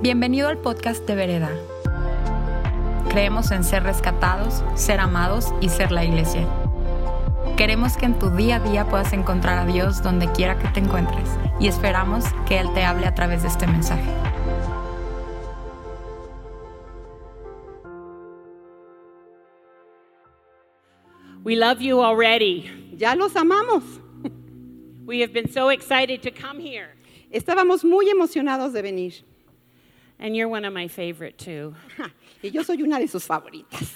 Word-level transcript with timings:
Bienvenido 0.00 0.46
al 0.46 0.58
podcast 0.58 1.04
de 1.08 1.16
Vereda. 1.16 1.50
Creemos 3.08 3.50
en 3.50 3.64
ser 3.64 3.82
rescatados, 3.82 4.62
ser 4.76 5.00
amados 5.00 5.52
y 5.60 5.70
ser 5.70 5.90
la 5.90 6.04
iglesia. 6.04 6.46
Queremos 7.56 7.96
que 7.96 8.06
en 8.06 8.16
tu 8.16 8.30
día 8.30 8.56
a 8.56 8.60
día 8.60 8.88
puedas 8.88 9.12
encontrar 9.12 9.58
a 9.58 9.66
Dios 9.66 10.00
donde 10.00 10.30
quiera 10.30 10.56
que 10.56 10.68
te 10.68 10.78
encuentres 10.78 11.28
y 11.58 11.66
esperamos 11.66 12.26
que 12.46 12.60
Él 12.60 12.72
te 12.74 12.84
hable 12.84 13.06
a 13.06 13.14
través 13.16 13.42
de 13.42 13.48
este 13.48 13.66
mensaje. 13.66 14.08
We 21.42 21.56
love 21.56 21.80
you 21.80 22.00
already. 22.00 22.70
Ya 22.96 23.16
los 23.16 23.34
amamos. 23.34 23.82
We 25.06 25.22
have 25.22 25.32
been 25.32 25.50
so 25.52 25.70
excited 25.70 26.22
to 26.22 26.30
come 26.30 26.60
here. 26.60 26.90
Estábamos 27.32 27.82
muy 27.84 28.08
emocionados 28.08 28.72
de 28.72 28.82
venir. 28.82 29.37
And 30.20 30.34
you're 30.36 30.48
one 30.48 30.64
of 30.64 30.72
my 30.72 30.88
favorite 30.88 31.38
too. 31.38 31.74
Y 32.40 32.50
yo 32.50 32.62
soy 32.62 32.76
una 32.80 33.00
de 33.00 33.08
sus 33.08 33.26
favoritas. 33.26 33.88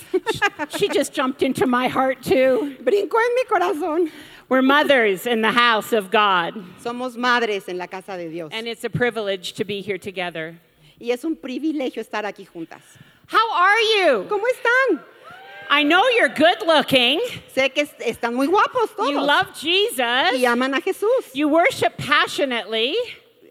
She 0.76 0.88
just 0.88 1.12
jumped 1.12 1.42
into 1.44 1.64
my 1.64 1.86
heart 1.86 2.22
too. 2.24 2.76
Brincó 2.82 3.14
en 3.14 3.34
mi 3.36 3.44
corazón. 3.48 4.10
We're 4.48 4.62
mothers 4.62 5.26
in 5.28 5.42
the 5.42 5.52
house 5.52 5.92
of 5.92 6.10
God, 6.10 6.54
Somos 6.82 7.16
madres 7.16 7.68
en 7.68 7.78
la 7.78 7.86
casa 7.86 8.16
de 8.16 8.28
Dios. 8.28 8.50
and 8.52 8.66
it's 8.66 8.82
a 8.82 8.90
privilege 8.90 9.52
to 9.54 9.64
be 9.64 9.80
here 9.80 9.96
together. 9.96 10.58
Y 11.00 11.10
es 11.12 11.24
un 11.24 11.36
privilegio 11.36 12.02
estar 12.04 12.24
aquí 12.24 12.44
juntas. 12.44 12.82
How 13.28 13.52
are 13.52 13.80
you? 13.80 14.26
¿Cómo 14.28 14.42
están? 14.52 15.00
I 15.70 15.84
know 15.84 16.02
you're 16.08 16.28
good 16.28 16.66
looking. 16.66 17.20
Sé 17.54 17.72
que 17.72 17.84
están 18.00 18.34
muy 18.34 18.48
guapos 18.48 18.94
todos. 18.96 19.08
You 19.08 19.20
love 19.20 19.54
Jesus. 19.54 20.32
y 20.34 20.44
aman 20.46 20.74
a 20.74 20.80
Jesús. 20.80 21.32
You 21.32 21.48
worship 21.48 21.96
passionately. 21.96 22.96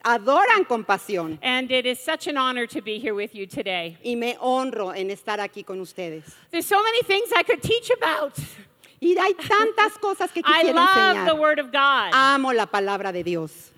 Adoran 0.03 0.65
con 0.67 0.83
pasión. 0.83 1.37
And 1.41 1.69
it 1.71 1.85
is 1.85 1.99
such 1.99 2.27
an 2.27 2.37
honor 2.37 2.65
to 2.67 2.81
be 2.81 2.99
here 2.99 3.13
with 3.13 3.35
you 3.35 3.45
today. 3.45 3.97
Y 4.03 4.15
me 4.15 4.35
honro 4.39 4.91
en 4.95 5.09
estar 5.09 5.39
aquí 5.39 5.63
con 5.65 5.79
ustedes. 5.79 6.23
There's 6.51 6.65
so 6.65 6.81
many 6.81 7.01
things 7.03 7.29
I 7.35 7.43
could 7.43 7.61
teach 7.61 7.89
about. 7.91 8.33
Y 8.99 9.15
hay 9.19 9.33
tantas 9.33 9.97
cosas 9.99 10.31
que 10.31 10.41
I 10.45 10.63
quisiera 10.63 10.75
love 10.75 11.25
the 11.25 11.31
enseñar. 11.33 11.39
Word 11.39 11.59
of 11.59 11.71
God. 11.71 12.11
Amo 12.13 12.51
la 12.53 12.65
palabra 12.65 13.11
de 13.11 13.23
Dios. 13.23 13.71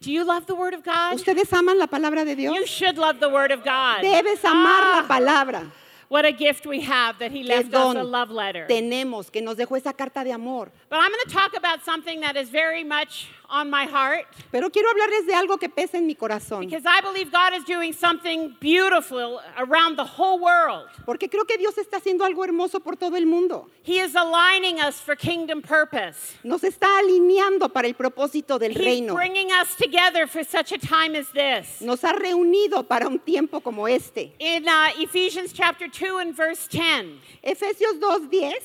Do 0.00 0.12
you 0.12 0.22
love 0.24 0.46
the 0.46 0.54
Word 0.54 0.72
of 0.74 0.84
God? 0.84 1.14
¿Ustedes 1.14 1.52
aman 1.52 1.76
la 1.78 1.86
palabra 1.88 2.24
de 2.24 2.36
Dios? 2.36 2.54
You 2.54 2.64
should 2.66 2.96
love 2.96 3.18
the 3.18 3.28
Word 3.28 3.50
of 3.50 3.64
God. 3.64 4.02
Debes 4.02 4.44
amar 4.44 4.82
Ah, 4.84 5.00
la 5.02 5.08
palabra. 5.08 5.70
What 6.10 6.24
a 6.24 6.32
gift 6.32 6.66
we 6.66 6.80
have 6.80 7.20
that 7.20 7.30
He 7.30 7.44
left 7.44 7.72
us 7.72 7.94
a 7.96 8.02
love 8.02 8.32
letter. 8.32 8.66
tenemos 8.68 9.30
que 9.30 9.40
nos 9.40 9.54
dejó 9.56 9.76
esa 9.76 9.92
carta 9.92 10.24
de 10.24 10.32
amor. 10.32 10.68
But 10.88 10.98
I'm 11.00 11.12
going 11.12 11.24
to 11.26 11.30
talk 11.32 11.56
about 11.56 11.84
something 11.84 12.20
that 12.22 12.36
is 12.36 12.50
very 12.50 12.82
much 12.82 13.28
on 13.48 13.68
my 13.70 13.84
heart 13.84 14.26
Pero 14.52 14.70
quiero 14.70 14.88
hablarles 14.90 15.26
de 15.26 15.34
algo 15.34 15.58
que 15.58 15.68
pesa 15.68 15.94
en 15.98 16.06
mi 16.08 16.16
corazón. 16.16 16.60
because 16.68 16.84
I 16.84 17.00
believe 17.00 17.30
God 17.30 17.52
is 17.54 17.64
doing 17.64 17.92
something 17.92 18.56
beautiful 18.60 19.40
around 19.56 19.96
the 19.96 20.04
whole 20.04 20.40
world. 20.40 20.88
Porque 21.06 21.28
creo 21.30 21.46
que 21.46 21.56
Dios 21.58 21.76
está 21.78 21.98
haciendo 21.98 22.24
algo 22.24 22.44
hermoso 22.44 22.80
por 22.80 22.96
todo 22.96 23.14
el 23.16 23.26
mundo. 23.26 23.68
He 23.84 24.00
is 24.00 24.16
aligning 24.16 24.80
us 24.80 25.00
for 25.00 25.14
kingdom 25.14 25.62
purpose. 25.62 26.34
Nos 26.42 26.62
está 26.62 26.86
alineando 26.98 27.72
para 27.72 27.86
el 27.86 27.94
propósito 27.94 28.58
del 28.58 28.72
He's 28.72 28.84
reino. 28.84 29.14
bringing 29.14 29.50
us 29.52 29.76
together 29.76 30.26
for 30.26 30.42
such 30.42 30.72
a 30.72 30.78
time 30.78 31.14
as 31.14 31.28
this. 31.32 31.80
Nos 31.80 32.02
ha 32.02 32.12
reunido 32.14 32.86
para 32.86 33.06
un 33.06 33.20
tiempo 33.20 33.60
como 33.60 33.86
este. 33.86 34.32
In 34.40 34.66
uh, 34.68 34.88
Ephesians 34.98 35.52
chapter 35.52 35.86
2 35.88 35.99
and 36.02 36.36
verse 36.36 36.66
10, 36.68 37.18
Efesios 37.44 38.00
2.10 38.00 38.62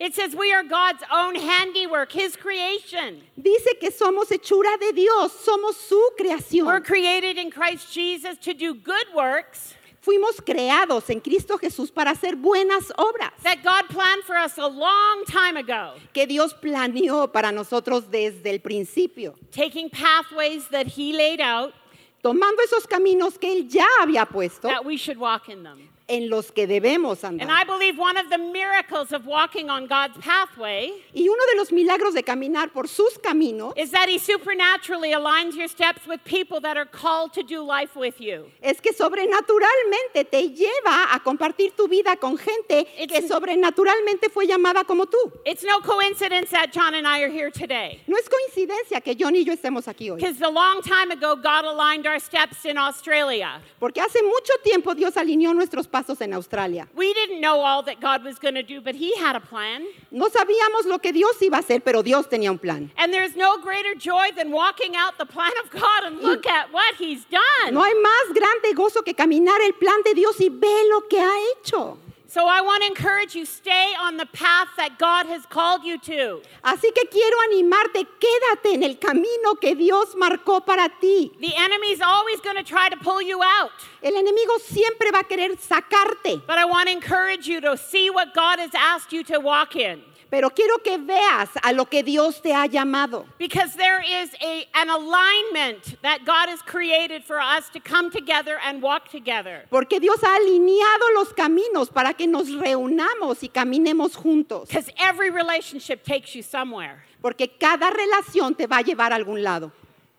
it 0.00 0.16
says, 0.16 0.34
We 0.34 0.52
are 0.52 0.64
God's 0.64 1.04
own 1.12 1.36
handiwork, 1.36 2.10
His 2.10 2.34
creation. 2.34 3.22
dice 3.40 3.78
que 3.78 3.90
somos 3.90 4.30
hechura 4.30 4.76
de 4.80 4.92
Dios, 4.92 5.32
somos 5.44 5.74
su 5.74 6.10
creación. 6.18 6.66
We're 6.66 6.80
created 6.80 7.38
in 7.38 7.52
Christ 7.52 7.92
Jesus 7.92 8.36
to 8.38 8.52
do 8.52 8.74
good 8.74 9.06
works 9.14 9.74
Fuimos 10.02 10.42
creados 10.44 11.08
en 11.10 11.20
Cristo 11.20 11.56
Jesús 11.58 11.92
para 11.92 12.10
hacer 12.10 12.34
buenas 12.34 12.92
obras 12.98 13.30
that 13.44 13.62
God 13.62 13.88
planned 13.88 14.24
for 14.24 14.34
us 14.34 14.58
a 14.58 14.66
long 14.66 15.24
time 15.26 15.56
ago, 15.56 15.92
que 16.12 16.26
Dios 16.26 16.52
planeó 16.54 17.32
para 17.32 17.52
nosotros 17.52 18.10
desde 18.10 18.50
el 18.50 18.58
principio, 18.58 19.36
taking 19.52 19.88
pathways 19.88 20.66
that 20.70 20.88
He 20.88 21.12
laid 21.12 21.40
out 21.40 21.72
tomando 22.20 22.60
esos 22.64 22.84
caminos 22.88 23.38
que 23.38 23.52
Él 23.52 23.68
ya 23.68 23.86
había 24.00 24.26
puesto 24.26 24.62
that 24.62 24.84
we 24.84 24.96
should 24.96 25.18
walk 25.18 25.48
in 25.48 25.62
them. 25.62 25.88
En 26.08 26.28
los 26.28 26.50
que 26.50 26.66
debemos 26.66 27.22
And 27.24 27.40
andar. 27.40 27.48
I 27.50 27.64
believe 27.64 27.98
one 27.98 28.16
of 28.16 28.28
the 28.30 28.38
miracles 28.38 29.12
of 29.12 29.26
walking 29.26 29.70
on 29.70 29.86
God's 29.86 30.18
pathway 30.18 30.90
Y 31.14 31.28
uno 31.28 31.42
de 31.52 31.56
los 31.56 31.70
milagros 31.72 32.14
de 32.14 32.22
caminar 32.22 32.72
por 32.72 32.86
sus 32.88 33.18
caminos 33.18 33.72
is 33.76 33.90
that 33.92 34.08
He 34.08 34.18
supernaturally 34.18 35.12
aligns 35.12 35.54
your 35.56 35.68
steps 35.68 36.06
with 36.06 36.20
people 36.24 36.60
that 36.60 36.76
are 36.76 36.84
called 36.86 37.32
to 37.34 37.42
do 37.42 37.62
life 37.62 37.94
with 37.96 38.20
you. 38.20 38.50
es 38.62 38.80
que 38.80 38.92
sobrenaturalmente 38.92 40.24
te 40.30 40.48
lleva 40.50 41.12
a 41.14 41.20
compartir 41.20 41.72
tu 41.76 41.88
vida 41.88 42.16
con 42.16 42.36
gente 42.36 42.84
que 43.08 43.18
It's- 43.18 43.28
sobrenaturalmente 43.28 44.28
fue 44.30 44.46
llamada 44.46 44.84
como 44.84 45.06
tú. 45.06 45.18
It's 45.44 45.62
no 45.64 45.80
coincidence 45.80 46.50
that 46.50 46.72
John 46.72 46.94
and 46.94 47.06
I 47.06 47.22
are 47.22 47.30
here 47.30 47.50
today. 47.50 48.00
No 48.06 48.16
es 48.16 48.28
coincidencia 48.28 49.00
que 49.02 49.14
John 49.18 49.34
y 49.34 49.44
yo 49.44 49.52
estemos 49.52 49.88
aquí 49.88 50.10
hoy, 50.10 50.16
Because 50.20 50.40
a 50.42 50.50
long 50.50 50.82
time 50.82 51.10
ago, 51.10 51.36
God 51.36 51.64
aligned 51.64 52.06
our 52.06 52.18
steps 52.20 52.64
in 52.64 52.76
Australia. 52.78 53.60
porque 53.80 54.00
hace 54.00 54.22
mucho 54.22 54.52
tiempo 54.62 54.94
Dios 54.94 55.16
alineó 55.16 55.54
nuestros 55.54 55.86
pasos 55.92 56.20
en 56.20 56.32
Australia. 56.32 56.88
We 56.96 57.12
didn't 57.14 57.40
know 57.40 57.60
all 57.60 57.84
that 57.84 58.00
God 58.00 58.24
was 58.24 58.38
going 58.40 58.54
to 58.54 58.62
do, 58.62 58.80
but 58.80 58.94
He 58.96 59.14
had 59.16 59.36
a 59.36 59.40
plan. 59.40 59.84
No 60.10 60.28
sabíamos 60.28 60.86
lo 60.86 60.98
que 60.98 61.12
Dios 61.12 61.40
iba 61.42 61.58
a 61.58 61.60
hacer, 61.60 61.82
pero 61.84 62.02
Dios 62.02 62.28
tenía 62.28 62.50
un 62.50 62.58
plan. 62.58 62.90
And 62.96 63.12
there's 63.12 63.36
no 63.36 63.58
greater 63.58 63.94
joy 63.94 64.32
than 64.34 64.50
walking 64.50 64.96
out 64.96 65.18
the 65.18 65.26
plan 65.26 65.52
of 65.62 65.70
God 65.70 66.04
and 66.04 66.20
look 66.20 66.46
at 66.46 66.72
what 66.72 66.96
He's 66.98 67.24
done. 67.26 67.74
No 67.74 67.84
hay 67.84 67.94
más 67.94 68.34
grande 68.34 68.74
gozo 68.74 69.02
que 69.04 69.14
caminar 69.14 69.60
el 69.60 69.74
plan 69.74 70.00
de 70.04 70.14
Dios 70.14 70.40
y 70.40 70.48
ve 70.48 70.88
lo 70.90 71.02
que 71.08 71.20
ha 71.20 71.36
hecho. 71.52 71.98
So 72.32 72.46
I 72.46 72.62
want 72.62 72.82
to 72.82 72.86
encourage 72.86 73.34
you 73.34 73.44
stay 73.44 73.92
on 74.00 74.16
the 74.16 74.24
path 74.24 74.68
that 74.78 74.98
God 74.98 75.26
has 75.26 75.44
called 75.44 75.84
you 75.84 75.98
to. 75.98 76.40
Así 76.64 76.88
que 76.94 77.04
quiero 77.10 77.36
animarte, 77.50 78.06
quédate 78.18 78.72
en 78.72 78.82
el 78.84 78.94
camino 78.94 79.54
que 79.60 79.74
Dios 79.74 80.14
marcó 80.14 80.64
para 80.64 80.88
ti. 80.98 81.30
The 81.42 81.54
enemy's 81.54 82.00
always 82.00 82.40
going 82.40 82.56
to 82.56 82.62
try 82.62 82.88
to 82.88 82.96
pull 82.96 83.20
you 83.20 83.42
out. 83.42 83.72
El 84.02 84.12
enemigo 84.12 84.58
siempre 84.60 85.10
va 85.12 85.18
a 85.18 85.24
querer 85.24 85.58
sacarte, 85.58 86.40
But 86.46 86.56
I 86.56 86.64
want 86.64 86.88
to 86.88 86.94
encourage 86.94 87.46
you 87.46 87.60
to 87.60 87.76
see 87.76 88.08
what 88.08 88.32
God 88.34 88.58
has 88.58 88.70
asked 88.74 89.12
you 89.12 89.22
to 89.24 89.38
walk 89.38 89.76
in. 89.76 90.00
Pero 90.32 90.48
quiero 90.48 90.78
que 90.78 90.96
veas 90.96 91.50
a 91.62 91.74
lo 91.74 91.84
que 91.84 92.02
Dios 92.02 92.40
te 92.40 92.54
ha 92.54 92.64
llamado. 92.64 93.26
Because 93.38 93.76
there 93.76 94.00
is 94.00 94.30
a, 94.40 94.66
an 94.72 94.88
alignment 94.88 96.00
that 96.00 96.24
God 96.24 96.48
has 96.48 96.62
created 96.62 97.22
for 97.22 97.38
us 97.38 97.68
to 97.74 97.78
come 97.78 98.10
together 98.10 98.58
and 98.64 98.80
walk 98.80 99.10
together. 99.10 99.66
Porque 99.68 100.00
Dios 100.00 100.22
ha 100.22 100.36
alineado 100.36 101.12
los 101.16 101.34
caminos 101.34 101.92
para 101.92 102.14
que 102.14 102.26
nos 102.26 102.48
reunamos 102.48 103.42
y 103.42 103.50
caminemos 103.50 104.16
juntos. 104.16 104.68
Because 104.68 104.90
every 104.98 105.28
relationship 105.28 106.02
takes 106.02 106.34
you 106.34 106.42
somewhere, 106.42 107.04
Porque 107.20 107.58
cada 107.60 107.90
relación 107.90 108.56
te 108.56 108.66
va 108.66 108.78
a 108.78 108.82
llevar 108.82 109.12
a 109.12 109.16
algún 109.16 109.42
lado, 109.42 109.70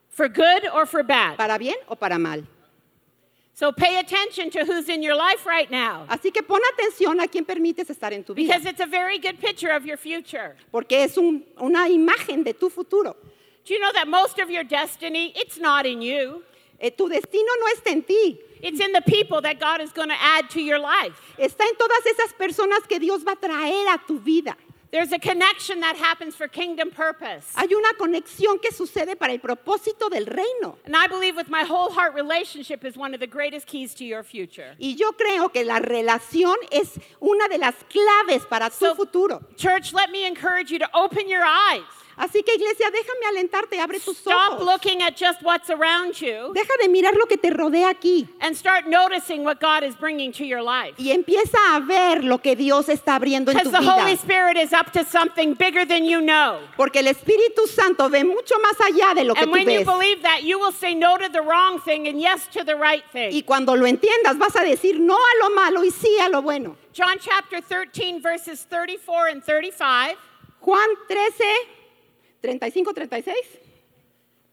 for 0.09 0.29
good 0.29 0.67
or 0.75 0.85
for 0.85 1.01
bad. 1.01 1.37
para 1.37 1.57
bien 1.57 1.77
o 1.87 1.95
para 1.95 2.19
mal. 2.19 2.45
So 3.55 3.71
pay 3.71 3.99
attention 3.99 4.49
to 4.51 4.65
who's 4.65 4.89
in 4.89 5.03
your 5.03 5.15
life 5.15 5.45
right 5.45 5.69
now. 5.69 6.05
Así 6.09 6.33
que 6.33 6.41
pon 6.41 6.59
atención 6.75 7.21
a 7.21 7.27
quién 7.27 7.45
permites 7.45 7.87
estar 7.89 8.11
en 8.11 8.23
tu 8.23 8.33
vida, 8.33 8.47
Because 8.47 8.65
it's 8.65 8.79
a 8.81 8.87
very 8.87 9.19
good 9.19 9.39
picture 9.39 9.69
of 9.69 9.85
your 9.85 9.97
future. 9.97 10.55
porque 10.71 10.93
es 11.03 11.17
un- 11.17 11.43
una 11.61 11.87
imagen 11.87 12.43
de 12.43 12.53
tu 12.53 12.69
futuro. 12.69 13.15
Do 13.65 13.73
you 13.73 13.79
know 13.79 13.91
that 13.93 14.07
most 14.07 14.39
of 14.39 14.49
your 14.49 14.63
destiny, 14.63 15.31
it's 15.35 15.57
not 15.59 15.85
in 15.85 16.01
you. 16.01 16.43
Eh, 16.79 16.89
tu 16.89 17.07
destino 17.07 17.47
no 17.59 17.67
está 17.75 17.91
en 17.91 18.01
ti, 18.01 18.39
It's 18.61 18.79
in 18.79 18.93
the 18.93 19.01
people 19.01 19.41
that 19.41 19.59
God 19.59 19.81
is 19.81 19.91
going 19.91 20.07
to 20.07 20.15
add 20.17 20.49
to 20.51 20.61
your 20.61 20.79
life. 20.79 21.13
está 21.37 21.61
en 21.67 21.75
todas 21.75 22.05
esas 22.07 22.33
personas 22.33 22.87
que 22.87 22.97
Dios 22.97 23.23
va 23.23 23.33
a 23.33 23.35
traer 23.35 23.87
a 23.89 23.99
tu 24.07 24.17
vida. 24.19 24.55
There's 24.93 25.11
a 25.11 25.17
connection 25.17 25.79
that 25.79 25.95
happens 25.97 26.35
for 26.35 26.47
kingdom 26.47 26.91
purpose. 26.91 27.47
Hay 27.55 27.73
una 27.73 27.93
conexión 27.97 28.61
que 28.61 28.71
sucede 28.71 29.15
para 29.17 29.33
el 29.33 29.39
propósito 29.39 30.07
del 30.07 30.27
reino. 30.27 30.77
And 30.85 30.95
I 30.95 31.07
believe 31.07 31.35
with 31.35 31.49
my 31.49 31.63
whole 31.63 31.89
heart 31.91 32.13
relationship 32.13 32.85
is 32.85 32.95
one 32.95 33.15
of 33.15 33.19
the 33.19 33.25
greatest 33.25 33.65
keys 33.65 33.95
to 33.95 34.05
your 34.05 34.21
future. 34.21 34.75
Y 34.79 34.95
yo 34.95 35.11
creo 35.13 35.51
que 35.51 35.63
la 35.65 35.79
relación 35.79 36.55
es 36.71 36.99
una 37.19 37.47
de 37.49 37.57
las 37.57 37.73
claves 37.89 38.47
para 38.47 38.69
tu 38.69 38.85
So- 38.85 38.93
futuro. 38.95 39.41
Church, 39.57 39.93
let 39.93 40.11
me 40.11 40.27
encourage 40.27 40.69
you 40.69 40.77
to 40.77 40.87
open 40.93 41.27
your 41.27 41.43
eyes. 41.43 41.81
Así 42.15 42.43
que 42.43 42.53
iglesia, 42.55 42.91
déjame 42.91 43.25
alentarte, 43.29 43.79
abre 43.79 43.99
tus 43.99 44.17
Stop 44.17 44.53
ojos. 44.53 44.65
looking 44.65 45.01
at 45.01 45.15
just 45.17 45.41
what's 45.41 45.69
around 45.69 46.13
you 46.21 46.53
Deja 46.53 46.73
de 46.81 46.87
mirar 46.89 47.15
lo 47.15 47.25
que 47.25 47.37
te 47.37 47.49
rodea 47.49 47.89
aquí 47.89 48.27
and 48.39 48.55
start 48.55 48.85
noticing 48.87 49.43
what 49.43 49.59
God 49.59 49.83
is 49.83 49.95
bringing 49.95 50.31
to 50.33 50.43
your 50.45 50.61
life. 50.61 50.93
y 50.99 51.11
empieza 51.11 51.57
a 51.75 51.79
ver 51.79 52.23
lo 52.23 52.37
que 52.37 52.55
Dios 52.55 52.87
está 52.89 53.15
abriendo 53.15 53.51
en 53.51 53.57
Because 53.57 53.71
tu 53.71 53.71
the 53.71 53.89
Holy 53.89 54.11
vida. 54.15 54.21
Spirit 54.21 54.57
is 54.57 54.73
up 54.73 54.91
to 54.91 55.03
something 55.03 55.55
bigger 55.55 55.85
than 55.85 56.05
you 56.05 56.21
know. 56.21 56.59
Porque 56.77 56.99
el 56.99 57.07
Espíritu 57.07 57.67
Santo 57.67 58.09
ve 58.09 58.23
mucho 58.23 58.55
más 58.59 58.79
allá 58.79 59.15
de 59.15 59.23
lo 59.23 59.33
que 59.33 59.41
And 59.43 59.51
tú 59.51 59.53
when 59.53 59.69
you 59.69 59.79
ves. 59.79 59.85
believe 59.87 60.21
that, 60.21 60.43
you 60.43 60.59
will 60.59 60.71
say 60.71 60.93
no 60.93 61.17
to 61.17 61.29
the 61.29 61.41
wrong 61.41 61.79
thing 61.81 62.07
and 62.07 62.19
yes 62.21 62.47
to 62.53 62.63
the 62.63 62.75
right 62.75 63.03
Y 63.13 63.31
thing. 63.31 63.41
cuando 63.43 63.75
lo 63.75 63.85
entiendas, 63.87 64.37
vas 64.37 64.55
a 64.55 64.63
decir 64.63 64.99
no 64.99 65.15
a 65.15 65.43
lo 65.43 65.49
malo 65.55 65.83
y 65.83 65.89
sí 65.89 66.19
a 66.21 66.29
lo 66.29 66.41
bueno. 66.43 66.75
John 66.93 67.17
chapter 67.19 67.59
13, 67.59 68.19
verses 68.21 68.65
34 68.69 69.27
and 69.29 69.43
35. 69.43 70.15
Juan 70.61 70.89
13, 71.07 71.43
35, 72.43 72.73
36. 72.95 73.47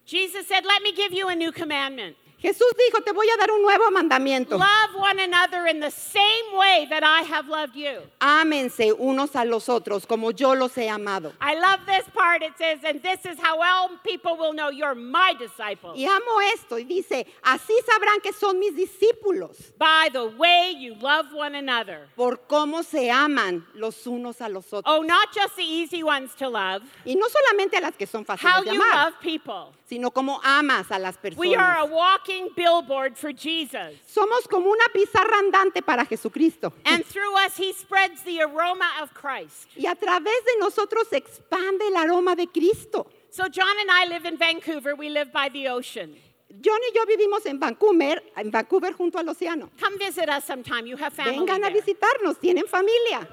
Jesus 0.07 0.47
said, 0.47 0.65
Let 0.65 0.83
me 0.83 0.93
give 0.93 1.13
you 1.13 1.29
a 1.29 1.35
new 1.35 1.53
commandment. 1.53 2.17
Jesús 2.41 2.73
dijo, 2.87 3.03
te 3.03 3.13
voy 3.13 3.29
a 3.29 3.37
dar 3.37 3.51
un 3.51 3.61
nuevo 3.63 3.91
mandamiento. 3.91 4.57
Love 4.57 4.95
one 4.97 5.21
another 5.21 5.67
in 5.67 5.79
the 5.81 5.91
same 5.91 6.57
way 6.57 6.87
that 6.89 7.03
I 7.05 7.23
have 7.23 7.49
loved 7.49 7.75
you. 7.77 8.01
Ámense 8.19 8.93
unos 8.99 9.37
a 9.37 9.45
los 9.45 9.69
otros 9.69 10.07
como 10.07 10.31
yo 10.31 10.55
los 10.55 10.75
he 10.77 10.89
amado. 10.89 11.33
I 11.41 11.55
love 11.57 11.81
this 11.85 12.05
part. 12.15 12.43
It 12.43 12.55
says, 12.57 12.79
and 12.83 13.03
this 13.03 13.27
is 13.27 13.39
how 13.39 13.61
all 13.61 13.91
people 14.03 14.37
will 14.39 14.55
know 14.55 14.71
you're 14.71 14.95
my 14.95 15.35
disciples. 15.39 15.99
Y 15.99 16.07
amo 16.07 16.41
esto 16.55 16.79
y 16.79 16.85
dice, 16.85 17.27
así 17.43 17.75
sabrán 17.87 18.23
que 18.23 18.33
son 18.33 18.59
mis 18.59 18.75
discípulos 18.75 19.75
By 19.79 20.09
the 20.11 20.27
way 20.39 20.75
you 20.79 20.95
love 20.95 21.27
one 21.35 21.55
another. 21.55 22.09
por 22.17 22.47
cómo 22.49 22.83
se 22.83 23.11
aman 23.11 23.67
los 23.75 24.07
unos 24.07 24.41
a 24.41 24.49
los 24.49 24.73
otros. 24.73 24.85
Oh, 24.87 25.03
not 25.03 25.29
just 25.35 25.57
the 25.57 25.63
easy 25.63 26.03
ones 26.03 26.35
to 26.37 26.49
love, 26.49 26.83
Y 27.05 27.17
no 27.17 27.27
solamente 27.29 27.77
a 27.77 27.81
las 27.83 27.97
que 27.97 28.07
son 28.07 28.23
how 28.23 28.37
fáciles 28.37 28.65
de 28.65 28.75
you 28.75 28.81
amar, 28.83 29.11
love 29.11 29.21
people. 29.21 29.75
sino 29.87 30.11
como 30.11 30.41
amas 30.43 30.91
a 30.91 30.99
las 30.99 31.19
We 31.37 31.55
are 31.55 31.79
a 31.81 31.83
personas. 31.83 31.91
Walking 32.31 32.49
billboard 32.57 33.17
for 33.17 33.33
Jesus. 33.33 33.95
Somos 34.07 34.49
como 34.49 34.71
una 34.71 34.87
pizarra 34.93 35.39
andante 35.39 35.83
para 35.85 36.05
Jesucristo. 36.05 36.73
And 36.85 37.05
through 37.05 37.37
us, 37.37 37.57
he 37.57 37.73
spreads 37.73 38.23
the 38.23 38.43
aroma 38.43 38.89
of 39.03 39.13
Christ. 39.15 39.69
Y 39.77 39.87
a 39.87 39.95
través 39.95 40.45
de 40.45 40.59
nosotros 40.61 41.09
expande 41.13 41.87
el 41.89 41.97
aroma 41.97 42.37
de 42.37 42.47
Cristo. 42.47 43.07
So, 43.31 43.49
John 43.49 43.77
and 43.81 43.91
I 43.91 44.07
live 44.07 44.25
in 44.25 44.37
Vancouver. 44.37 44.95
We 44.97 45.09
live 45.09 45.33
by 45.33 45.49
the 45.49 45.69
ocean. 45.69 46.17
John 46.61 46.81
y 46.83 46.91
yo 46.93 47.07
vivimos 47.07 47.47
en 47.47 47.61
Vancouver, 47.61 48.21
en 48.37 48.51
Vancouver 48.51 48.93
junto 48.93 49.19
al 49.19 49.27
océano. 49.27 49.71
Come 49.81 49.99
visit 49.99 50.29
us 50.29 50.45
sometime. 50.45 50.85
You 50.85 50.97
have 50.97 51.13
family 51.13 51.39
Vengan 51.39 51.65
a 51.65 51.71
there. 51.71 51.81
visitarnos, 51.81 52.41
tienen 52.41 52.67
familia. 52.67 53.27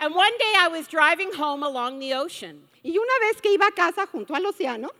And 0.00 0.14
one 0.14 0.32
day 0.38 0.52
I 0.58 0.68
was 0.68 0.88
driving 0.88 1.32
home 1.32 1.62
along 1.62 2.00
the 2.00 2.14
ocean, 2.14 2.62
Y 2.82 2.96
una 2.96 3.18
vez 3.20 3.40
que 3.42 3.52
iba 3.52 3.66
a 3.66 3.72
casa 3.72 4.06
junto 4.06 4.34
al 4.34 4.46
océano, 4.46 4.90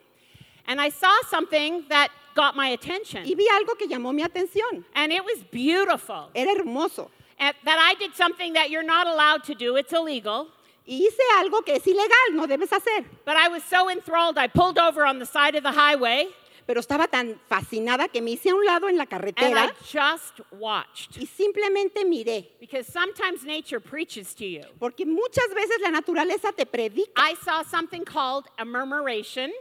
and 0.67 0.81
I 0.81 0.91
saw 0.91 1.15
something 1.29 1.85
that 1.89 2.11
got 2.35 2.57
my 2.57 2.69
attention. 2.69 3.25
y 3.25 3.35
vi 3.35 3.47
algo 3.49 3.77
que 3.79 3.89
llamó 3.89 4.15
mi 4.15 4.23
atención. 4.23 4.85
And 4.95 5.13
it 5.13 5.25
was 5.25 5.43
beautiful. 5.51 6.31
Era 6.35 6.55
hermoso. 6.55 7.11
And 7.39 7.55
that 7.65 7.79
I 7.79 7.95
did 7.99 8.15
something 8.15 8.55
that 8.55 8.71
you're 8.71 8.83
not 8.83 9.07
allowed 9.07 9.45
to 9.45 9.55
do, 9.55 9.77
it's 9.77 9.93
illegal. 9.93 10.49
Y 10.87 10.95
hice 10.95 11.21
algo 11.39 11.65
que 11.65 11.75
es 11.75 11.85
ilegal, 11.87 12.35
no 12.35 12.47
debes 12.47 12.71
hacer. 12.71 13.05
But 13.25 13.37
I 13.37 13.49
was 13.49 13.65
so 13.65 13.89
enthralled, 13.91 14.39
I 14.39 14.47
pulled 14.47 14.79
over 14.79 15.05
on 15.05 15.19
the 15.19 15.27
side 15.27 15.57
of 15.57 15.65
the 15.65 15.73
highway 15.73 16.29
Pero 16.67 16.81
estaba 16.81 17.07
tan 17.07 17.41
fascinada 17.49 18.09
que 18.09 18.21
me 18.21 18.33
hice 18.33 18.51
a 18.51 18.55
un 18.55 18.65
lado 18.65 18.89
en 18.89 18.97
la 18.97 19.07
carretera. 19.07 19.47
and 19.47 19.71
I 19.71 19.73
just 19.85 20.41
watched. 20.51 21.17
y 21.17 21.27
simplemente 21.27 22.05
miré. 22.05 22.49
Because 22.59 22.87
sometimes 22.89 23.45
nature 23.45 23.79
preaches 23.79 24.35
to 24.35 24.45
you. 24.45 24.65
Porque 24.81 25.07
muchas 25.07 25.49
veces 25.55 25.81
la 25.81 25.91
naturaleza 25.91 26.53
te 26.53 26.67
predica. 26.67 27.13
I 27.17 27.35
saw 27.35 27.63
something 27.63 28.05
called 28.05 28.47
a 28.59 28.65
murmuration, 28.65 29.53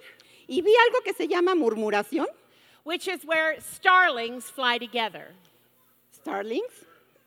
Y 0.48 0.62
vi 0.62 0.74
algo 0.88 1.02
que 1.04 1.14
se 1.14 1.28
llama 1.28 1.56
murmuración, 1.56 2.28
which 2.84 3.08
is 3.08 3.24
where 3.26 3.60
starlings 3.62 4.46
fly 4.52 4.78
together. 4.78 5.34
starlings. 6.12 6.72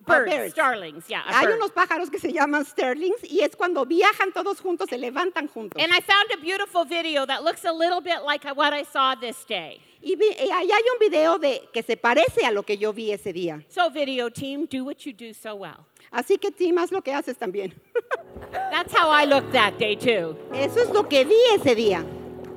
Birds, 0.07 0.33
birds. 0.33 0.53
starlings, 0.55 1.05
yeah. 1.09 1.23
Hay 1.27 1.47
bird. 1.47 1.57
unos 1.57 1.71
pájaros 1.73 2.09
que 2.11 2.19
se 2.19 2.33
llaman 2.33 2.65
starlings 2.65 3.23
y 3.25 3.41
es 3.43 3.55
cuando 3.55 3.85
viajan 3.85 4.33
todos 4.33 4.59
juntos, 4.61 4.89
se 4.89 4.97
levantan 4.97 5.49
juntos. 5.49 5.83
And 5.83 5.93
I 5.93 6.01
found 6.01 6.31
a 6.33 6.39
beautiful 6.41 6.85
video 6.87 7.27
that 7.27 7.43
looks 7.45 7.65
a 7.65 7.73
little 7.73 8.01
bit 8.01 8.23
like 8.25 8.45
what 8.57 8.73
I 8.73 8.85
saw 8.85 9.15
this 9.15 9.45
day. 9.45 9.81
Y 10.01 10.15
vi- 10.15 10.31
y 10.39 10.51
ahí 10.51 10.71
hay 10.71 10.83
un 10.95 10.99
video 11.01 11.39
de, 11.39 11.69
que 11.75 11.83
se 11.83 11.97
parece 11.97 12.47
a 12.47 12.53
lo 12.53 12.63
que 12.63 12.79
yo 12.79 12.93
vi 12.93 13.11
ese 13.13 13.33
día. 13.35 13.63
So, 13.69 13.91
video 13.91 14.31
team, 14.31 14.67
do 14.67 14.85
what 14.85 15.05
you 15.05 15.13
do 15.13 15.35
so 15.35 15.57
well. 15.57 15.85
Así 16.11 16.39
que 16.41 16.51
Tim, 16.53 16.79
haz 16.79 16.91
lo 16.91 17.03
que 17.03 17.13
haces 17.13 17.37
también. 17.37 17.75
That's 18.53 18.95
how 18.95 19.11
I 19.11 19.27
looked 19.27 19.53
that 19.53 19.77
day, 19.79 19.95
too. 19.97 20.39
Eso 20.55 20.81
es 20.81 20.89
lo 20.91 21.03
que 21.07 21.25
vi 21.25 21.39
ese 21.55 21.75
día. 21.75 22.03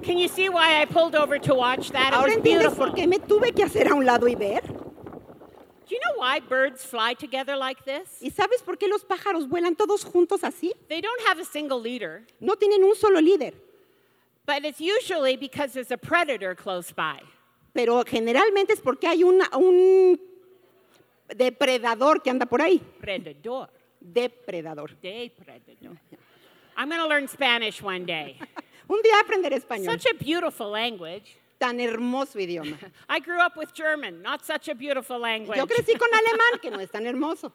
Can 0.04 0.18
you 0.18 0.28
see 0.28 0.50
why 0.50 0.82
I 0.82 0.86
pulled 0.86 1.16
over 1.16 1.38
to 1.40 1.54
watch 1.54 1.92
that? 1.92 2.14
It 2.14 2.14
Ahora 2.16 2.30
was 2.30 2.38
entiendes 2.38 2.44
beautiful. 2.44 2.88
por 2.88 2.96
qué 2.96 3.08
me 3.08 3.20
tuve 3.20 3.54
que 3.56 3.64
hacer 3.64 3.88
a 3.90 3.94
un 3.96 4.06
lado 4.06 4.28
y 4.28 4.36
ver. 4.36 4.62
Do 4.64 5.96
you 5.96 6.00
know 6.00 6.20
why 6.20 6.40
birds 6.40 6.84
fly 6.86 7.14
together 7.14 7.56
like 7.58 7.84
this? 7.86 8.20
¿Y 8.22 8.30
sabes 8.32 8.64
por 8.64 8.78
qué 8.78 8.88
los 8.88 9.04
pájaros 9.04 9.48
vuelan 9.48 9.76
todos 9.76 10.04
juntos 10.04 10.42
así? 10.44 10.72
They 10.88 11.02
don't 11.02 11.22
have 11.28 11.40
a 11.40 11.46
single 11.46 11.80
leader, 11.82 12.24
No 12.40 12.56
tienen 12.56 12.84
un 12.84 12.96
solo 12.96 13.20
líder, 13.20 13.54
but 14.46 14.64
it's 14.66 14.80
usually 14.80 15.36
because 15.36 15.74
there's 15.74 15.92
a 15.92 15.98
predator 15.98 16.56
close 16.56 16.92
by. 16.94 17.22
pero 17.74 18.04
generalmente 18.06 18.74
es 18.74 18.82
porque 18.82 19.06
hay 19.08 19.24
una- 19.24 19.50
un 19.58 20.20
depredador 21.36 22.22
que 22.24 22.30
anda 22.30 22.46
por 22.46 22.62
ahí. 22.62 22.82
Predator. 23.00 23.70
Depredador. 24.00 24.92
De 25.02 25.30
predator. 25.38 25.98
I'm 26.78 26.90
going 26.90 27.00
to 27.02 27.08
learn 27.08 27.28
Spanish 27.28 27.82
one 27.82 28.06
day. 28.06 28.38
Un 28.92 29.02
día 29.02 29.22
aprenderé 29.22 29.56
español. 29.56 29.86
Such 29.86 30.06
a 30.12 30.14
beautiful 30.14 30.70
language. 30.70 31.38
Tan 31.58 31.80
hermoso 31.80 32.38
idioma. 32.40 32.78
I 33.10 33.20
grew 33.22 33.40
up 33.40 33.56
with 33.56 33.74
German, 33.74 34.22
not 34.22 34.44
such 34.44 34.68
a 34.68 34.76
beautiful 34.76 35.18
language. 35.18 35.58
Yo 35.58 35.66
crecí 35.66 35.98
con 35.98 36.10
alemán, 36.14 36.60
que 36.62 36.70
no 36.70 36.80
es 36.80 36.92
tan 36.92 37.06
hermoso. 37.06 37.54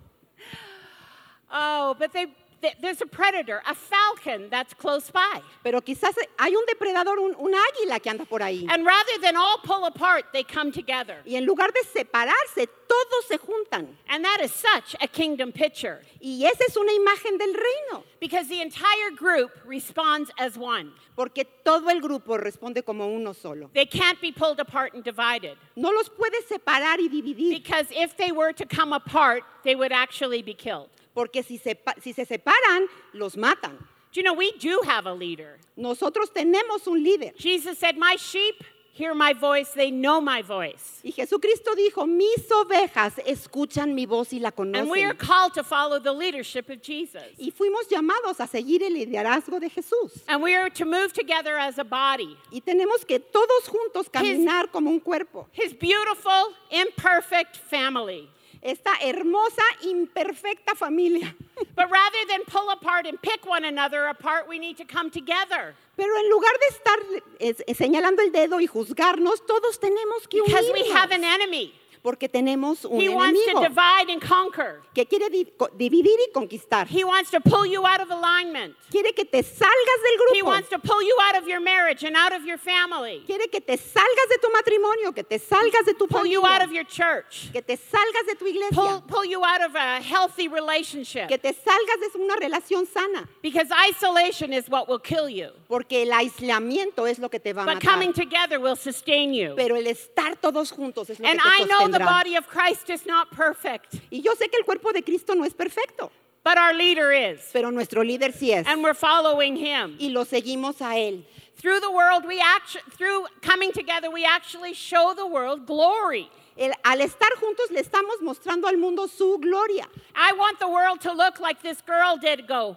Oh, 1.51 1.95
but 1.99 2.11
they, 2.15 2.25
th- 2.25 2.37
there's 2.81 3.01
a 3.01 3.07
predator, 3.07 3.63
a 3.67 3.75
falcon 3.75 4.49
that's 4.51 4.75
close 4.75 5.11
by. 5.11 5.41
Pero 5.63 5.81
quizás 5.81 6.15
hay 6.39 6.55
un 6.55 6.65
depredador, 6.67 7.19
un, 7.19 7.35
un 7.39 7.53
águila 7.55 8.01
que 8.01 8.11
anda 8.11 8.25
por 8.25 8.41
ahí. 8.41 8.67
And 8.71 8.85
rather 8.85 9.19
than 9.21 9.37
all 9.37 9.59
pull 9.59 9.85
apart, 9.87 10.27
they 10.33 10.43
come 10.43 10.71
together. 10.73 11.17
Y 11.27 11.35
en 11.37 11.45
lugar 11.47 11.71
de 11.73 11.83
separarse, 11.85 12.67
todos 12.89 13.27
se 13.29 13.39
juntan. 13.39 13.89
And 14.09 14.25
that 14.25 14.41
is 14.43 14.53
such 14.53 14.95
a 15.01 15.07
kingdom 15.09 15.53
picture 15.53 16.03
Y 16.21 16.45
esa 16.45 16.65
es 16.69 16.77
una 16.77 16.93
imagen 16.93 17.39
del 17.39 17.53
reino. 17.55 18.05
because 18.21 18.49
the 18.49 18.61
entire 18.63 19.11
group 19.17 19.51
responds 19.65 20.31
as 20.39 20.57
one. 20.57 20.93
Porque 21.17 21.45
todo 21.65 21.89
el 21.89 22.01
grupo 22.01 22.37
responde 22.39 22.85
como 22.85 23.07
uno 23.09 23.33
solo. 23.33 23.71
They 23.75 23.87
can't 23.87 24.21
be 24.21 24.33
pulled 24.33 24.61
apart 24.61 24.95
and 24.95 25.03
divided 25.03 25.57
No 25.77 25.91
los 25.91 26.09
puedes 26.11 26.47
separar 26.49 26.99
y 26.99 27.09
dividir. 27.09 27.51
because 27.63 27.87
if 27.91 28.17
they 28.17 28.33
were 28.33 28.53
to 28.53 28.67
come 28.67 28.93
apart, 28.93 29.43
they 29.65 29.75
would 29.75 29.93
actually 29.93 30.43
be 30.43 30.55
killed. 30.55 30.89
Porque 31.17 31.43
si 31.43 31.57
se, 31.57 31.77
si 32.03 32.13
se 32.13 32.27
separan, 32.27 32.87
los 33.15 33.37
matan. 33.37 33.79
Do 34.13 34.21
you 34.21 34.23
know 34.23 34.35
we 34.35 34.53
do 34.59 34.83
have 34.87 35.07
a 35.07 35.15
leader? 35.15 35.59
Nosotros 35.77 36.31
tenemos 36.31 36.87
un 36.87 37.03
líder. 37.03 37.33
Jesus 37.39 37.79
said, 37.79 37.97
My 37.97 38.17
sheep 38.17 38.63
hear 38.97 39.15
my 39.15 39.33
voice, 39.35 39.71
they 39.73 39.91
know 39.91 40.21
my 40.21 40.43
voice. 40.43 41.01
Y 41.03 41.13
Jesucristo 41.13 41.75
dijo, 41.75 42.07
mis 42.07 42.51
ovejas 42.51 43.15
escuchan 43.27 43.95
mi 43.95 44.07
voz 44.07 44.33
y 44.33 44.39
la 44.39 44.51
And 44.57 44.91
we 44.91 45.05
are 45.05 45.13
conocen. 45.13 45.19
called 45.19 45.55
to 45.55 45.63
follow 45.63 45.99
the 45.99 46.13
leadership 46.13 46.71
of 46.71 46.81
Jesus. 46.83 47.23
Y 47.39 47.51
fuimos 47.51 47.89
llamados 47.91 48.41
a 48.41 48.47
seguir 48.47 48.83
el 48.83 48.95
liderazgo 48.95 49.61
de 49.61 49.69
Jesús. 49.69 50.23
And 50.29 50.43
we 50.43 50.55
are 50.55 50.71
to 50.71 50.85
move 50.85 51.13
together 51.13 51.59
as 51.59 51.79
a 51.79 51.85
body. 51.85 52.37
Y 52.51 52.61
tenemos 52.61 53.07
que 53.07 53.19
todos 53.19 53.69
juntos 53.69 54.11
caminar 54.11 54.71
como 54.73 54.91
un 54.91 55.01
cuerpo. 55.01 55.47
His 55.53 55.75
beautiful, 55.75 56.55
imperfect 56.71 57.57
family. 57.57 58.31
Esta 58.67 58.91
hermosa, 59.01 59.63
imperfecta 59.83 60.75
familia. 60.75 61.33
But 61.77 61.89
rather 61.89 62.19
than 62.29 62.43
pull 62.47 62.69
apart 62.71 63.07
and 63.07 63.17
pick 63.23 63.47
one 63.47 63.65
another 63.65 64.07
apart, 64.07 64.49
we 64.49 64.59
need 64.59 64.77
to 64.79 64.85
come 64.85 65.09
together. 65.09 65.75
Pero 65.97 66.19
en 66.19 66.29
lugar 66.29 66.53
de 66.59 66.67
estar 66.77 66.99
eh, 67.39 67.75
señalando 67.75 68.23
el 68.23 68.33
dedo 68.33 68.61
y 68.61 68.67
juzgarnos, 68.67 69.47
todos 69.47 69.79
tenemos 69.79 70.27
que 70.29 70.43
Because 70.43 70.69
we 70.73 70.91
have 70.91 71.13
an 71.13 71.23
unirnos. 71.23 71.35
enemy. 71.35 71.75
Porque 72.07 72.29
tenemos 72.29 72.85
un 72.85 73.01
He 73.01 73.09
wants 73.09 73.37
to 73.47 73.51
enemigo 73.51 73.63
divide 73.69 74.13
and 74.13 74.23
conquer. 74.23 74.81
que 74.95 75.05
quiere 75.07 75.29
di- 75.29 75.45
co- 75.59 75.69
dividir 75.77 76.17
y 76.21 76.31
conquistar. 76.33 76.87
He 76.89 77.03
wants 77.03 77.33
to 77.33 77.41
pull 77.41 77.67
you 77.67 77.85
out 77.85 78.01
of 78.01 78.13
alignment. 78.13 78.77
Quiere 78.93 79.13
que 79.13 79.25
te 79.25 79.43
salgas 79.43 79.99
del 80.05 80.13
He 80.37 80.39
grupo. 80.39 80.47
wants 80.47 80.69
to 80.71 80.79
pull 80.79 81.03
you 81.03 81.17
out 81.21 81.35
of 81.37 81.49
your 81.49 81.59
marriage 81.59 82.05
and 82.05 82.15
out 82.15 82.33
of 82.33 82.45
your 82.47 82.59
family. 82.59 83.25
Quiere 83.27 83.49
que 83.51 83.61
te 83.61 83.77
salgas 83.77 84.29
de 84.31 84.39
tu 84.39 84.49
matrimonio, 84.53 85.13
que 85.13 85.25
te 85.25 85.41
salgas 85.41 85.85
de 85.85 85.95
tu 85.95 86.07
Pull 86.07 86.27
you 86.29 86.47
out 86.47 86.63
of 86.63 86.71
your 86.71 86.85
church. 86.87 87.51
que 87.53 87.61
te 87.61 87.77
salgas 87.77 88.25
de 88.29 88.37
tu 88.37 88.45
Pull, 88.45 88.55
iglesia, 88.55 89.03
pull 89.09 89.25
you 89.25 89.43
out 89.45 89.61
of 89.63 89.75
a 89.75 90.01
healthy 90.01 90.47
relationship. 90.47 91.27
que 91.27 91.39
te 91.39 91.53
salgas 91.53 91.99
de 92.13 92.21
una 92.21 92.37
relación 92.37 92.87
sana. 92.87 93.29
Because 93.43 93.67
isolation 93.91 94.53
is 94.53 94.69
what 94.69 94.89
will 94.89 95.01
kill 95.01 95.29
you. 95.29 95.49
Porque 95.69 96.03
el 96.03 96.13
aislamiento 96.13 97.09
es 97.09 97.19
lo 97.19 97.29
que 97.29 97.41
te 97.41 97.53
va 97.53 97.63
a 97.65 97.67
But 97.67 97.83
coming 97.83 98.11
matar. 98.13 98.23
together 98.31 98.61
will 98.61 98.77
sustain 98.77 99.35
you. 99.35 99.55
Pero 99.57 99.75
el 99.75 99.89
estar 99.89 100.37
todos 100.41 100.71
juntos 100.71 101.11
es 101.11 101.19
lo 101.19 101.27
And 101.27 101.41
que 101.41 101.49
I 101.49 101.59
te 101.65 101.67
know 101.67 101.89
the 101.99 102.05
body 102.05 102.37
of 102.37 102.47
Christ 102.49 102.91
is 102.91 103.07
not 103.07 103.31
perfect, 103.31 103.95
Y 104.13 104.21
yo 104.25 104.35
sé 104.35 104.51
que 104.51 104.59
el 104.59 104.65
cuerpo 104.65 104.93
de 104.93 105.03
Cristo 105.03 105.35
no 105.35 105.45
es 105.45 105.53
perfecto, 105.55 106.11
but 106.45 106.57
our 106.59 106.73
leader 106.75 107.13
is. 107.13 107.41
pero 107.53 107.71
nuestro 107.71 108.03
líder 108.03 108.33
sí 108.33 108.53
es. 108.53 108.67
And 108.67 108.83
we're 108.83 108.95
following 108.95 109.57
him. 109.57 109.97
Y 110.01 110.09
lo 110.09 110.25
seguimos 110.25 110.81
a 110.81 110.97
él. 110.97 111.25
Through 111.57 111.81
the 111.81 111.91
world, 111.91 112.27
we 112.27 112.39
actu- 112.41 112.81
through 112.97 113.27
coming 113.41 113.73
together, 113.73 114.11
we 114.11 114.25
actually 114.25 114.75
show 114.75 115.15
the 115.15 115.27
world 115.27 115.67
glory. 115.67 116.31
El- 116.59 116.73
al 116.85 116.99
estar 117.01 117.31
juntos 117.41 117.71
le 117.71 117.83
estamos 117.83 118.21
mostrando 118.23 118.67
al 118.67 118.77
mundo 118.77 119.07
su 119.07 119.39
gloria. 119.39 119.87
I 120.15 120.33
want 120.33 120.59
the 120.59 120.69
world 120.69 121.01
to 121.03 121.13
look 121.13 121.41
like 121.41 121.63
this 121.63 121.81
girl 121.83 122.17
did 122.19 122.47
go, 122.47 122.77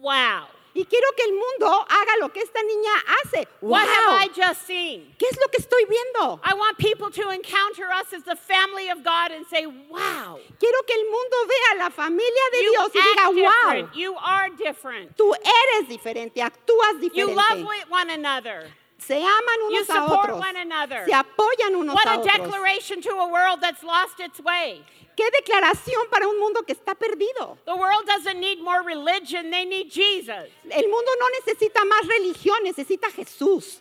wow. 0.00 0.46
Y 0.74 0.84
quiero 0.86 1.06
que 1.16 1.24
el 1.24 1.32
mundo 1.32 1.84
haga 1.88 2.16
lo 2.20 2.30
que 2.30 2.40
esta 2.40 2.62
niña 2.62 2.92
hace. 3.22 3.46
What 3.60 3.86
have 3.86 4.06
¡Wow! 4.08 4.18
I 4.24 4.28
just 4.34 4.66
seen? 4.66 5.14
¿Qué 5.18 5.26
es 5.30 5.36
lo 5.38 5.48
que 5.48 5.58
estoy 5.60 5.84
viendo? 5.86 6.40
I 6.42 6.54
want 6.54 6.78
people 6.78 7.10
to 7.10 7.30
encounter 7.30 7.88
us 7.92 8.12
as 8.14 8.22
the 8.24 8.36
family 8.36 8.88
of 8.88 9.04
God 9.04 9.32
and 9.32 9.46
say, 9.48 9.66
wow. 9.66 10.38
Quiero 10.58 10.82
que 10.86 10.94
el 10.94 11.04
mundo 11.10 11.36
vea 11.46 11.78
la 11.84 11.90
familia 11.90 12.44
de 12.52 12.62
You 12.64 12.70
Dios 12.72 12.90
y 12.94 13.00
diga, 13.00 13.26
act 13.26 13.34
wow, 13.34 13.72
different. 13.72 13.94
You 13.96 14.14
are 14.16 14.48
different. 14.56 15.16
tú 15.16 15.34
eres 15.34 15.88
diferente, 15.88 16.40
actúas 16.40 17.00
You 17.14 17.26
love 17.26 17.36
diferente. 17.36 17.68
with 17.68 17.90
one 17.90 18.10
another. 18.10 18.66
Se 19.06 19.14
aman 19.16 19.58
You 19.70 19.76
unos 19.78 19.90
a 19.90 19.94
support 19.94 20.30
otros, 20.30 20.38
one 20.40 20.56
another. 20.56 21.04
se 21.06 21.12
apoyan 21.12 21.74
unos 21.74 21.94
What 21.94 22.06
a 22.08 22.18
otros. 22.18 22.32
declaration 22.32 23.00
to 23.02 23.10
a 23.10 23.26
world 23.28 23.60
that's 23.60 23.82
lost 23.82 24.20
its 24.20 24.40
way. 24.40 24.82
Qué 25.16 25.24
declaración 25.30 26.08
para 26.10 26.26
un 26.26 26.38
mundo 26.40 26.62
que 26.62 26.72
está 26.74 26.94
perdido. 26.94 27.58
The 27.66 27.74
world 27.76 28.06
doesn't 28.06 28.38
need 28.40 28.60
more 28.62 28.82
religion, 28.82 29.50
they 29.50 29.64
need 29.66 29.90
Jesus. 29.90 30.48
El 30.70 30.88
mundo 30.88 31.10
no 31.20 31.26
necesita 31.40 31.84
más 31.84 32.06
religión, 32.08 32.62
necesita 32.64 33.10
Jesús. 33.10 33.80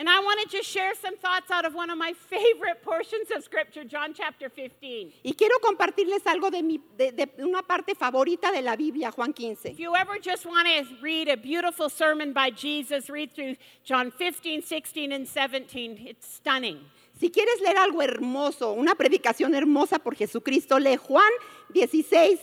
And 0.00 0.08
I 0.08 0.18
want 0.20 0.40
to 0.40 0.48
just 0.48 0.66
share 0.66 0.94
some 0.94 1.18
thoughts 1.18 1.50
out 1.50 1.66
of 1.66 1.74
one 1.74 1.90
of 1.90 1.98
my 1.98 2.14
favorite 2.30 2.82
portions 2.82 3.30
of 3.36 3.44
Scripture, 3.44 3.84
John 3.84 4.14
chapter 4.14 4.48
15. 4.48 5.12
Y 5.22 5.34
quiero 5.36 5.58
compartirles 5.60 6.24
algo 6.24 6.50
de, 6.50 6.62
mi, 6.62 6.80
de, 6.96 7.12
de 7.12 7.28
una 7.40 7.62
parte 7.62 7.94
favorita 7.94 8.50
de 8.50 8.62
la 8.62 8.76
Biblia, 8.76 9.10
Juan 9.10 9.34
15. 9.34 9.72
If 9.72 9.78
you 9.78 9.94
ever 9.94 10.18
just 10.18 10.46
want 10.46 10.66
to 10.66 10.86
read 11.02 11.28
a 11.28 11.36
beautiful 11.36 11.90
sermon 11.90 12.32
by 12.32 12.48
Jesus, 12.50 13.10
read 13.10 13.34
through 13.34 13.56
John 13.84 14.10
15, 14.10 14.62
16, 14.62 15.12
and 15.12 15.28
17. 15.28 15.98
It's 16.08 16.26
stunning. 16.26 16.78
Si 17.18 17.28
quieres 17.28 17.60
leer 17.60 17.76
algo 17.76 18.00
hermoso, 18.00 18.72
una 18.72 18.94
predicación 18.94 19.54
hermosa 19.54 19.98
por 19.98 20.14
Jesucristo, 20.14 20.78
lee 20.78 20.96
Juan 20.96 21.30
16, 21.74 22.40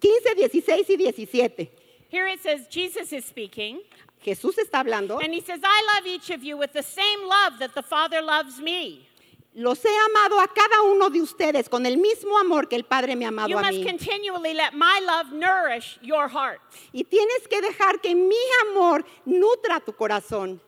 15, 0.00 0.34
16 0.34 0.90
y 0.90 0.96
17. 0.96 1.70
Here 2.08 2.26
it 2.26 2.40
says, 2.42 2.66
Jesus 2.66 3.12
is 3.12 3.24
speaking, 3.24 3.82
Jesús 4.24 4.56
está 4.58 4.80
hablando. 4.80 5.18
and 5.22 5.32
he 5.34 5.40
says, 5.40 5.60
I 5.62 5.96
love 5.96 6.06
each 6.06 6.30
of 6.30 6.42
you 6.42 6.56
with 6.56 6.72
the 6.72 6.82
same 6.82 7.26
love 7.26 7.58
that 7.58 7.74
the 7.74 7.82
Father 7.82 8.22
loves 8.22 8.58
me. 8.60 9.06
Los 9.54 9.82
he 9.84 9.88
amado 9.90 10.40
a 10.40 10.48
cada 10.48 10.82
uno 10.84 11.10
de 11.10 11.20
ustedes 11.20 11.68
con 11.68 11.84
el 11.84 11.96
mismo 11.98 12.38
amor 12.40 12.66
que 12.68 12.76
el 12.76 12.84
Padre 12.84 13.14
me 13.14 13.26
ha 13.26 13.28
amado 13.28 13.48
You 13.50 13.58
a 13.58 13.62
must 13.62 13.78
mí. 13.78 13.84
continually 13.84 14.54
let 14.54 14.72
my 14.74 14.98
love 15.06 15.30
nourish 15.32 15.98
your 16.00 16.26
heart. 16.28 16.60
Y 16.94 17.02
tienes 17.04 17.46
que 17.48 17.60
dejar 17.60 18.00
que 18.00 18.14
mi 18.14 18.38
amor 18.70 19.04
nutra 19.26 19.84
tu 19.84 19.92
corazón. 19.92 20.58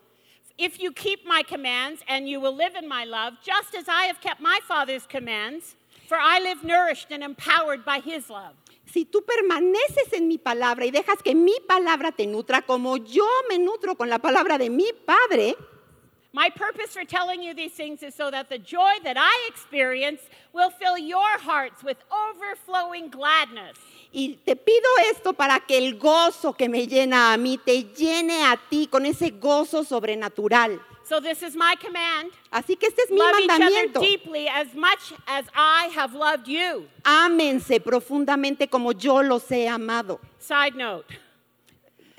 If 0.58 0.78
you 0.80 0.92
keep 0.92 1.26
my 1.26 1.42
commands, 1.42 2.02
and 2.06 2.28
you 2.28 2.40
will 2.40 2.54
live 2.54 2.76
in 2.76 2.87
my 2.87 3.04
love, 3.04 3.34
just 3.42 3.75
as 3.75 3.88
I 3.88 4.04
have 4.04 4.20
kept 4.20 4.40
my 4.40 4.61
Father's 4.68 5.06
commands, 5.06 5.75
for 6.06 6.18
I 6.20 6.38
live 6.38 6.62
nourished 6.62 7.11
and 7.11 7.25
empowered 7.25 7.84
by 7.87 8.00
his 8.00 8.28
love. 8.28 8.54
Si 8.95 9.05
tú 9.05 9.25
permaneces 9.25 10.13
en 10.13 10.29
mi 10.29 10.39
palabra 10.39 10.87
y 10.87 10.93
dejas 10.93 11.21
que 11.21 11.35
mi 11.35 11.57
palabra 11.67 12.13
te 12.13 12.29
nutra 12.29 12.63
como 12.63 12.97
yo 12.97 13.27
me 13.49 13.59
nutro 13.59 13.97
con 13.97 14.09
la 14.09 14.21
palabra 14.21 14.57
de 14.57 14.71
mi 14.71 14.87
Padre, 15.05 15.57
My 16.33 16.49
purpose 16.49 16.93
for 16.93 17.05
telling 17.05 17.43
you 17.43 17.55
these 17.55 17.75
things 17.75 18.05
is 18.05 18.15
so 18.15 18.31
that 18.31 18.49
the 18.49 18.59
joy 18.59 19.01
that 19.03 19.17
I 19.17 19.49
experience 19.49 20.21
will 20.53 20.71
fill 20.71 20.97
your 20.97 21.39
hearts 21.41 21.83
with 21.83 21.97
overflowing 22.09 23.11
gladness. 23.11 23.77
y 24.13 24.39
te 24.45 24.55
pido 24.55 24.87
esto 25.11 25.33
para 25.33 25.59
que 25.59 25.77
el 25.77 25.99
gozo 25.99 26.53
que 26.53 26.69
me 26.69 26.87
llena 26.87 27.33
a 27.33 27.37
mí 27.37 27.59
te 27.59 27.93
llene 27.97 28.45
a 28.45 28.57
ti 28.71 28.87
con 28.87 29.07
ese 29.07 29.31
gozo 29.31 29.83
sobrenatural. 29.83 30.81
So, 31.06 31.20
this 31.20 31.42
is 31.42 31.54
my 31.54 31.75
command 31.78 32.30
Así 32.50 32.78
que 32.78 32.87
este 32.88 33.00
es 33.02 33.11
mi 33.11 33.18
love 33.18 33.38
each 33.38 33.50
other 33.50 33.64
mandamiento. 33.64 34.00
deeply 34.00 34.49
as 34.49 34.73
much 34.75 35.12
as 35.26 35.44
I 35.54 35.88
have 35.94 36.14
loved 36.14 36.49
you. 36.49 36.88
Ámense 37.04 37.78
profundamente 37.80 38.70
como 38.70 38.92
yo 38.92 39.20
los 39.23 39.46
he 39.50 39.66
amado. 39.68 40.18
Side 40.38 40.75
note 40.76 41.04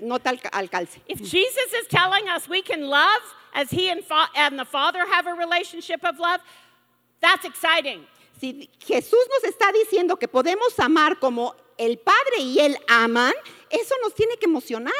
Nota 0.01 0.29
al, 0.29 0.39
al 0.51 0.67
calce. 0.69 0.99
if 1.07 1.19
Jesus 1.19 1.73
is 1.73 1.87
telling 1.89 2.27
us 2.29 2.47
we 2.49 2.61
can 2.61 2.81
love 2.87 3.21
as 3.53 3.71
he 3.71 3.89
and, 3.89 4.03
fa- 4.03 4.29
and 4.35 4.59
the 4.59 4.65
Father 4.65 5.05
have 5.07 5.25
a 5.25 5.33
relationship 5.33 6.03
of 6.03 6.19
love, 6.19 6.41
that's 7.21 7.45
exciting. 7.45 8.05
Si 8.39 8.69
Jesús 8.81 9.25
nos 9.41 9.51
está 9.51 9.71
diciendo 9.71 10.19
que 10.19 10.27
podemos 10.27 10.77
amar 10.79 11.19
como 11.21 11.55
el 11.79 11.97
Padre 11.97 12.39
y 12.41 12.57
Él 12.59 12.75
aman, 12.89 13.31
eso 13.69 13.95
nos 14.03 14.13
tiene 14.13 14.35
que 14.37 14.45
emocionar. 14.45 14.93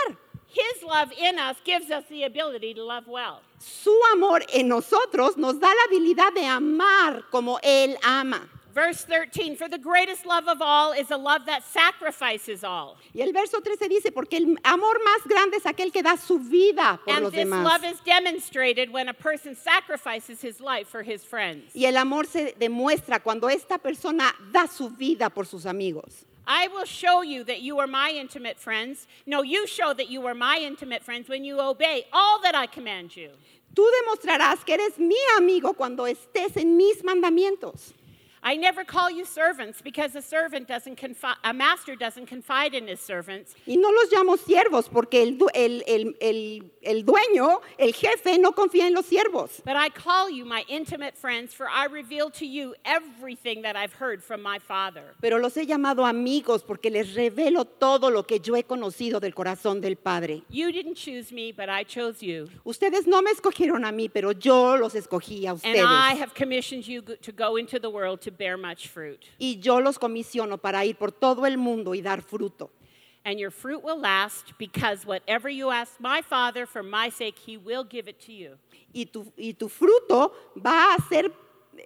His 0.56 0.84
love 0.84 1.12
in 1.18 1.38
us 1.38 1.58
gives 1.66 1.92
us 1.92 2.06
the 2.10 2.24
ability 2.24 2.74
to 2.76 2.84
love 2.84 3.08
well. 3.08 3.42
Su 3.60 3.92
amor 4.14 4.40
en 4.54 4.70
nosotros 4.70 5.36
nos 5.36 5.60
da 5.60 5.68
la 5.68 5.84
habilidad 5.90 6.34
de 6.34 6.46
amar 6.46 7.24
como 7.30 7.60
Él 7.62 7.98
ama. 8.04 8.48
Verse 8.74 9.06
13 9.06 9.56
For 9.56 9.70
the 9.70 9.78
greatest 9.78 10.26
love 10.26 10.48
of 10.50 10.62
all 10.62 10.92
is 10.92 11.10
a 11.10 11.16
love 11.18 11.46
that 11.46 11.64
sacrifices 11.64 12.64
all. 12.64 12.98
Y 13.14 13.22
el 13.22 13.32
verso 13.32 13.62
13 13.62 13.88
dice, 13.88 14.12
porque 14.14 14.34
el 14.38 14.58
amor 14.66 14.98
más 15.04 15.26
grande 15.26 15.58
es 15.58 15.66
aquel 15.66 15.92
que 15.94 16.04
da 16.04 16.18
su 16.18 16.40
vida 16.40 17.00
por 17.06 17.14
And 17.16 17.24
los 17.24 17.32
this 17.34 17.46
demás. 17.46 17.64
love 17.64 17.84
is 17.86 18.00
demonstrated 18.06 18.92
when 18.92 19.08
a 19.08 19.14
person 19.14 19.56
sacrifices 19.56 20.42
his 20.42 20.60
life 20.60 20.88
for 20.90 21.04
his 21.04 21.24
friends. 21.24 21.74
Y 21.74 21.86
el 21.86 21.96
amor 21.98 22.28
se 22.28 22.54
demuestra 22.60 23.22
cuando 23.22 23.48
esta 23.50 23.78
persona 23.78 24.34
da 24.52 24.68
su 24.68 24.90
vida 24.90 25.30
por 25.30 25.46
sus 25.46 25.66
amigos. 25.66 26.26
I 26.48 26.68
will 26.68 26.86
show 26.86 27.22
you 27.22 27.44
that 27.46 27.62
you 27.62 27.80
are 27.80 27.88
my 27.88 28.12
intimate 28.12 28.60
friends. 28.60 29.08
No, 29.26 29.42
you 29.42 29.68
show 29.68 29.94
that 29.94 30.10
you 30.10 30.26
are 30.28 30.36
my 30.36 30.60
intimate 30.62 31.04
friends 31.04 31.28
when 31.28 31.44
you 31.44 31.60
obey 31.60 32.06
all 32.14 32.40
that 32.42 32.56
I 32.56 32.68
command 32.68 33.16
you. 33.16 33.32
Tú 33.76 33.84
demostrarás 34.04 34.64
que 34.66 34.76
eres 34.76 34.98
mi 34.98 35.18
amigo 35.38 35.74
cuando 35.74 36.06
estés 36.06 36.56
en 36.56 36.78
mis 36.78 37.04
mandamientos. 37.04 37.94
I 38.48 38.58
never 38.58 38.84
call 38.86 39.10
you 39.10 39.26
servants 39.26 39.82
because 39.82 40.16
a 40.16 40.22
servant 40.22 40.68
doesn't 40.68 40.98
confi- 41.00 41.36
a 41.44 41.52
master 41.52 41.96
doesn't 41.96 42.28
confide 42.28 42.76
in 42.76 42.88
his 42.88 43.00
servants. 43.00 43.56
Y 43.66 43.76
no 43.76 43.90
los 43.90 44.12
llamo 44.12 44.38
siervos 44.38 44.88
porque 44.88 45.24
el, 45.24 45.38
el- 45.56 45.84
el- 45.88 46.16
el- 46.22 46.64
el 46.84 47.04
dueño, 47.04 47.60
el 47.80 47.92
jefe, 47.94 48.38
no 48.38 48.52
confía 48.52 48.86
en 48.86 48.94
los 48.94 49.08
siervos. 49.08 49.64
But 49.66 49.76
I 49.76 49.90
call 49.90 50.30
you 50.30 50.46
my 50.46 50.64
intimate 50.68 51.18
friends, 51.18 51.56
for 51.56 51.68
I 51.68 51.86
reveal 51.88 52.30
to 52.34 52.46
you 52.46 52.76
everything 52.86 53.64
that 53.64 53.76
I've 53.76 53.94
heard 53.94 54.22
from 54.24 54.44
my 54.44 54.60
Father. 54.60 55.16
Pero 55.22 55.40
los 55.40 55.56
he 55.58 55.66
llamado 55.66 56.06
amigos 56.06 56.62
porque 56.64 56.92
les 56.92 57.16
revelo 57.16 57.66
todo 57.66 58.12
lo 58.12 58.28
que 58.28 58.40
yo 58.40 58.56
he 58.56 58.64
conocido 58.64 59.20
del 59.20 59.34
corazón 59.34 59.82
del 59.82 59.96
Padre. 59.96 60.44
You 60.52 60.72
didn't 60.72 60.98
choose 60.98 61.32
me, 61.34 61.52
but 61.52 61.68
I 61.70 61.84
chose 61.84 62.22
you. 62.22 62.48
Ustedes 62.64 63.08
no 63.08 63.24
me 63.24 63.32
escogieron 63.32 63.86
a 63.86 63.92
mí, 63.92 64.08
pero 64.08 64.32
yo 64.34 64.78
los 64.78 64.94
escogí 64.94 65.48
a 65.48 65.54
ustedes. 65.56 65.82
And. 65.84 65.88
I 65.90 66.14
have 66.22 66.36
commissioned 66.36 66.86
you 66.88 67.02
to 67.02 67.32
go 67.32 67.56
into 67.58 67.80
the 67.80 67.90
world 67.90 68.22
to 68.22 68.35
bear 68.38 68.58
much 68.58 68.88
fruit. 68.88 69.20
Y 69.38 69.60
yo 69.60 69.80
los 69.80 69.98
comisiono 69.98 70.58
para 70.58 70.86
ir 70.86 70.96
por 70.96 71.12
todo 71.12 71.46
el 71.46 71.58
mundo 71.58 71.94
y 71.96 72.02
dar 72.02 72.22
fruto. 72.22 72.72
And 73.26 73.40
your 73.40 73.50
fruit 73.50 73.84
will 73.84 74.00
last 74.00 74.54
because 74.60 75.04
whatever 75.04 75.50
you 75.50 75.72
ask 75.72 76.00
my 76.00 76.22
Father 76.22 76.68
for 76.68 76.84
my 76.84 77.10
sake, 77.10 77.40
he 77.40 77.58
will 77.58 77.84
give 77.84 78.08
it 78.08 78.20
to 78.28 78.32
you. 78.32 78.60
Y 78.94 79.06
tu, 79.06 79.26
y 79.36 79.54
tu 79.54 79.68
fruto 79.68 80.32
va 80.56 80.94
a 80.94 81.02
ser, 81.10 81.32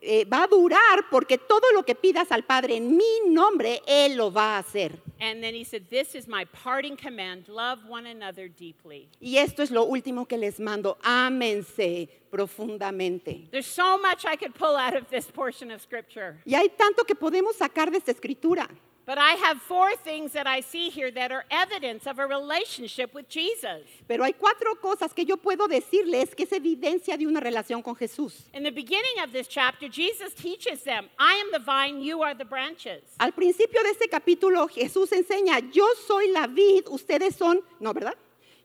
eh, 0.01 0.25
va 0.25 0.43
a 0.43 0.47
durar 0.47 1.09
porque 1.09 1.37
todo 1.37 1.63
lo 1.73 1.83
que 1.83 1.95
pidas 1.95 2.29
al 2.33 2.43
Padre 2.43 2.75
en 2.75 2.95
mi 2.95 3.21
nombre, 3.29 3.81
Él 3.87 4.17
lo 4.17 4.31
va 4.31 4.57
a 4.57 4.59
hacer. 4.59 4.99
And 5.21 5.41
then 5.41 5.55
he 5.55 5.63
said, 5.63 5.89
This 5.89 6.13
is 6.13 6.27
my 6.27 6.43
parting 6.45 6.97
command 6.97 7.47
love 7.47 7.79
one 7.87 8.05
another 8.05 8.49
deeply. 8.49 9.07
Y 9.21 9.37
esto 9.37 9.63
es 9.63 9.71
lo 9.71 9.85
último 9.85 10.27
que 10.27 10.37
les 10.37 10.59
mando. 10.59 10.97
Ámense 11.03 12.09
profundamente. 12.29 13.50
There's 13.51 13.65
so 13.65 13.98
much 13.98 14.25
I 14.25 14.36
could 14.36 14.53
pull 14.53 14.75
out 14.75 14.95
of 14.95 15.09
this 15.09 15.25
portion 15.25 15.71
of 15.71 15.81
scripture. 15.81 16.38
Y 16.45 16.55
hay 16.55 16.69
tanto 16.69 17.03
que 17.03 17.15
podemos 17.15 17.55
sacar 17.55 17.91
de 17.91 17.98
esta 17.98 18.12
escritura. 18.12 18.67
But 19.09 19.17
I 19.17 19.33
have 19.43 19.59
four 19.59 19.95
things 19.95 20.33
that 20.33 20.45
I 20.45 20.62
see 20.62 20.91
here 20.91 21.09
that 21.09 21.31
are 21.31 21.43
evidence 21.50 22.05
of 22.05 22.19
a 22.19 22.27
relationship 22.27 23.12
with 23.15 23.27
Jesus. 23.27 23.81
Pero 24.07 24.24
hay 24.24 24.33
cuatro 24.33 24.75
cosas 24.75 25.15
que 25.15 25.25
yo 25.25 25.36
puedo 25.38 25.67
decirles 25.67 26.36
que 26.36 26.43
es 26.43 26.51
evidencia 26.51 27.17
de 27.17 27.25
una 27.25 27.39
relación 27.39 27.81
con 27.81 27.95
Jesús. 27.95 28.43
In 28.53 28.62
the 28.62 28.71
beginning 28.71 29.19
of 29.24 29.31
this 29.31 29.48
chapter, 29.48 29.89
Jesus 29.89 30.36
teaches 30.36 30.83
them, 30.83 31.09
I 31.17 31.41
am 31.43 31.51
the 31.51 31.57
vine, 31.57 32.03
you 32.03 32.21
are 32.21 32.36
the 32.36 32.45
branches. 32.45 33.01
Al 33.17 33.31
principio 33.31 33.81
de 33.81 33.89
este 33.89 34.07
capítulo 34.09 34.67
Jesús 34.67 35.12
enseña, 35.12 35.59
yo 35.71 35.88
soy 36.05 36.27
la 36.31 36.45
vid, 36.45 36.86
ustedes 36.91 37.36
son, 37.36 37.63
no, 37.79 37.93
¿verdad? 37.93 38.15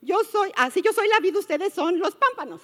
Yo 0.02 0.23
soy, 0.25 0.52
así 0.56 0.83
yo 0.83 0.92
soy 0.92 1.09
la 1.09 1.21
vid, 1.21 1.38
ustedes 1.38 1.73
son 1.73 1.99
los 1.99 2.14
pámpanos. 2.16 2.61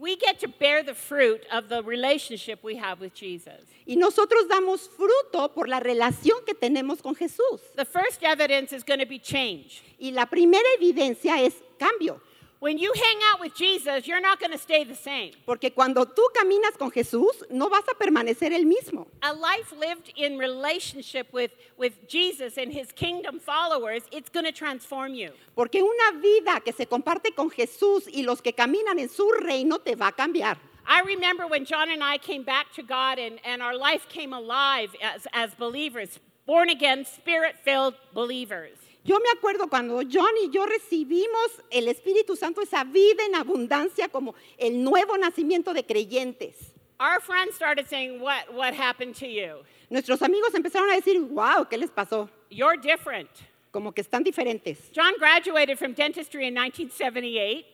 We 0.00 0.16
get 0.16 0.40
to 0.40 0.48
bear 0.48 0.82
the 0.82 0.94
fruit 0.94 1.44
of 1.52 1.68
the 1.68 1.82
relationship 1.82 2.60
we 2.62 2.76
have 2.76 3.00
with 3.00 3.12
Jesus. 3.12 3.66
Y 3.86 3.96
nosotros 3.96 4.48
damos 4.48 4.88
fruto 4.88 5.52
por 5.52 5.68
la 5.68 5.78
relación 5.78 6.42
que 6.46 6.54
tenemos 6.54 7.02
con 7.02 7.14
Jesús. 7.14 7.60
The 7.76 7.84
first 7.84 8.22
evidence 8.22 8.72
is 8.72 8.82
going 8.82 9.00
to 9.00 9.06
be 9.06 9.18
change. 9.18 9.82
Y 10.00 10.12
la 10.12 10.24
primera 10.24 10.64
evidencia 10.78 11.44
es 11.44 11.54
cambio. 11.78 12.22
When 12.60 12.76
you 12.76 12.92
hang 12.94 13.18
out 13.32 13.40
with 13.40 13.54
Jesus, 13.54 14.06
you're 14.06 14.20
not 14.20 14.38
going 14.38 14.52
to 14.52 14.58
stay 14.58 14.84
the 14.84 14.94
same. 14.94 15.32
Porque 15.46 15.70
cuando 15.74 16.04
tú 16.04 16.22
caminas 16.34 16.76
con 16.78 16.90
Jesús, 16.90 17.42
no 17.50 17.70
vas 17.70 17.84
a 17.88 17.94
permanecer 17.94 18.52
el 18.52 18.66
mismo. 18.66 19.06
A 19.22 19.32
life 19.32 19.72
lived 19.72 20.12
in 20.14 20.36
relationship 20.36 21.32
with, 21.32 21.52
with 21.78 22.06
Jesus 22.06 22.58
and 22.58 22.70
his 22.70 22.92
kingdom 22.92 23.40
followers, 23.40 24.02
it's 24.12 24.28
going 24.28 24.44
to 24.44 24.52
transform 24.52 25.14
you. 25.14 25.30
Porque 25.56 25.76
una 25.76 26.20
vida 26.20 26.60
que 26.62 26.74
se 26.74 26.84
comparte 26.84 27.34
con 27.34 27.48
Jesús 27.48 28.06
y 28.12 28.24
los 28.24 28.42
que 28.42 28.52
caminan 28.52 28.98
en 28.98 29.08
su 29.08 29.26
reino 29.40 29.78
te 29.78 29.94
va 29.94 30.08
a 30.08 30.12
cambiar. 30.12 30.58
I 30.86 31.00
remember 31.00 31.46
when 31.46 31.64
John 31.64 31.88
and 31.90 32.04
I 32.04 32.18
came 32.18 32.42
back 32.42 32.74
to 32.74 32.82
God 32.82 33.18
and, 33.18 33.38
and 33.42 33.62
our 33.62 33.74
life 33.74 34.06
came 34.10 34.34
alive 34.34 34.94
as, 35.02 35.26
as 35.32 35.54
believers, 35.54 36.18
born 36.44 36.68
again, 36.68 37.06
spirit 37.06 37.56
filled 37.64 37.94
believers. 38.12 38.76
Yo 39.04 39.18
me 39.18 39.30
acuerdo 39.30 39.68
cuando 39.68 40.00
John 40.10 40.32
y 40.44 40.50
yo 40.50 40.66
recibimos 40.66 41.62
el 41.70 41.88
Espíritu 41.88 42.36
Santo, 42.36 42.60
esa 42.60 42.84
vida 42.84 43.24
en 43.26 43.34
abundancia 43.34 44.08
como 44.08 44.34
el 44.58 44.84
nuevo 44.84 45.16
nacimiento 45.16 45.72
de 45.72 45.84
creyentes. 45.84 46.74
Our 46.98 47.20
friends 47.20 47.54
started 47.54 47.88
saying, 47.88 48.20
What, 48.20 48.52
what 48.54 48.74
happened 48.74 49.14
to 49.20 49.26
you? 49.26 49.64
Nuestros 49.88 50.20
amigos 50.22 50.54
empezaron 50.54 50.90
a 50.90 50.94
decir, 50.94 51.18
wow, 51.18 51.66
¿qué 51.68 51.78
les 51.78 51.90
pasó? 51.90 52.28
You're 52.50 52.76
different. 52.76 53.30
Como 53.72 53.92
que 53.92 54.02
están 54.02 54.22
diferentes. 54.22 54.78
John 54.94 55.14
graduated 55.18 55.78
from 55.78 55.94
dentistry 55.94 56.46
in 56.46 56.54
1978. 56.54 57.64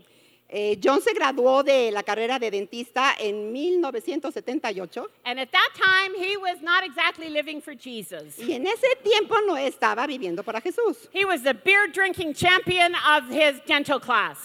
Eh, 0.49 0.79
John 0.83 1.01
se 1.03 1.13
graduó 1.13 1.65
de 1.65 1.91
la 1.91 2.05
carrera 2.05 2.39
de 2.39 2.53
dentista 2.53 3.17
en 3.19 3.53
1978 3.53 5.11
And 5.25 5.41
at 5.41 5.51
that 5.51 5.71
time, 5.75 6.15
he 6.17 6.37
was 6.37 6.61
not 6.63 6.85
exactly 6.85 7.29
living 7.29 7.61
for 7.61 7.75
Jesus. 7.75 8.39
y 8.39 8.53
en 8.53 8.67
ese 8.67 8.87
tiempo 9.03 9.35
no 9.47 9.57
estaba 9.57 10.07
viviendo 10.07 10.45
para 10.45 10.61
Jesús. 10.61 11.09
He 11.13 11.25
was 11.25 11.43
the 11.43 11.53
beer 11.55 11.89
drinking 11.89 12.35
champion 12.35 12.95
of 12.95 13.29
his 13.29 13.61
dental 13.67 13.99
class. 13.99 14.39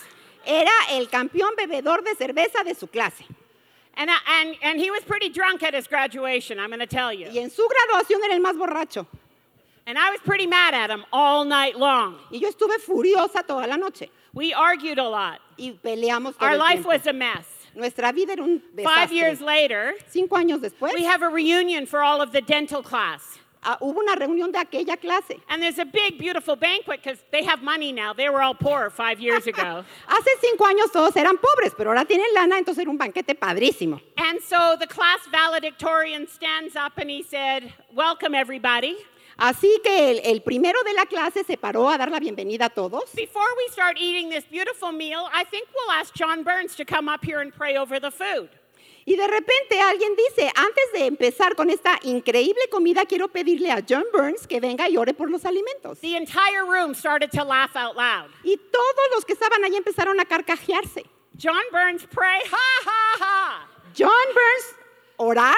Era 0.46 0.72
el 0.92 1.06
campeón 1.08 1.56
bebedor 1.56 2.04
de 2.04 2.16
cerveza 2.16 2.64
de 2.64 2.74
su 2.74 2.88
clase. 2.88 3.24
And, 3.96 4.10
I- 4.10 4.42
and, 4.42 4.56
and 4.64 4.80
he 4.80 4.90
was 4.90 5.04
pretty 5.04 5.30
drunk 5.30 5.62
at 5.64 5.74
his 5.76 5.88
graduation, 5.88 6.60
I'm 6.60 6.70
going 6.70 6.80
to 6.80 6.88
tell 6.88 7.14
you. 7.14 7.28
Y 7.30 7.38
en 7.38 7.52
su 7.52 7.62
graduación 7.68 8.24
era 8.24 8.34
el 8.34 8.42
más 8.42 8.58
borracho. 8.58 9.06
And 9.86 9.98
I 10.00 10.10
was 10.12 10.20
pretty 10.26 10.48
mad 10.48 10.74
at 10.74 10.90
him 10.90 11.04
all 11.12 11.44
night 11.46 11.76
long. 11.78 12.16
Y 12.32 12.40
yo 12.40 12.48
estuve 12.50 12.80
furiosa 12.80 13.46
toda 13.46 13.68
la 13.68 13.78
noche. 13.78 14.10
We 14.34 14.54
argued 14.54 14.98
a 14.98 15.08
lot. 15.08 15.40
Y 15.58 15.74
peleamos 15.84 16.38
todo 16.38 16.48
Our 16.48 16.54
el 16.54 16.60
life 16.60 16.74
tiempo. 16.84 16.90
was 16.90 17.08
a 17.08 17.14
mess. 17.14 17.46
Nuestra 17.76 18.12
vida 18.14 18.34
era 18.34 18.44
un 18.44 18.62
Five 18.84 19.12
years 19.14 19.40
later, 19.42 19.94
Cinco 20.10 20.36
años 20.36 20.60
después, 20.62 20.94
we 20.94 21.04
have 21.04 21.22
a 21.22 21.30
reunion 21.30 21.86
for 21.86 22.02
all 22.02 22.22
of 22.22 22.32
the 22.34 22.42
dental 22.42 22.82
class. 22.84 23.40
ah, 23.64 23.78
hubo 23.80 24.00
una 24.00 24.16
reunión 24.16 24.52
de 24.52 24.58
aquella 24.60 24.98
clase. 25.00 25.40
And 25.48 25.62
there's 25.62 25.78
a 25.80 25.86
big, 25.86 26.18
beautiful 26.18 26.56
banquet 26.56 27.02
because 27.04 27.20
they 27.32 27.44
have 27.44 27.62
money 27.62 27.92
now. 27.94 28.12
They 28.14 28.28
were 28.30 28.42
all 28.42 28.56
poor 28.56 28.90
five 28.90 29.20
years 29.22 29.46
ago. 29.48 29.86
Hace 30.10 30.30
cinco 30.42 30.66
años 30.66 30.92
todos 30.92 31.16
eran 31.16 31.38
pobres, 31.38 31.74
pero 31.78 31.92
ahora 31.92 32.04
tienen 32.06 32.34
lana, 32.34 32.58
entonces 32.58 32.80
era 32.80 32.90
un 32.90 32.98
banquete 32.98 33.36
padrísimo. 33.40 34.02
and 34.18 34.42
so 34.42 34.76
the 34.80 34.88
class 34.88 35.20
valedictorian 35.32 36.28
stands 36.28 36.76
up 36.76 36.94
and 36.98 37.10
he 37.10 37.22
said, 37.24 37.72
Welcome, 37.94 38.34
everybody. 38.36 38.98
Así 39.42 39.82
que 39.84 40.12
el, 40.12 40.22
el 40.24 40.44
primero 40.44 40.84
de 40.84 40.94
la 40.94 41.08
clase 41.08 41.44
se 41.44 41.58
paró 41.58 41.90
a 41.90 41.98
dar 41.98 42.12
la 42.12 42.20
bienvenida 42.20 42.66
a 42.66 42.70
todos. 42.70 43.12
Before 43.16 43.50
we 43.58 43.72
start 43.72 43.98
eating 44.00 44.30
this 44.30 44.46
beautiful 44.46 44.92
meal, 44.92 45.26
I 45.34 45.44
think 45.46 45.68
we'll 45.74 45.92
ask 46.00 46.14
John 46.14 46.44
Burns 46.44 46.76
to 46.76 46.86
come 46.86 47.12
up 47.12 47.26
here 47.26 47.42
and 47.42 47.52
pray 47.52 47.76
over 47.76 48.00
the 48.00 48.12
food. 48.12 48.50
Y 49.04 49.16
de 49.16 49.28
repente 49.28 49.82
alguien 49.82 50.16
dice, 50.16 50.52
antes 50.56 50.92
de 50.94 51.08
empezar 51.08 51.56
con 51.56 51.72
esta 51.72 51.98
increíble 52.04 52.70
comida, 52.70 53.04
quiero 53.08 53.30
pedirle 53.30 53.72
a 53.72 53.82
John 53.82 54.06
Burns 54.14 54.46
que 54.46 54.60
venga 54.60 54.88
y 54.88 54.98
ore 54.98 55.16
por 55.16 55.32
los 55.32 55.44
alimentos. 55.44 56.00
The 56.02 56.18
entire 56.18 56.64
room 56.64 56.94
started 56.94 57.32
to 57.32 57.44
laugh 57.44 57.76
out 57.76 57.96
loud. 57.96 58.30
Y 58.44 58.58
todos 58.58 59.10
los 59.16 59.26
que 59.26 59.34
estaban 59.34 59.64
ahí 59.64 59.76
empezaron 59.76 60.20
a 60.20 60.26
carcajearse. 60.26 61.04
John 61.36 61.64
Burns 61.72 62.06
pray, 62.14 62.42
ha 62.46 62.80
ha 62.86 63.24
ha. 63.24 63.68
John 63.98 64.12
Burns, 64.36 64.76
orar. 65.18 65.58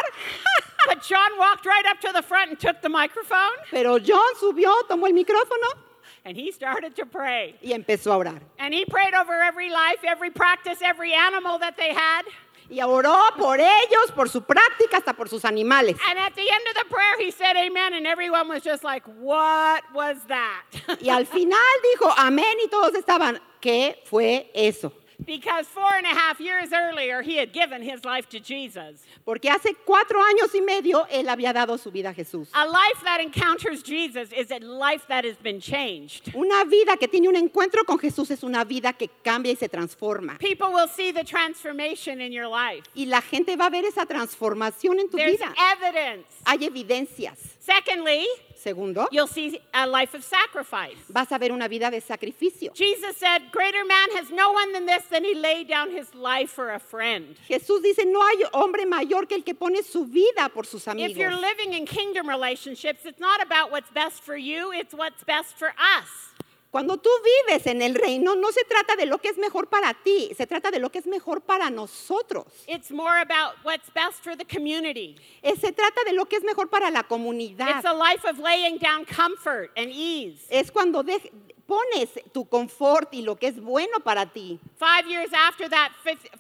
But 0.88 1.04
John 1.04 1.38
walked 1.38 1.66
right 1.66 1.86
up 1.88 2.00
to 2.02 2.12
the 2.14 2.22
front 2.22 2.52
and 2.52 2.60
took 2.60 2.82
the 2.82 2.90
microphone 2.90 3.52
Pero 3.72 4.00
John 4.00 4.36
subió, 4.42 4.74
tomó 4.90 5.08
el 5.08 5.14
micrófono 5.14 5.80
and 6.26 6.38
he 6.38 6.52
started 6.52 6.96
to 6.96 7.06
pray. 7.06 7.56
y 7.62 7.72
empezó 7.74 8.14
a 8.14 8.18
orar. 8.18 8.40
And 8.60 8.74
he 8.74 8.86
prayed 8.86 9.14
over 9.14 9.42
every 9.42 9.70
life, 9.70 10.00
every 10.06 10.30
practice, 10.30 10.80
every 10.82 11.14
animal 11.14 11.60
that 11.60 11.76
they 11.78 11.94
had. 11.94 12.24
Y 12.70 12.78
oró 12.78 13.20
por 13.38 13.58
ellos, 13.60 14.12
por 14.16 14.30
su 14.30 14.40
práctica, 14.42 14.98
hasta 14.98 15.14
por 15.14 15.28
sus 15.28 15.44
animales. 15.44 15.98
And 16.10 16.18
at 16.18 16.34
the 16.36 16.50
end 16.50 16.68
of 16.70 16.76
the 16.76 16.86
prayer, 16.90 17.20
he 17.20 17.30
said 17.30 17.58
amen, 17.58 17.94
and 17.94 18.08
everyone 18.08 18.48
was 18.48 18.64
just 18.64 18.84
like, 18.86 19.04
What 19.20 19.84
was 19.94 20.18
that? 20.30 20.64
Y 21.02 21.10
al 21.10 21.26
final 21.26 21.60
dijo 21.94 22.10
amén 22.16 22.56
y 22.64 22.68
todos 22.70 22.94
estaban, 22.96 23.40
¿qué 23.62 23.98
fue 24.06 24.50
eso? 24.56 24.94
Because 25.26 25.68
four 25.68 25.94
and 25.96 26.06
a 26.06 26.10
half 26.16 26.40
years 26.40 26.72
earlier, 26.74 27.22
he 27.22 27.38
had 27.38 27.54
given 27.54 27.82
his 27.82 28.04
life 28.06 28.28
to 28.30 28.40
Jesus. 28.40 29.02
Porque 29.26 29.50
hace 29.50 29.74
cuatro 29.86 30.20
años 30.22 30.54
y 30.54 30.62
medio 30.62 31.06
él 31.12 31.28
había 31.28 31.54
dado 31.54 31.78
su 31.78 31.92
vida 31.92 32.10
a 32.10 32.14
Jesús. 32.14 32.50
A 32.54 32.66
life 32.66 33.04
that 33.04 33.20
encounters 33.22 33.84
Jesus 33.84 34.32
is 34.32 34.52
a 34.52 34.60
life 34.60 35.06
that 35.08 35.26
has 35.26 35.38
been 35.38 35.60
changed. 35.60 36.34
Una 36.36 36.66
vida 36.66 36.98
que 36.98 37.08
tiene 37.08 37.28
un 37.28 37.36
encuentro 37.36 37.86
con 37.86 37.98
Jesús 38.00 38.32
es 38.32 38.44
una 38.44 38.64
vida 38.66 38.94
que 38.94 39.10
cambia 39.24 39.52
y 39.52 39.56
se 39.56 39.70
transforma. 39.70 40.38
People 40.40 40.72
will 40.74 40.88
see 40.88 41.12
the 41.12 41.24
transformation 41.24 42.20
in 42.22 42.32
your 42.32 42.48
life. 42.48 42.84
Y 42.96 43.06
la 43.06 43.22
gente 43.22 43.56
va 43.56 43.68
a 43.68 43.70
ver 43.70 43.86
esa 43.86 44.06
transformación 44.06 45.00
en 45.00 45.10
tu 45.10 45.18
There's 45.18 45.38
vida. 45.38 45.54
evidence. 45.74 46.26
Hay 46.46 46.66
evidencias. 46.66 47.38
Secondly, 47.60 48.26
Segundo, 48.64 49.08
you'll 49.12 49.28
see 49.28 49.60
a 49.74 49.86
life 49.86 50.14
of 50.14 50.24
sacrifice. 50.24 50.96
vas 51.10 51.30
a 51.34 51.38
ver 51.38 51.52
una 51.52 51.68
vida 51.68 51.92
de 51.92 52.00
sacrificio. 52.00 52.74
Jesus 52.74 53.18
said, 53.18 53.52
Greater 53.52 53.84
man 53.84 54.12
has 54.16 54.32
no 54.32 54.54
one 54.54 54.72
than 54.72 54.86
this, 54.86 55.04
than 55.12 55.26
he 55.26 55.36
laid 55.36 55.68
down 55.68 55.92
his 55.92 56.16
life 56.16 56.50
for 56.50 56.72
a 56.72 56.80
friend. 56.80 57.36
Jesús 57.50 57.84
dice, 57.84 58.06
no 58.06 58.22
hay 58.22 58.46
hombre 58.54 58.86
mayor 58.86 59.26
que 59.26 59.36
el 59.36 59.44
que 59.44 59.54
pone 59.54 59.84
su 59.84 60.06
vida 60.06 60.50
por 60.54 60.64
sus 60.64 60.88
amigos. 60.88 61.12
If 61.12 61.18
you're 61.18 61.36
living 61.36 61.74
in 61.74 61.86
kingdom 61.86 62.30
relationships, 62.30 63.02
it's 63.06 63.20
not 63.20 63.44
about 63.44 63.70
what's 63.70 63.92
best 63.92 64.24
for 64.24 64.38
you, 64.38 64.72
it's 64.72 64.94
what's 64.94 65.26
best 65.26 65.58
for 65.58 65.74
us. 65.98 66.08
Cuando 66.74 66.98
tú 66.98 67.12
vives 67.48 67.68
en 67.68 67.84
el 67.84 67.94
reino, 67.94 68.36
no 68.36 68.52
se 68.52 68.64
trata 68.64 68.96
de 68.96 69.06
lo 69.06 69.20
que 69.20 69.28
es 69.28 69.38
mejor 69.38 69.68
para 69.68 69.94
ti, 69.94 70.32
se 70.36 70.48
trata 70.48 70.72
de 70.72 70.80
lo 70.80 70.90
que 70.90 70.98
es 70.98 71.06
mejor 71.06 71.42
para 71.42 71.70
nosotros. 71.70 72.46
It's 72.66 72.90
more 72.90 73.20
about 73.22 73.64
what's 73.64 73.94
best 73.94 74.24
for 74.24 74.36
the 74.36 74.44
community. 74.44 75.16
Se 75.44 75.72
trata 75.72 76.04
de 76.04 76.14
lo 76.14 76.26
que 76.26 76.38
es 76.38 76.44
mejor 76.44 76.72
para 76.72 76.90
la 76.90 77.04
comunidad. 77.04 77.78
It's 77.78 77.86
a 77.86 77.94
life 77.94 78.26
of 78.28 78.40
laying 78.40 78.80
down 78.80 79.06
comfort 79.06 79.70
and 79.78 79.92
ease. 79.92 80.48
Es 80.50 80.72
cuando 80.72 81.04
de- 81.04 81.32
pones 81.68 82.10
tu 82.34 82.44
confort 82.46 83.14
y 83.14 83.22
lo 83.22 83.36
que 83.36 83.50
es 83.50 83.60
bueno 83.62 84.00
para 84.04 84.26
ti. 84.26 84.60
Five 84.80 85.08
years 85.08 85.32
after 85.32 85.70
that 85.70 85.92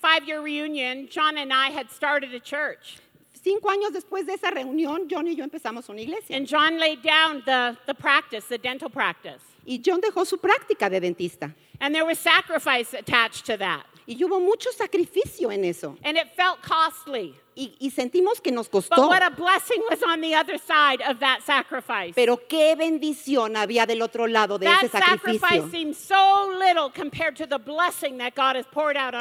five 0.02 0.26
year 0.26 0.41
reunion, 0.41 1.08
John 1.12 1.38
and 1.38 1.54
I 1.54 1.69
had 1.69 1.91
started 1.91 2.34
a 2.34 2.39
church. 2.39 2.98
Cinco 3.44 3.70
años 3.70 3.92
después 3.92 4.26
de 4.26 4.36
esa 4.36 4.52
reunión, 4.52 5.08
John 5.10 5.28
y 5.28 5.36
yo 5.36 5.44
empezamos 5.44 5.90
una 5.90 6.00
iglesia. 6.00 6.38
And 6.38 6.48
John 6.48 6.80
laid 6.80 7.02
down 7.04 7.44
the, 7.44 7.78
the 7.86 7.94
practice, 7.94 8.48
the 8.48 8.58
dental 8.58 8.90
practice. 8.90 9.42
Y 9.66 9.82
John 9.86 10.00
dejó 10.00 10.26
su 10.26 10.38
práctica 10.38 10.90
de 10.90 11.02
dentista. 11.02 11.54
And 11.82 11.94
there 11.94 12.06
was 12.06 12.20
sacrifice 12.20 12.94
attached 12.94 13.46
to 13.46 13.58
that. 13.58 13.86
Y 14.08 14.16
hubo 14.16 14.40
mucho 14.40 14.72
sacrificio 14.72 15.52
en 15.52 15.66
eso. 15.66 15.98
And 16.04 16.18
it 16.18 16.30
felt 16.38 16.62
costly. 16.62 17.36
Y, 17.56 17.76
y 17.80 17.92
sentimos 17.92 18.42
que 18.42 18.52
nos 18.52 18.68
costó. 18.68 19.08
what 19.08 19.22
a 19.22 19.30
blessing 19.30 19.82
was 19.89 20.02
on 20.04 20.22
the 20.22 20.34
other 20.36 20.58
side 20.58 21.02
of 21.08 21.20
that 21.20 21.42
sacrifice. 21.46 22.13
Pero 22.16 22.42
qué 22.48 22.76
bendición 22.76 23.56
había 23.56 23.86
del 23.86 24.02
otro 24.02 24.26
lado 24.26 24.58
de 24.58 24.66
that 24.66 24.84
ese 24.84 24.89
sacrificio. 24.89 25.70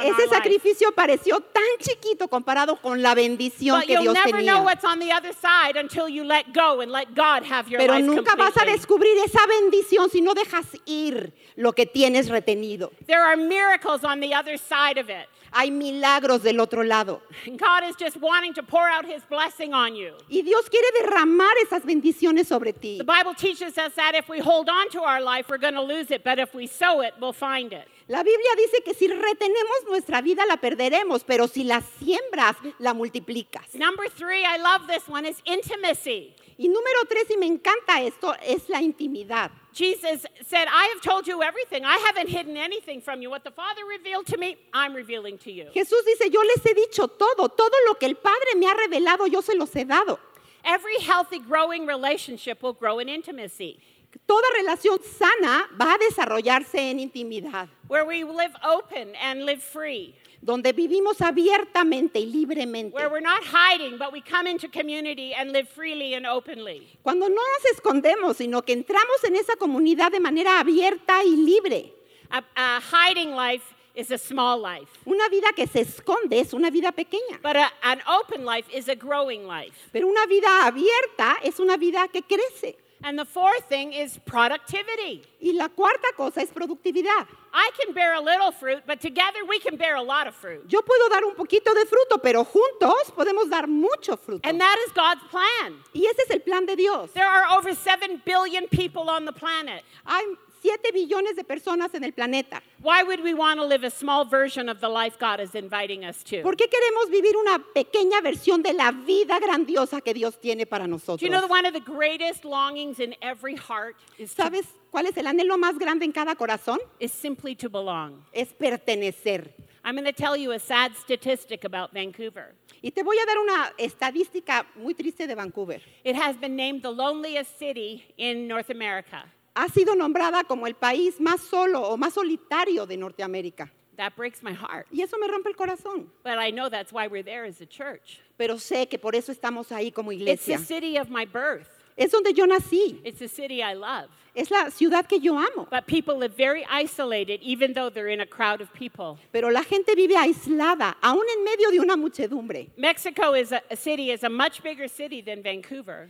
Ese 0.03 0.27
sacrificio 0.29 0.91
pareció 0.93 1.39
tan 1.41 1.63
chiquito 1.79 2.27
comparado 2.27 2.77
con 2.77 3.01
la 3.01 3.13
bendición 3.15 3.79
But 3.79 3.87
que 3.87 3.97
Dios 3.99 4.13
never 4.13 4.43
know 4.43 4.57
tenía. 4.57 4.63
what's 4.63 4.83
on 4.83 4.99
the 4.99 5.11
other 5.11 5.33
side 5.33 5.77
until 5.77 6.07
you 6.07 6.23
let 6.23 6.53
go 6.53 6.81
and 6.81 6.91
let 6.91 7.13
God 7.15 7.43
have 7.43 7.69
your 7.69 7.79
Pero 7.79 7.93
life 7.93 8.05
nunca 8.05 8.35
vas 8.35 8.55
a 8.57 8.65
descubrir 8.65 9.17
esa 9.23 9.45
bendición 9.47 10.09
si 10.09 10.21
no 10.21 10.33
dejas 10.33 10.65
ir 10.85 11.33
lo 11.55 11.73
que 11.73 11.85
tienes 11.85 12.29
retenido. 12.29 12.91
There 13.07 13.21
are 13.21 13.37
miracles 13.37 14.03
on 14.03 14.19
the 14.19 14.33
other 14.33 14.57
side 14.57 14.97
of 14.99 15.09
it. 15.09 15.27
Hay 15.53 15.71
milagros 15.71 16.41
del 16.41 16.59
otro 16.59 16.83
lado. 16.83 17.21
God 17.45 17.83
is 17.83 17.95
just 17.95 18.17
wanting 18.17 18.53
to 18.55 18.63
pour 18.63 18.87
out 18.87 19.05
his 19.05 19.21
blessing 19.29 19.73
on 19.73 19.95
you. 19.95 20.13
Y 20.29 20.41
Dios 20.41 20.67
quiere 20.69 20.87
derramar 21.01 21.53
esas 21.63 21.83
bendiciones 21.83 22.47
sobre 22.47 22.73
ti. 22.73 22.97
The 22.97 23.03
Bible 23.03 23.33
teaches 23.35 23.77
us 23.77 23.93
that 23.95 24.15
if 24.15 24.27
we 24.29 24.39
hold 24.39 24.69
on 24.69 24.89
to 24.89 25.01
our 25.01 25.21
life, 25.21 25.49
we're 25.49 25.59
going 25.59 25.75
to 25.75 25.81
lose 25.81 26.11
it, 26.11 26.23
but 26.23 26.39
if 26.39 26.53
we 26.55 26.67
sow 26.67 27.01
it, 27.01 27.13
we'll 27.19 27.33
find 27.33 27.71
it. 27.71 27.87
La 28.09 28.21
Biblia 28.21 28.55
dice 28.57 28.83
que 28.83 28.93
si 28.93 29.07
retenemos 29.07 29.87
nuestra 29.87 30.21
vida 30.21 30.43
la 30.45 30.57
perderemos, 30.57 31.23
pero 31.25 31.47
si 31.47 31.63
la 31.63 31.81
siembras, 31.81 32.57
la 32.79 32.93
multiplicas. 32.93 33.73
Number 33.75 34.09
three, 34.09 34.43
I 34.43 34.57
love 34.57 34.87
this 34.87 35.07
one, 35.07 35.25
is 35.25 35.41
intimacy. 35.45 36.35
Y 36.57 36.67
número 36.67 37.05
tres, 37.09 37.29
y 37.31 37.37
me 37.37 37.47
encanta 37.47 38.01
esto, 38.01 38.33
es 38.41 38.69
la 38.69 38.81
intimidad. 38.81 39.51
Jesus 39.73 40.25
said, 40.45 40.67
I 40.67 40.93
have 40.93 41.01
told 41.01 41.27
you 41.27 41.41
everything. 41.41 41.83
I 41.83 41.97
haven't 42.05 42.29
hidden 42.29 42.57
anything 42.57 43.01
from 43.01 43.21
you. 43.21 43.29
What 43.29 43.43
the 43.43 43.51
Father 43.51 43.81
revealed 43.85 44.27
to 44.27 44.37
me, 44.37 44.57
I'm 44.73 44.93
revealing 44.93 45.37
to 45.39 45.51
you. 45.51 45.65
Jesús 45.73 46.05
dice, 46.05 46.29
yo 46.31 46.41
les 46.41 46.63
he 46.63 46.73
dicho 46.73 47.07
todo, 47.07 47.49
todo 47.49 47.77
lo 47.87 47.95
que 47.95 48.07
el 48.07 48.15
Padre 48.15 48.55
me 48.55 48.67
ha 48.67 48.75
revelado, 48.75 49.25
yo 49.27 49.41
se 49.41 49.55
los 49.55 49.75
he 49.75 49.85
dado. 49.85 50.19
Every 50.63 50.99
healthy, 50.99 51.39
growing 51.39 51.85
relationship 51.85 52.61
will 52.61 52.73
grow 52.73 52.99
in 52.99 53.09
intimacy, 53.09 53.79
Toda 54.27 54.47
relación 54.55 54.99
sana 55.03 55.67
va 55.79 55.95
a 55.95 55.97
desarrollarse 55.97 56.91
en 56.91 56.99
intimidad, 56.99 57.67
where 57.87 58.05
we 58.05 58.23
live 58.23 58.53
open 58.63 59.13
and 59.15 59.45
live 59.45 59.61
free, 59.61 60.15
donde 60.43 60.73
vivimos 60.73 61.21
abiertamente 61.21 62.19
y 62.19 62.25
libremente. 62.25 62.93
where 62.95 63.09
we're 63.09 63.21
not 63.21 63.43
hiding, 63.43 63.97
but 63.97 64.11
we 64.11 64.21
come 64.21 64.45
into 64.45 64.67
community 64.67 65.33
and 65.33 65.51
live 65.53 65.67
freely 65.69 66.13
and 66.15 66.25
openly. 66.25 66.87
Cuando 67.01 67.27
no 67.29 67.35
nos 67.35 67.71
escondemos, 67.73 68.37
sino 68.37 68.61
que 68.61 68.73
entramos 68.73 69.23
en 69.23 69.35
esa 69.35 69.55
comunidad 69.55 70.11
de 70.11 70.19
manera 70.19 70.59
abierta 70.59 71.23
y 71.23 71.35
libre. 71.35 71.93
A, 72.29 72.43
a 72.55 72.81
hiding 72.81 73.31
life 73.35 73.63
is 73.95 74.09
a 74.11 74.17
small 74.17 74.59
life, 74.59 74.89
Una 75.05 75.29
vida 75.29 75.53
que 75.55 75.67
se 75.67 75.81
esconde 75.81 76.39
es 76.39 76.51
una 76.53 76.71
vida 76.71 76.91
pequeña, 76.91 77.39
but 77.43 77.55
a, 77.55 77.71
an 77.83 78.01
open 78.07 78.43
life 78.43 78.65
is 78.75 78.89
a 78.89 78.95
growing 78.95 79.45
life. 79.47 79.73
pero 79.91 80.07
una 80.07 80.25
vida 80.25 80.65
abierta 80.65 81.37
es 81.43 81.59
una 81.59 81.77
vida 81.77 82.07
que 82.11 82.21
crece. 82.23 82.75
And 83.03 83.19
the 83.19 83.25
fourth 83.25 83.67
thing 83.69 83.93
is 83.93 84.17
productivity. 84.25 85.21
Y 85.39 85.51
la 85.53 85.69
cuarta 85.69 86.07
cosa 86.17 86.41
es 86.41 86.49
productividad. 86.51 87.27
I 87.53 87.69
can 87.79 87.93
bear 87.93 88.15
a 88.15 88.21
little 88.21 88.51
fruit, 88.51 88.83
but 88.87 88.99
together 88.99 89.45
we 89.47 89.59
can 89.59 89.75
bear 89.75 89.95
a 89.95 90.01
lot 90.01 90.25
of 90.25 90.33
fruit. 90.33 90.65
Yo 90.67 90.81
puedo 90.81 91.09
dar 91.09 91.23
un 91.23 91.35
poquito 91.35 91.73
de 91.73 91.85
fruto, 91.85 92.21
pero 92.21 92.43
juntos 92.43 93.11
podemos 93.15 93.49
dar 93.49 93.67
mucho 93.67 94.17
fruto. 94.17 94.41
And 94.43 94.59
that 94.59 94.77
is 94.87 94.91
God's 94.93 95.21
plan. 95.29 95.75
Y 95.93 96.07
ese 96.07 96.19
es 96.19 96.31
el 96.31 96.39
plan 96.39 96.65
de 96.65 96.75
Dios. 96.75 97.11
There 97.13 97.27
are 97.27 97.45
over 97.55 97.75
7 97.75 98.21
billion 98.25 98.67
people 98.67 99.09
on 99.09 99.25
the 99.25 99.33
planet. 99.33 99.83
Hay 100.05 100.23
7 100.63 100.91
billones 100.93 101.35
de 101.35 101.43
personas 101.43 101.93
en 101.93 102.03
el 102.03 102.11
planeta. 102.13 102.61
Why 102.81 103.03
would 103.03 103.21
we 103.21 103.33
want 103.33 103.59
to 103.59 103.65
live 103.65 103.83
a 103.83 103.91
small 103.91 104.25
version 104.25 104.69
of 104.69 104.79
the 104.79 104.89
life 104.89 105.19
God 105.19 105.39
is 105.39 105.53
inviting 105.55 106.05
us 106.05 106.23
to? 106.23 106.41
¿Por 106.41 106.55
qué 106.55 106.67
queremos 106.67 107.11
vivir 107.11 107.35
una 107.35 107.59
pequeña 107.59 108.21
versión 108.21 108.63
de 108.63 108.73
la 108.73 108.91
vida 108.91 109.39
grandiosa 109.39 110.01
que 110.01 110.13
Dios 110.13 110.39
tiene 110.39 110.65
para 110.65 110.87
nosotros? 110.87 111.19
Do 111.19 111.25
you 111.25 111.31
know 111.31 111.41
that 111.41 111.49
one 111.49 111.65
of 111.65 111.73
the 111.73 111.81
greatest 111.81 112.45
longings 112.45 112.99
in 112.99 113.13
every 113.21 113.55
heart 113.55 113.97
is, 114.17 114.33
to, 114.33 114.43
¿Sabes 114.43 114.65
cuál 114.93 115.07
es 115.07 115.17
el 115.17 115.25
anhelo 115.25 115.57
más 115.57 115.77
grande 115.79 116.05
en 116.05 116.11
cada 116.11 116.35
corazón? 116.35 116.79
is 116.99 117.11
simply 117.11 117.55
to 117.55 117.67
belong? 117.67 118.23
Es 118.31 118.53
pertenecer. 118.53 119.51
I'm 119.83 119.95
going 119.95 120.05
to 120.05 120.13
tell 120.13 120.37
you 120.37 120.51
a 120.53 120.59
sad 120.59 120.93
statistic 120.95 121.65
about 121.65 121.91
Vancouver. 121.93 122.53
Y 122.81 122.91
te 122.91 123.01
voy 123.03 123.17
a 123.17 123.25
dar 123.25 123.37
una 123.39 123.73
estadística 123.77 124.65
muy 124.75 124.93
triste 124.93 125.27
de 125.27 125.35
Vancouver. 125.35 125.81
It 126.05 126.15
has 126.15 126.37
been 126.37 126.55
named 126.55 126.83
the 126.83 126.91
loneliest 126.91 127.57
city 127.57 128.05
in 128.17 128.47
North 128.47 128.69
America. 128.69 129.25
Ha 129.55 129.67
sido 129.69 129.95
nombrada 129.95 130.43
como 130.47 130.67
el 130.67 130.75
país 130.75 131.19
más 131.19 131.41
solo 131.41 131.81
o 131.81 131.97
más 131.97 132.13
solitario 132.13 132.85
de 132.85 132.95
Norteamérica. 132.97 133.71
That 133.97 134.15
breaks 134.15 134.41
my 134.41 134.53
heart. 134.53 134.87
Y 134.91 135.01
eso 135.01 135.17
me 135.19 135.27
rompe 135.27 135.49
el 135.49 135.55
corazón. 135.55 136.07
But 136.23 136.37
I 136.39 136.51
know 136.51 136.69
that's 136.69 136.91
why 136.93 137.07
we're 137.07 137.23
there 137.23 137.45
as 137.45 137.59
a 137.61 137.65
church. 137.65 138.19
Pero 138.37 138.57
sé 138.59 138.87
que 138.87 138.97
por 138.97 139.15
eso 139.15 139.31
estamos 139.31 139.71
ahí 139.71 139.91
como 139.91 140.11
It's 140.11 140.21
iglesia. 140.21 140.57
the 140.59 140.65
city 140.65 140.97
of 140.97 141.09
my 141.09 141.25
birth. 141.25 141.82
Es 141.97 142.11
donde 142.11 142.33
yo 142.33 142.45
nací. 142.45 142.99
It's 143.03 143.19
the 143.19 143.27
city 143.27 143.61
I 143.61 143.73
love. 143.73 144.09
Es 144.35 144.49
la 144.49 144.69
ciudad 144.71 145.07
que 145.07 145.19
yo 145.19 145.37
amo. 145.37 145.67
But 145.69 145.85
people 145.85 146.17
live 146.17 146.33
very 146.35 146.65
isolated, 146.69 147.39
even 147.43 147.73
though 147.73 147.89
they're 147.89 148.07
in 148.07 148.21
a 148.21 148.25
crowd 148.25 148.61
of 148.61 148.73
people. 148.73 149.19
Pero 149.31 149.49
la 149.49 149.63
gente 149.63 149.93
vive 149.95 150.15
aislada, 150.17 150.95
aún 151.03 151.23
en 151.37 151.43
medio 151.43 151.69
de 151.69 151.79
una 151.79 151.95
muchedumbre. 151.95 152.69
Mexico 152.77 153.33
is 153.35 153.51
a, 153.51 153.61
a 153.69 153.75
city 153.75 154.09
is 154.11 154.23
a 154.23 154.29
much 154.29 154.63
bigger 154.63 154.87
city 154.87 155.21
than 155.21 155.43
Vancouver. 155.43 156.09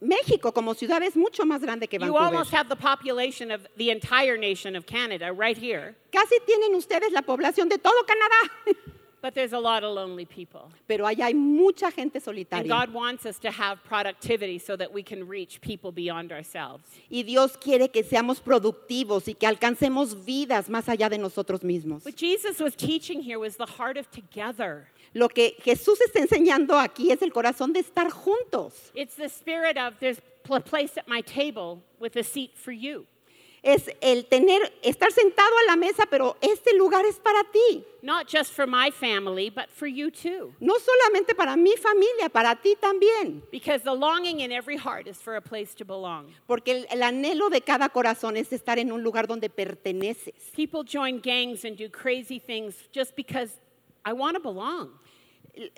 México 0.00 0.52
como 0.52 0.74
ciudad 0.74 1.02
es 1.02 1.16
mucho 1.16 1.44
más 1.44 1.60
grande 1.60 1.88
que 1.88 1.98
You 1.98 2.06
Vancouver. 2.12 2.26
almost 2.26 2.52
have 2.52 2.68
the 2.68 2.76
population 2.76 3.50
of 3.50 3.66
the 3.76 3.90
entire 3.90 4.36
nation 4.36 4.76
of 4.76 4.86
Canada 4.86 5.32
right 5.32 5.56
here, 5.56 5.96
Casi 6.12 6.38
tienen 6.46 6.74
ustedes 6.76 7.10
la 7.12 7.22
población 7.22 7.68
de 7.68 7.78
todo 7.78 8.04
Canadá. 8.04 8.76
but 9.22 9.34
there's 9.34 9.52
a 9.52 9.58
lot 9.58 9.84
of 9.84 9.94
lonely 9.94 10.26
people. 10.26 10.68
Pero 10.88 11.06
allá 11.06 11.26
hay 11.26 11.32
mucha 11.32 11.90
gente 11.92 12.16
And 12.16 12.24
solitaria. 12.24 12.68
God 12.68 12.92
wants 12.92 13.24
us 13.24 13.38
to 13.38 13.50
have 13.50 13.82
productivity 13.84 14.58
so 14.58 14.76
that 14.76 14.92
we 14.92 15.02
can 15.02 15.26
reach 15.26 15.60
people 15.60 15.92
beyond 15.92 16.32
ourselves. 16.32 16.82
Y 17.08 17.22
Dios 17.22 17.56
quiere 17.56 17.88
que 17.88 18.02
seamos 18.02 18.40
productivos 18.40 19.28
y 19.28 19.34
que 19.34 19.46
alcancemos 19.46 20.14
vidas 20.24 20.68
más 20.68 20.88
allá 20.88 21.08
de 21.08 21.18
nosotros 21.18 21.62
mismos. 21.62 22.04
What 22.04 22.16
Jesus 22.16 22.58
was 22.58 22.74
teaching 22.74 23.22
here 23.22 23.38
was 23.38 23.56
the 23.56 23.66
heart 23.78 23.96
of 23.96 24.10
together. 24.10 24.88
Lo 25.14 25.28
que 25.28 25.54
Jesús 25.62 26.00
está 26.00 26.20
enseñando 26.20 26.76
aquí 26.76 27.12
es 27.12 27.22
el 27.22 27.30
corazón 27.30 27.72
de 27.72 27.80
estar 27.80 28.10
juntos. 28.10 28.90
It's 28.94 29.14
the 29.14 29.28
spirit 29.28 29.76
of 29.76 29.94
there's 30.00 30.20
a 30.50 30.60
place 30.60 30.96
at 30.96 31.06
my 31.06 31.20
table 31.20 31.80
with 32.00 32.16
a 32.16 32.24
seat 32.24 32.56
for 32.56 32.72
you. 32.72 33.06
Es 33.62 33.88
el 34.00 34.26
tener, 34.26 34.72
estar 34.82 35.12
sentado 35.12 35.52
a 35.64 35.70
la 35.70 35.76
mesa, 35.76 36.04
pero 36.10 36.36
este 36.40 36.74
lugar 36.76 37.04
es 37.06 37.20
para 37.20 37.44
ti. 37.44 37.84
Not 38.02 38.26
just 38.26 38.52
for 38.52 38.66
my 38.66 38.90
family, 38.90 39.50
but 39.50 39.70
for 39.70 39.86
you 39.86 40.10
too. 40.10 40.52
No 40.58 40.74
solamente 40.80 41.36
para 41.36 41.56
mi 41.56 41.76
familia, 41.76 42.28
para 42.28 42.56
ti 42.60 42.74
también. 42.74 43.42
Because 43.52 43.84
the 43.84 43.94
longing 43.94 44.40
in 44.40 44.50
every 44.50 44.76
heart 44.76 45.06
is 45.06 45.18
for 45.18 45.36
a 45.36 45.40
place 45.40 45.74
to 45.74 45.84
belong. 45.84 46.32
Porque 46.48 46.72
el, 46.72 46.86
el 46.90 47.02
anhelo 47.02 47.50
de 47.50 47.60
cada 47.60 47.88
corazón 47.88 48.36
es 48.36 48.52
estar 48.52 48.78
en 48.78 48.90
un 48.90 49.04
lugar 49.04 49.28
donde 49.28 49.48
perteneces. 49.48 50.34
People 50.56 50.82
join 50.82 51.20
gangs 51.20 51.64
and 51.64 51.76
do 51.76 51.88
crazy 51.88 52.40
things 52.40 52.74
just 52.90 53.14
because 53.14 53.60
I 54.04 54.12
want 54.12 54.34
to 54.34 54.40
belong. 54.40 54.90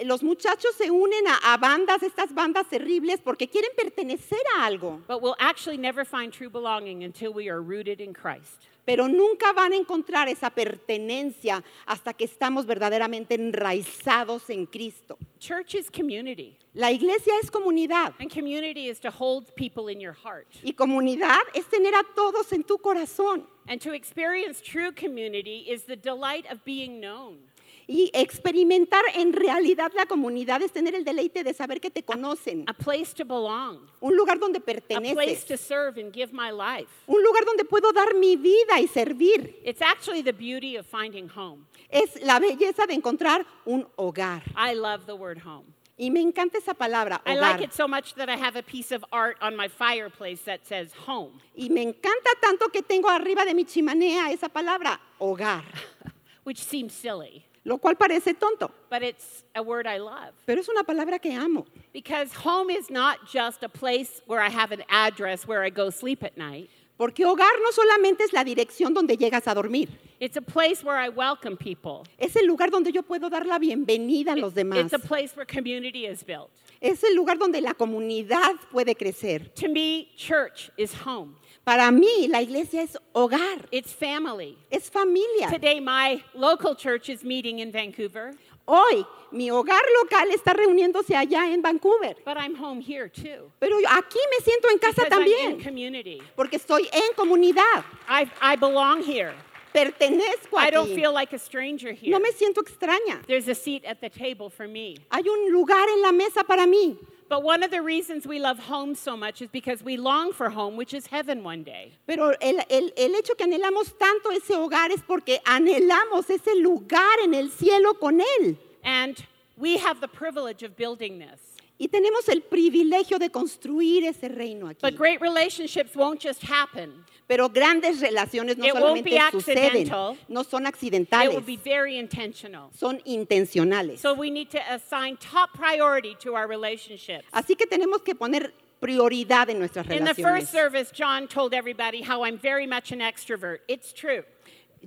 Los 0.05 0.23
muchachos 0.23 0.75
se 0.77 0.89
unen 0.91 1.27
a, 1.27 1.53
a 1.53 1.57
bandas, 1.57 2.03
estas 2.03 2.33
bandas 2.33 2.69
terribles, 2.69 3.21
porque 3.21 3.49
quieren 3.49 3.71
pertenecer 3.77 4.39
a 4.57 4.67
algo, 4.67 5.01
But 5.09 5.21
we'll 5.21 5.35
actually 5.41 5.79
never 5.79 6.05
find 6.05 6.33
true 6.33 6.49
belonging 6.49 7.03
until 7.03 7.33
we 7.33 7.49
are 7.51 7.61
rooted 7.61 8.01
in 8.01 8.13
Christ. 8.15 8.69
pero 8.87 9.09
nunca 9.09 9.53
van 9.55 9.73
a 9.73 9.77
encontrar 9.77 10.29
esa 10.29 10.51
pertenencia 10.51 11.65
hasta 11.87 12.13
que 12.13 12.27
estamos 12.27 12.67
verdaderamente 12.67 13.35
enraizados 13.35 14.49
en 14.51 14.67
Cristo. 14.67 15.17
Church 15.41 15.75
is 15.75 15.91
community, 15.91 16.57
La 16.75 16.91
iglesia 16.93 17.33
es 17.43 17.51
comunidad 17.51 18.13
and 18.21 18.31
community 18.31 18.89
is 18.89 19.01
to 19.01 19.11
hold 19.11 19.55
people 19.57 19.89
in 19.91 20.01
your 20.01 20.13
heart. 20.15 20.47
y 20.63 20.73
comunidad 20.75 21.41
es 21.55 21.65
tener 21.67 21.95
a 21.95 22.05
todos 22.15 22.53
en 22.53 22.63
tu 22.63 22.77
corazón. 22.79 23.45
And 23.67 23.81
to 23.81 23.93
experience 23.95 24.61
true 24.61 24.93
community 24.93 25.65
is 25.69 25.85
the 25.85 25.97
delight 25.97 26.45
of 26.53 26.63
being 26.65 27.01
known. 27.01 27.39
Y 27.87 28.11
experimentar 28.15 29.03
en 29.15 29.33
realidad 29.33 29.93
la 29.95 30.07
comunidad 30.07 30.63
es 30.63 30.73
tener 30.73 30.95
el 30.95 31.05
deleite 31.05 31.45
de 31.45 31.53
saber 31.53 31.81
que 31.81 31.91
te 31.91 32.03
conocen, 32.03 32.65
a 32.67 32.73
place 32.73 33.15
to 33.15 33.25
belong, 33.25 33.81
un 34.01 34.17
lugar 34.17 34.39
donde 34.39 34.59
a 34.59 34.61
place 34.61 34.81
to 34.81 35.01
perteneces, 35.01 35.61
serve 35.61 36.01
and 36.01 36.13
give 36.13 36.33
my 36.33 36.51
life. 36.51 36.89
un 37.07 37.23
lugar 37.23 37.45
donde 37.45 37.65
puedo 37.65 37.93
dar 37.93 38.15
mi 38.15 38.37
vida 38.37 38.81
y 38.81 38.87
servir. 38.87 39.61
It's 39.65 39.83
actually 39.83 40.23
the 40.23 40.33
beauty 40.33 40.77
of 40.77 40.87
finding 40.87 41.29
home. 41.29 41.67
Es 41.91 42.21
la 42.23 42.39
belleza 42.39 42.87
de 42.87 42.95
encontrar 42.95 43.45
un 43.67 43.87
hogar. 43.97 44.43
I 44.57 44.75
love 44.75 45.05
the 45.07 45.15
word 45.15 45.39
home. 45.45 45.67
Y 45.97 46.11
me 46.11 46.21
encanta 46.21 46.59
esa 46.59 46.75
palabra, 46.75 47.23
I 47.25 47.37
like 47.37 47.61
hogar. 47.61 47.63
it 47.63 47.73
so 47.73 47.87
much 47.87 48.15
that 48.15 48.29
I 48.29 48.37
have 48.37 48.57
a 48.57 48.63
piece 48.63 48.91
of 48.91 49.05
art 49.13 49.37
on 49.41 49.55
my 49.55 49.69
fireplace 49.69 50.43
that 50.45 50.67
says 50.67 50.93
home. 51.07 51.41
Y 51.55 51.69
me 51.69 51.83
encanta 51.83 52.31
tanto 52.41 52.69
que 52.71 52.83
tengo 52.83 53.09
arriba 53.09 53.45
de 53.45 53.55
mi 53.55 53.65
chimenea 53.65 54.33
esa 54.33 54.49
palabra, 54.49 54.99
hogar, 55.21 55.63
which 56.45 56.59
seems 56.59 56.93
silly, 56.93 57.45
lo 57.65 57.79
cual 57.79 57.97
parece 57.97 58.35
tonto, 58.39 58.71
but 58.91 59.03
it's 59.03 59.43
a 59.55 59.63
word 59.63 59.87
I 59.87 59.99
love. 59.99 60.33
pero 60.47 60.61
es 60.61 60.69
una 60.69 60.85
palabra 60.85 61.19
que 61.19 61.33
amo. 61.35 61.67
Because 61.93 62.33
home 62.35 62.71
is 62.71 62.91
not 62.91 63.19
just 63.27 63.63
a 63.63 63.69
place 63.69 64.23
where 64.27 64.41
I 64.41 64.51
have 64.51 64.73
an 64.73 64.83
address 64.91 65.47
where 65.47 65.63
I 65.65 65.71
go 65.71 65.91
sleep 65.91 66.23
at 66.23 66.37
night. 66.37 66.69
Porque 66.97 67.25
hogar 67.25 67.51
no 67.63 67.73
solamente 67.73 68.23
es 68.23 68.33
la 68.33 68.45
dirección 68.45 68.95
donde 68.95 69.17
llegas 69.17 69.49
a 69.49 69.55
dormir, 69.55 69.89
It's 70.21 70.37
a 70.37 70.41
place 70.41 70.85
where 70.85 70.97
I 70.97 71.09
welcome 71.09 71.57
people. 71.57 72.05
es 72.19 72.37
el 72.37 72.47
lugar 72.47 72.71
donde 72.71 72.93
yo 72.93 73.03
puedo 73.03 73.29
dar 73.29 73.45
la 73.47 73.59
bienvenida 73.59 74.33
a 74.33 74.37
los 74.37 74.55
demás. 74.55 74.79
It's 74.79 74.93
a 74.93 74.99
place 74.99 75.35
where 75.35 75.45
community 75.45 76.07
is 76.07 76.23
built. 76.23 76.51
Es 76.85 77.03
el 77.03 77.15
lugar 77.15 77.39
donde 77.39 77.63
la 77.63 77.73
comunidad 77.73 78.53
puede 78.71 78.95
crecer. 78.95 79.49
To 79.55 79.69
me, 79.71 80.07
church 80.17 80.71
is 80.77 80.93
home. 81.07 81.35
Para 81.65 81.91
mí, 81.91 82.29
la 82.29 82.43
iglesia 82.43 82.83
es 82.83 82.99
hogar, 83.15 83.67
It's 83.71 83.95
family. 83.95 84.59
es 84.71 84.91
familia. 84.91 85.49
Today, 85.51 85.81
my 85.81 86.23
local 86.35 86.77
church 86.77 87.09
is 87.09 87.25
meeting 87.25 87.61
in 87.61 87.71
Vancouver, 87.73 88.35
Hoy, 88.67 89.05
mi 89.31 89.51
hogar 89.51 89.83
local 90.03 90.29
está 90.31 90.53
reuniéndose 90.55 91.15
allá 91.15 91.51
en 91.53 91.63
Vancouver, 91.63 92.17
but 92.25 92.37
I'm 92.37 92.55
home 92.55 92.81
here 92.83 93.09
too. 93.09 93.51
pero 93.61 93.77
aquí 93.89 94.19
me 94.31 94.45
siento 94.45 94.69
en 94.71 94.79
casa 94.79 95.05
Because 95.05 95.13
I'm 95.13 95.27
in 95.27 95.59
también, 95.59 95.65
community. 95.65 96.23
porque 96.37 96.57
estoy 96.57 96.89
en 96.93 97.15
comunidad, 97.17 97.85
I, 98.09 98.27
I 98.43 98.57
belong 98.57 99.03
here. 99.03 99.33
Pertenezco 99.75 100.57
I 100.57 100.71
don't 100.71 100.95
feel 100.95 101.13
like 101.13 101.33
a 101.33 101.39
stranger 101.39 101.93
here. 101.93 102.13
No 102.13 102.21
me 102.21 102.31
siento 102.33 102.63
extraña. 102.63 103.27
There's 103.27 103.49
a 103.49 103.55
seat 103.55 103.85
at 103.85 104.01
the 104.01 104.09
table 104.09 104.49
for 104.49 104.69
me. 104.69 104.97
Hay 105.11 105.23
un 105.29 105.53
lugar 105.53 105.87
en 105.89 106.01
la 106.03 106.13
mesa 106.13 106.45
para 106.45 106.67
mí. 106.67 106.97
But 107.29 107.43
one 107.43 107.63
of 107.65 107.71
the 107.71 107.81
reasons 107.83 108.27
we 108.27 108.39
love 108.39 108.59
home 108.59 108.95
so 108.95 109.17
much 109.17 109.41
is 109.43 109.49
because 109.51 109.83
we 109.83 109.97
long 109.97 110.33
for 110.33 110.51
home, 110.51 110.77
which 110.77 110.93
is 110.95 111.07
heaven 111.07 111.43
one 111.43 111.63
day. 111.65 111.93
Pero 112.07 112.35
el, 112.41 112.61
el- 112.71 112.93
el 112.97 113.15
hecho 113.17 113.35
que 113.35 113.45
anhelamos 113.47 113.99
tanto 113.99 114.31
ese 114.31 114.55
hogar 114.55 114.91
es 114.93 115.01
porque 115.03 115.39
anhelamos 115.45 116.29
ese 116.31 116.55
lugar 116.63 117.19
en 117.25 117.35
el 117.35 117.49
cielo 117.51 117.95
con 117.95 118.21
Él. 118.21 118.57
And 118.85 119.17
we 119.57 119.79
have 119.79 120.01
the 120.01 120.09
privilege 120.09 120.63
of 120.63 120.77
building 120.77 121.19
this. 121.19 121.41
Y 121.77 121.89
tenemos 121.89 122.29
el 122.29 122.43
privilegio 122.43 123.19
de 123.19 123.31
construir 123.31 124.05
ese 124.05 124.29
reino 124.29 124.69
aquí. 124.69 124.81
But 124.81 124.97
great 124.97 125.21
relationships 125.21 125.97
won't 125.97 126.21
just 126.21 126.43
happen. 126.45 127.05
Pero 127.27 127.49
grandes 127.49 128.01
relaciones 128.01 128.57
no 128.59 128.67
It 128.67 128.75
solamente 128.75 129.19
suceden, 129.33 130.19
no 130.29 130.45
son 130.45 130.63
It 130.63 130.69
accidentales, 130.69 131.35
will 131.35 131.41
be 131.45 131.57
very 131.57 131.99
intentional. 131.99 132.71
son 132.79 133.01
intencionales. 133.05 133.99
So 133.99 134.15
we 134.15 134.31
need 134.31 134.51
to 134.51 134.61
assign 134.71 135.17
top 135.17 135.53
priority 135.55 136.15
to 136.21 136.35
our 136.37 136.47
relationships. 136.47 137.25
Así 137.33 137.57
que 137.57 137.67
tenemos 137.67 138.03
que 138.05 138.15
poner 138.15 138.53
prioridad 138.81 139.49
en 139.51 139.59
nuestras 139.59 139.87
In 139.91 140.05
the 140.05 140.15
first 140.15 140.19
relaciones. 140.19 140.51
service, 140.51 140.93
John 140.93 141.27
told 141.27 141.55
everybody 141.55 142.03
how 142.03 142.23
I'm 142.25 142.39
very 142.39 142.67
much 142.67 142.93
an 142.93 143.01
extrovert. 143.01 143.61
It's 143.67 143.93
true. 143.93 144.23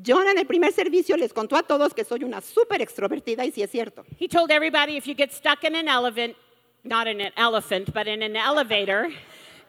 John 0.01 0.27
en 0.27 0.37
el 0.37 0.45
primer 0.45 0.71
servicio 0.71 1.17
les 1.17 1.33
contó 1.33 1.57
a 1.57 1.63
todos 1.63 1.93
que 1.93 2.03
soy 2.05 2.23
una 2.23 2.39
súper 2.39 2.81
extrovertida 2.81 3.43
y 3.43 3.51
sí 3.51 3.63
es 3.63 3.71
cierto. 3.71 4.05
He 4.19 4.27
told 4.27 4.51
everybody 4.51 4.95
if 4.95 5.05
you 5.07 5.15
get 5.15 5.31
stuck 5.33 5.63
in 5.63 5.75
an 5.75 5.87
elephant, 5.87 6.35
not 6.83 7.07
in 7.07 7.19
an 7.21 7.31
elephant, 7.37 7.93
but 7.93 8.07
in 8.07 8.21
an 8.21 8.35
elevator, 8.35 9.09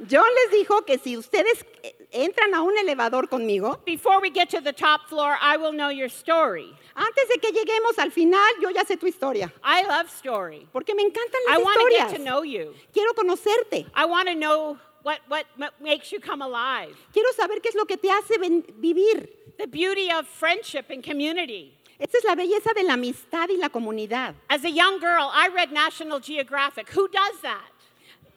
John 0.07 0.25
les 0.35 0.65
dijo 0.65 0.87
que 0.87 0.99
si 0.99 1.17
ustedes 1.17 1.65
entran 2.13 2.55
a 2.55 2.63
un 2.63 2.75
elevador 2.79 3.27
conmigo, 3.29 3.85
before 3.85 4.21
we 4.21 4.31
get 4.31 4.49
to 4.51 4.61
the 4.61 4.73
top 4.73 5.09
floor, 5.09 5.37
I 5.41 5.57
will 5.57 5.73
know 5.73 5.89
your 5.89 6.09
story. 6.09 6.73
antes 6.95 7.29
de 7.29 7.39
que 7.41 7.51
lleguemos 7.53 7.99
al 7.99 8.11
final, 8.11 8.49
yo 8.61 8.71
ya 8.71 8.85
sé 8.85 8.99
tu 8.99 9.07
historia. 9.07 9.53
I 9.65 9.83
love 9.87 10.09
story. 10.11 10.67
Porque 10.73 10.95
me 10.95 11.03
encantan 11.05 11.41
I 11.49 11.57
las 11.57 11.65
want 11.65 11.81
to 11.81 11.97
get 11.97 12.09
historias. 12.09 12.17
to 12.17 12.25
know 12.25 12.43
you. 12.43 12.75
Quiero 12.93 13.13
conocerte. 13.13 13.87
I 13.95 14.05
want 14.05 14.29
to 14.29 14.35
know 14.35 14.79
what, 15.03 15.21
what 15.29 15.47
ma- 15.57 15.71
makes 15.81 16.13
you 16.13 16.21
come 16.21 16.43
alive. 16.43 16.97
Quiero 17.13 17.31
saber 17.37 17.61
qué 17.61 17.69
es 17.69 17.75
lo 17.77 17.85
que 17.85 17.97
te 17.97 18.09
hace 18.09 18.39
ven- 18.39 18.63
vivir. 18.81 19.29
The 19.59 19.67
beauty 19.67 20.11
of 20.13 20.27
friendship 20.29 20.87
and 20.91 21.03
community. 21.03 21.75
Esta 21.99 22.19
es 22.19 22.25
la 22.25 22.37
belleza 22.37 22.73
de 22.75 22.85
la 22.85 22.95
amistad 22.95 23.49
y 23.49 23.57
la 23.57 23.69
comunidad. 23.71 24.35
As 24.49 24.65
a 24.65 24.71
young 24.71 25.01
girl, 25.01 25.31
I 25.35 25.49
read 25.49 25.73
National 25.73 26.21
Geographic. 26.21 26.89
Who 26.91 27.09
does 27.09 27.41
that? 27.43 27.73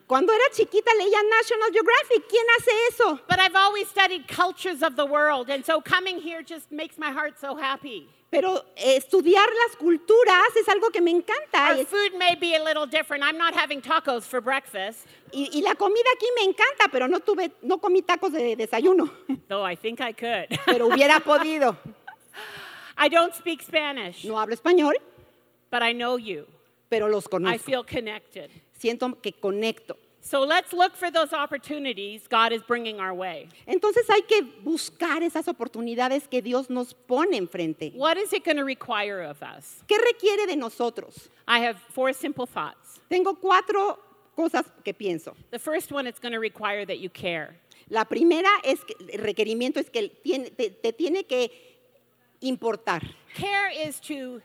Cuando 0.08 0.34
era 0.34 0.50
chiquita 0.52 0.91
leía 0.97 1.21
National 1.30 1.69
Geographic. 1.71 2.28
¿Quién 2.28 2.43
hace 2.58 2.71
eso? 2.89 3.19
But 3.30 3.39
I've 3.39 3.56
always 3.56 3.88
studied 3.88 4.28
cultures 4.28 4.82
of 4.82 4.95
the 4.95 5.06
world, 5.06 5.50
and 5.50 5.63
so 5.63 5.80
coming 5.80 6.19
here 6.19 6.41
just 6.41 6.71
makes 6.71 6.97
my 6.97 7.12
heart 7.12 7.39
so 7.39 7.56
happy. 7.56 8.10
Pero 8.32 8.65
eh, 8.78 8.97
estudiar 8.97 9.45
las 9.67 9.76
culturas 9.78 10.56
es 10.60 10.67
algo 10.67 10.91
que 10.91 11.02
me 11.02 11.12
encanta. 11.12 11.78
Our 11.78 11.86
food 11.86 12.17
may 12.17 12.36
be 12.36 12.56
a 12.56 12.63
little 12.63 12.86
different. 12.88 13.24
I'm 13.24 13.38
not 13.38 13.54
having 13.54 13.82
tacos 13.82 14.24
for 14.24 14.41
breakfast, 14.41 15.06
y, 15.32 15.50
y 15.54 15.62
la 15.62 15.76
comida 15.76 16.10
aquí 16.15 16.26
me 16.36 16.43
encanta, 16.52 16.89
pero 16.91 17.08
no 17.08 17.19
tuve, 17.19 17.52
no 17.62 17.78
comí 17.78 18.02
tacos 18.02 18.32
de 18.32 18.56
desayuno. 18.56 19.10
though 19.47 19.63
I 19.63 19.76
think 19.76 20.02
I 20.02 20.13
could. 20.13 20.47
Pero 20.65 20.88
hubiera 20.89 21.19
podido. 21.21 21.78
I 22.98 23.08
don't 23.10 23.34
speak 23.36 23.62
Spanish, 23.62 24.24
No 24.26 24.36
hablo 24.36 24.54
español, 24.56 24.94
but 25.70 25.82
I 25.82 25.94
know 25.94 26.18
you. 26.18 26.46
pero 26.90 27.08
los 27.08 27.28
conozco. 27.28 27.50
I 27.54 27.58
conozco. 27.58 27.66
feel 27.66 27.84
connected. 27.84 28.50
Siento 28.80 29.22
que 29.22 29.32
conecto. 29.34 29.96
So 30.24 30.42
let's 30.44 30.72
look 30.72 30.96
for 30.96 31.10
those 31.10 31.34
opportunities 31.34 32.28
God 32.30 32.52
is 32.52 32.62
bringing 32.62 33.00
our 33.00 33.14
way. 33.14 33.48
Entonces 33.68 34.08
hay 34.08 34.22
que 34.22 34.44
buscar 34.64 35.24
esas 35.24 35.48
oportunidades 35.48 36.30
que 36.30 36.42
Dios 36.44 36.70
nos 36.70 36.94
pone 36.94 37.38
enfrente. 37.38 37.92
What 37.96 38.18
is 38.18 38.32
it 38.34 38.44
going 38.46 38.58
to 38.58 38.64
require 38.64 39.22
of 39.24 39.42
us? 39.42 39.84
¿Qué 39.88 39.98
requiere 39.98 40.46
de 40.46 40.56
nosotros? 40.58 41.30
I 41.48 41.60
have 41.60 41.78
four 41.94 42.14
simple 42.14 42.46
thoughts. 42.46 43.00
Tengo 43.10 43.34
cuatro 43.36 43.98
cosas 44.38 44.66
que 44.84 44.94
pienso. 44.94 45.34
The 45.50 45.58
first 45.60 45.92
one, 45.92 46.06
it's 46.06 46.20
going 46.20 46.34
to 46.34 46.40
require 46.40 46.86
that 46.86 47.00
you 47.00 47.10
care. 47.10 47.56
La 47.90 48.04
primera 48.06 48.50
es 48.64 48.80
que 48.84 48.96
el 49.12 49.20
requerimiento 49.24 49.78
es 49.80 49.90
que 49.90 50.10
tiene- 50.24 50.52
te, 50.52 50.70
te 50.70 50.92
tiene 50.94 51.24
que 51.24 51.52
importar. 52.44 53.02
Care 53.34 53.70
is 53.70 54.00
to, 54.02 54.42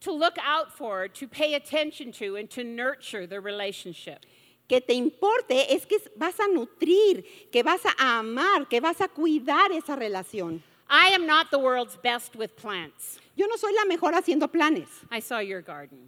to 0.00 0.12
look 0.12 0.36
out 0.42 0.72
for, 0.76 1.08
to 1.08 1.28
pay 1.28 1.54
attention 1.54 2.12
to, 2.12 2.36
and 2.36 2.48
to 2.50 2.64
nurture 2.64 3.26
the 3.26 3.40
relationship. 3.40 4.24
Que 4.68 4.80
te 4.80 4.94
importe 4.94 5.72
es 5.72 5.84
que 5.84 5.98
vas 6.16 6.38
a 6.40 6.48
nutrir, 6.48 7.24
que 7.52 7.62
vas 7.62 7.84
a 7.84 8.18
amar, 8.18 8.66
que 8.68 8.80
vas 8.80 9.00
a 9.00 9.08
cuidar 9.08 9.70
esa 9.70 9.96
relación. 9.96 10.60
I 10.88 11.08
am 11.08 11.26
not 11.26 11.50
the 11.50 11.58
world's 11.58 11.96
best 11.96 12.36
with 12.36 12.56
plants. 12.56 13.18
Yo 13.36 13.46
no 13.46 13.56
soy 13.56 13.72
la 13.72 13.84
mejor 13.84 14.12
haciendo 14.12 14.50
planes. 14.50 14.88
I 15.10 15.20
saw 15.20 15.38
your 15.38 15.60
garden. 15.60 15.98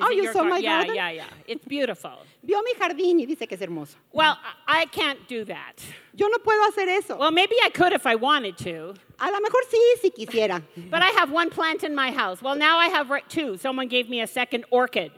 Oh, 0.00 0.10
you 0.10 0.32
saw 0.32 0.42
gar- 0.42 0.50
my 0.50 0.58
yeah, 0.58 0.78
garden? 0.78 0.94
Yeah, 0.94 1.10
yeah, 1.10 1.24
yeah. 1.24 1.52
It's 1.52 1.64
beautiful. 1.64 2.18
Vio 2.42 2.62
mi 2.62 2.74
jardín 2.74 3.20
y 3.20 3.26
dice 3.26 3.48
que 3.48 3.56
es 3.56 3.60
hermoso. 3.60 3.96
Well, 4.12 4.36
I 4.66 4.82
I 4.82 4.86
can't 4.86 5.18
do 5.28 5.44
that. 5.46 5.82
Yo 6.14 6.28
no 6.28 6.38
puedo 6.38 6.62
hacer 6.68 6.88
eso. 6.88 7.16
Well, 7.16 7.32
maybe 7.32 7.56
I 7.64 7.70
could 7.70 7.92
if 7.92 8.06
I 8.06 8.14
wanted 8.14 8.56
to. 8.58 8.94
A 9.18 9.30
lo 9.30 9.40
mejor 9.40 9.62
sí, 9.68 10.00
si 10.00 10.10
quisiera. 10.10 10.62
But 10.90 11.02
I 11.02 11.08
have 11.18 11.32
one 11.32 11.50
plant 11.50 11.82
in 11.82 11.94
my 11.94 12.12
house. 12.12 12.40
Well, 12.40 12.54
now 12.56 12.78
I 12.78 12.88
have 12.88 13.10
two. 13.28 13.56
Someone 13.56 13.88
gave 13.88 14.08
me 14.08 14.20
a 14.20 14.26
second 14.26 14.64
orchid. 14.70 15.10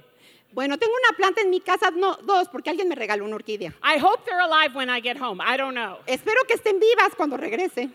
Bueno, 0.53 0.77
tengo 0.79 0.93
una 0.93 1.17
planta 1.17 1.43
en 1.43 1.51
mi 1.51 1.61
casa, 1.61 1.91
no, 1.93 2.17
dos, 2.27 2.49
porque 2.49 2.71
alguien 2.71 2.89
me 2.89 2.97
regaló 2.97 3.25
una 3.25 3.37
orquídea. 3.37 3.73
I 3.83 3.99
hope 3.99 4.25
they're 4.25 4.41
alive 4.41 4.75
when 4.75 4.91
I 4.91 5.01
get 5.01 5.17
home. 5.17 5.41
I 5.41 5.57
don't 5.57 5.75
know. 5.75 5.99
Espero 6.07 6.45
que 6.49 6.57
estén 6.57 6.81
vivas 6.81 7.15
cuando 7.17 7.37
regrese. 7.37 7.91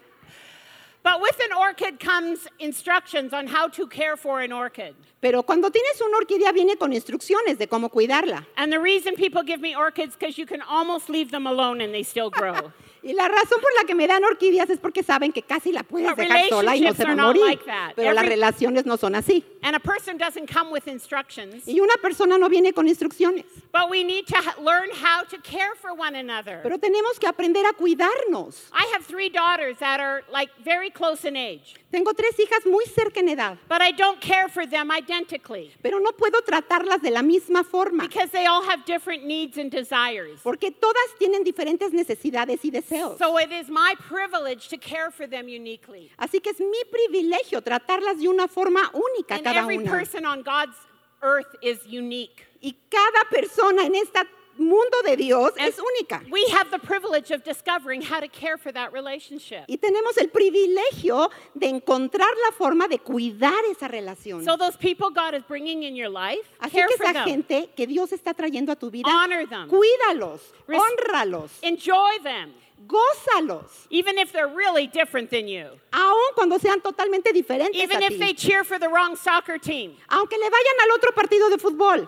But 1.05 1.21
with 1.21 1.39
an 1.39 1.53
orchid 1.55 1.99
comes 1.99 2.47
instructions 2.57 3.31
on 3.31 3.45
how 3.45 3.67
to 3.67 3.85
care 3.85 4.17
for 4.17 4.41
an 4.41 4.51
orchid. 4.51 4.95
Pero 5.21 5.43
cuando 5.43 5.69
tienes 5.69 6.01
una 6.01 6.17
orquídea 6.17 6.51
viene 6.51 6.77
con 6.77 6.91
instrucciones 6.93 7.59
de 7.59 7.67
cómo 7.67 7.91
cuidarla. 7.91 8.43
And 8.57 8.73
the 8.73 8.79
reason 8.79 9.13
people 9.13 9.43
give 9.43 9.61
me 9.61 9.75
orchids 9.75 10.15
because 10.15 10.39
you 10.39 10.47
can 10.47 10.63
almost 10.63 11.07
leave 11.07 11.29
them 11.29 11.45
alone 11.45 11.79
and 11.79 11.93
they 11.93 12.01
still 12.01 12.31
grow. 12.31 12.71
Y 13.05 13.13
la 13.13 13.27
razón 13.27 13.61
por 13.61 13.71
la 13.79 13.85
que 13.85 13.93
me 13.93 14.07
dan 14.07 14.23
orquídeas 14.23 14.67
es 14.71 14.79
porque 14.79 15.03
saben 15.03 15.31
que 15.31 15.43
casi 15.43 15.71
la 15.71 15.83
puedes 15.83 16.15
dejar 16.15 16.49
sola 16.49 16.75
y 16.75 16.81
no 16.81 16.93
se 16.95 17.05
va 17.05 17.11
a 17.11 17.15
morir. 17.15 17.43
like. 17.45 17.63
Pero 17.95 18.11
las 18.13 18.23
Every- 18.23 18.29
relaciones 18.35 18.85
no 18.87 18.97
son 18.97 19.13
así. 19.13 19.43
and 19.61 19.75
a 19.75 19.79
person 19.79 20.17
doesn't 20.17 20.51
come 20.51 20.71
with 20.71 20.87
instructions, 20.87 21.67
Y 21.67 21.79
una 21.79 21.93
persona 22.01 22.37
no 22.39 22.49
viene 22.49 22.73
con 22.73 22.87
instrucciones. 22.87 23.45
but 23.71 23.89
we 23.91 24.03
need 24.03 24.25
to 24.25 24.35
learn 24.59 24.89
how 24.91 25.23
to 25.23 25.37
care 25.43 25.75
for 25.79 25.91
one 25.93 26.15
another. 26.17 26.61
Pero 26.63 26.79
tenemos 26.79 27.19
que 27.19 27.27
aprender 27.27 27.63
a 27.67 27.73
cuidarnos. 27.73 28.69
I 28.73 28.85
have 28.93 29.05
three 29.05 29.29
daughters 29.29 29.77
that 29.77 29.99
are 29.99 30.23
like 30.31 30.51
very 30.63 30.89
close 30.89 31.23
in 31.27 31.35
age, 31.37 31.75
Tengo 31.91 32.11
tres 32.13 32.37
hijas 32.39 32.65
muy 32.65 32.85
cerca 32.85 33.19
en 33.19 33.29
edad, 33.29 33.57
but 33.69 33.81
I 33.81 33.91
don't 33.91 34.19
care 34.19 34.49
for 34.49 34.65
them 34.67 34.89
identically 34.91 35.71
pero 35.83 35.99
no 35.99 36.11
puedo 36.13 36.41
tratarlas 36.43 37.01
de 37.03 37.11
la 37.11 37.21
misma 37.21 37.63
forma. 37.63 38.01
because 38.03 38.31
they 38.31 38.47
all 38.47 38.63
have 38.63 38.83
different 38.85 39.23
needs 39.25 39.57
and 39.59 39.69
desires. 39.71 40.39
Porque 40.43 40.71
todas 40.71 41.05
tienen 41.19 41.43
diferentes 41.43 41.93
necesidades 41.93 42.65
y 42.65 42.71
deseos. 42.71 42.94
So 43.17 43.37
it 43.37 43.51
is 43.51 43.69
my 43.69 43.95
privilege 44.07 44.67
to 44.69 44.77
care 44.77 45.11
for 45.11 45.27
them 45.27 45.47
uniquely. 45.47 46.11
Así 46.17 46.41
que 46.41 46.51
es 46.51 46.59
mi 46.59 46.83
privilegio 46.91 47.61
tratarlas 47.61 48.19
de 48.19 48.27
una 48.27 48.47
forma 48.47 48.89
única 48.93 49.35
And 49.35 49.43
cada 49.43 49.59
every 49.61 49.77
una. 49.77 49.89
person 49.89 50.25
on 50.25 50.41
God's 50.43 50.77
earth 51.21 51.55
is 51.61 51.79
unique. 51.85 52.45
Y 52.61 52.73
cada 52.89 53.29
persona 53.29 53.83
en 53.85 53.95
este 53.95 54.19
mundo 54.57 54.97
de 55.03 55.17
Dios 55.17 55.51
And 55.59 55.67
es 55.67 55.77
única. 55.79 56.23
We 56.31 56.45
have 56.51 56.71
the 56.71 56.79
privilege 56.79 57.29
of 57.29 57.43
discovering 57.43 58.01
how 58.01 58.21
to 58.21 58.27
care 58.29 58.57
for 58.57 58.71
that 58.71 58.93
relationship. 58.93 59.65
Y 59.67 59.75
tenemos 59.77 60.17
el 60.17 60.29
privilegio 60.29 61.29
de 61.53 61.67
encontrar 61.67 62.29
la 62.45 62.51
forma 62.53 62.87
de 62.87 62.99
cuidar 62.99 63.63
esa 63.69 63.87
relación. 63.89 64.45
So 64.45 64.55
those 64.55 64.77
people 64.77 65.09
God 65.09 65.33
is 65.35 65.43
bringing 65.43 65.83
in 65.83 65.95
your 65.95 66.09
life, 66.09 66.47
Así 66.61 66.71
care 66.71 66.87
que 66.87 66.95
for 66.97 67.05
esa 67.05 67.13
them. 67.13 67.25
gente 67.25 67.69
que 67.75 67.85
Dios 67.85 68.11
está 68.13 68.33
trayendo 68.33 68.71
a 68.71 68.75
tu 68.77 68.89
vida, 68.89 69.09
Honor 69.09 69.45
them. 69.45 69.67
cuídalos, 69.67 70.39
honralos, 70.69 71.51
Enjoy 71.61 72.17
them, 72.23 72.53
gózalos, 72.87 73.87
even 73.89 74.17
if 74.17 74.31
they're 74.31 74.47
really 74.47 74.87
different 74.87 75.29
than 75.29 75.47
you. 75.47 75.69
aun 75.93 76.33
cuando 76.35 76.57
sean 76.57 76.79
totalmente 76.81 77.31
diferentes 77.33 77.75
Even 77.75 78.01
a 78.03 78.05
if 78.05 78.09
ti. 78.13 78.17
they 78.17 78.33
cheer 78.33 78.63
for 78.63 78.77
the 78.77 78.87
wrong 78.89 79.15
soccer 79.15 79.57
team. 79.57 79.95
Aunque 80.09 80.37
le 80.37 80.49
vayan 80.49 80.79
al 80.83 80.91
otro 80.95 81.11
partido 81.11 81.49
de 81.49 81.57
fútbol. 81.57 82.07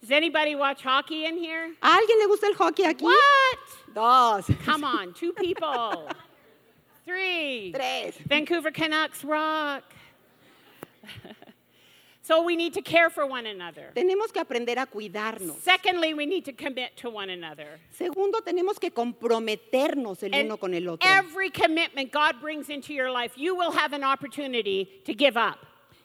Does 0.00 0.10
anybody 0.12 0.54
watch 0.54 0.82
hockey 0.82 1.24
in 1.24 1.36
here? 1.36 1.72
¿A 1.82 1.88
alguien 1.98 2.18
le 2.20 2.26
gusta 2.28 2.46
el 2.46 2.54
hockey 2.54 2.84
aquí? 2.84 3.02
What? 3.02 3.58
Dos. 3.94 4.50
Come 4.64 4.84
on, 4.84 5.12
two 5.14 5.32
people. 5.32 6.08
Three. 7.04 7.72
Tres. 7.74 8.14
Vancouver 8.26 8.70
Canucks 8.70 9.24
rock. 9.24 9.82
So 12.26 12.42
we 12.42 12.56
need 12.56 12.74
to 12.74 12.82
care 12.82 13.08
for 13.08 13.24
one 13.24 13.46
another. 13.46 13.92
Tenemos 13.94 14.32
que 14.32 14.40
aprender 14.40 14.78
a 14.78 14.86
cuidarnos. 14.86 15.60
Secondly, 15.62 16.12
we 16.12 16.26
need 16.26 16.44
to 16.44 16.52
commit 16.52 16.96
to 16.96 17.08
one 17.08 17.30
another. 17.30 17.78
Segundo, 17.92 18.40
tenemos 18.40 18.80
que 18.80 18.90
comprometernos 18.90 20.22
el 20.24 20.34
And 20.34 20.46
uno 20.46 20.56
con 20.56 20.74
el 20.74 20.88
otro. 20.88 21.08
every 21.08 21.50
commitment 21.50 22.10
God 22.10 22.40
brings 22.40 22.68
into 22.68 22.92
your 22.92 23.10
life, 23.12 23.32
you 23.36 23.54
will 23.54 23.70
have 23.70 23.92
an 23.92 24.02
opportunity 24.02 24.88
to 25.04 25.14
give 25.14 25.36
up. 25.36 25.58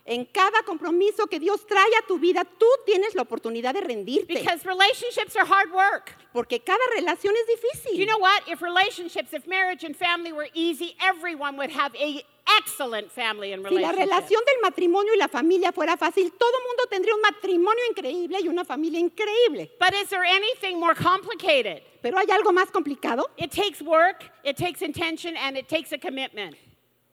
En 0.05 0.25
cada 0.25 0.63
compromiso 0.63 1.27
que 1.27 1.39
Dios 1.39 1.65
trae 1.67 1.95
a 1.99 2.07
tu 2.07 2.17
vida, 2.17 2.43
tú 2.43 2.65
tienes 2.85 3.13
la 3.13 3.21
oportunidad 3.21 3.73
de 3.73 3.81
rendirte. 3.81 4.33
Because 4.33 4.65
relationships 4.65 5.35
are 5.35 5.45
hard 5.45 5.71
work. 5.71 6.15
Porque 6.33 6.59
cada 6.59 6.83
relación 6.95 7.33
es 7.35 7.47
difícil. 7.47 7.97
You 7.97 8.07
know 8.07 8.17
what? 8.17 8.41
If 8.47 8.61
relationships, 8.61 9.33
if 9.33 9.45
marriage 9.45 9.83
and 9.83 9.95
family 9.95 10.31
were 10.31 10.49
easy, 10.53 10.95
everyone 10.99 11.55
would 11.57 11.71
have 11.71 11.93
a 11.95 12.23
excellent 12.59 13.11
family 13.11 13.53
and 13.53 13.65
si 13.67 13.77
la 13.77 13.91
relación 13.91 14.41
del 14.45 14.61
matrimonio 14.61 15.13
y 15.13 15.17
la 15.17 15.27
familia 15.27 15.71
fuera 15.71 15.95
fácil, 15.97 16.31
todo 16.37 16.51
el 16.57 16.67
mundo 16.67 16.83
tendría 16.89 17.13
un 17.15 17.21
matrimonio 17.21 17.83
increíble 17.89 18.39
y 18.41 18.47
una 18.47 18.65
familia 18.65 18.99
increíble. 18.99 19.71
But 19.79 19.93
is 19.93 20.09
there 20.09 20.23
anything 20.23 20.79
more 20.79 20.95
complicated? 20.95 21.83
Pero 22.01 22.17
hay 22.17 22.27
algo 22.31 22.51
más 22.51 22.71
complicado. 22.71 23.29
It 23.37 23.51
takes 23.51 23.81
work, 23.81 24.23
it 24.43 24.57
takes 24.57 24.81
intention, 24.81 25.37
and 25.37 25.57
it 25.57 25.67
takes 25.67 25.91
a 25.91 25.97
commitment. 25.97 26.55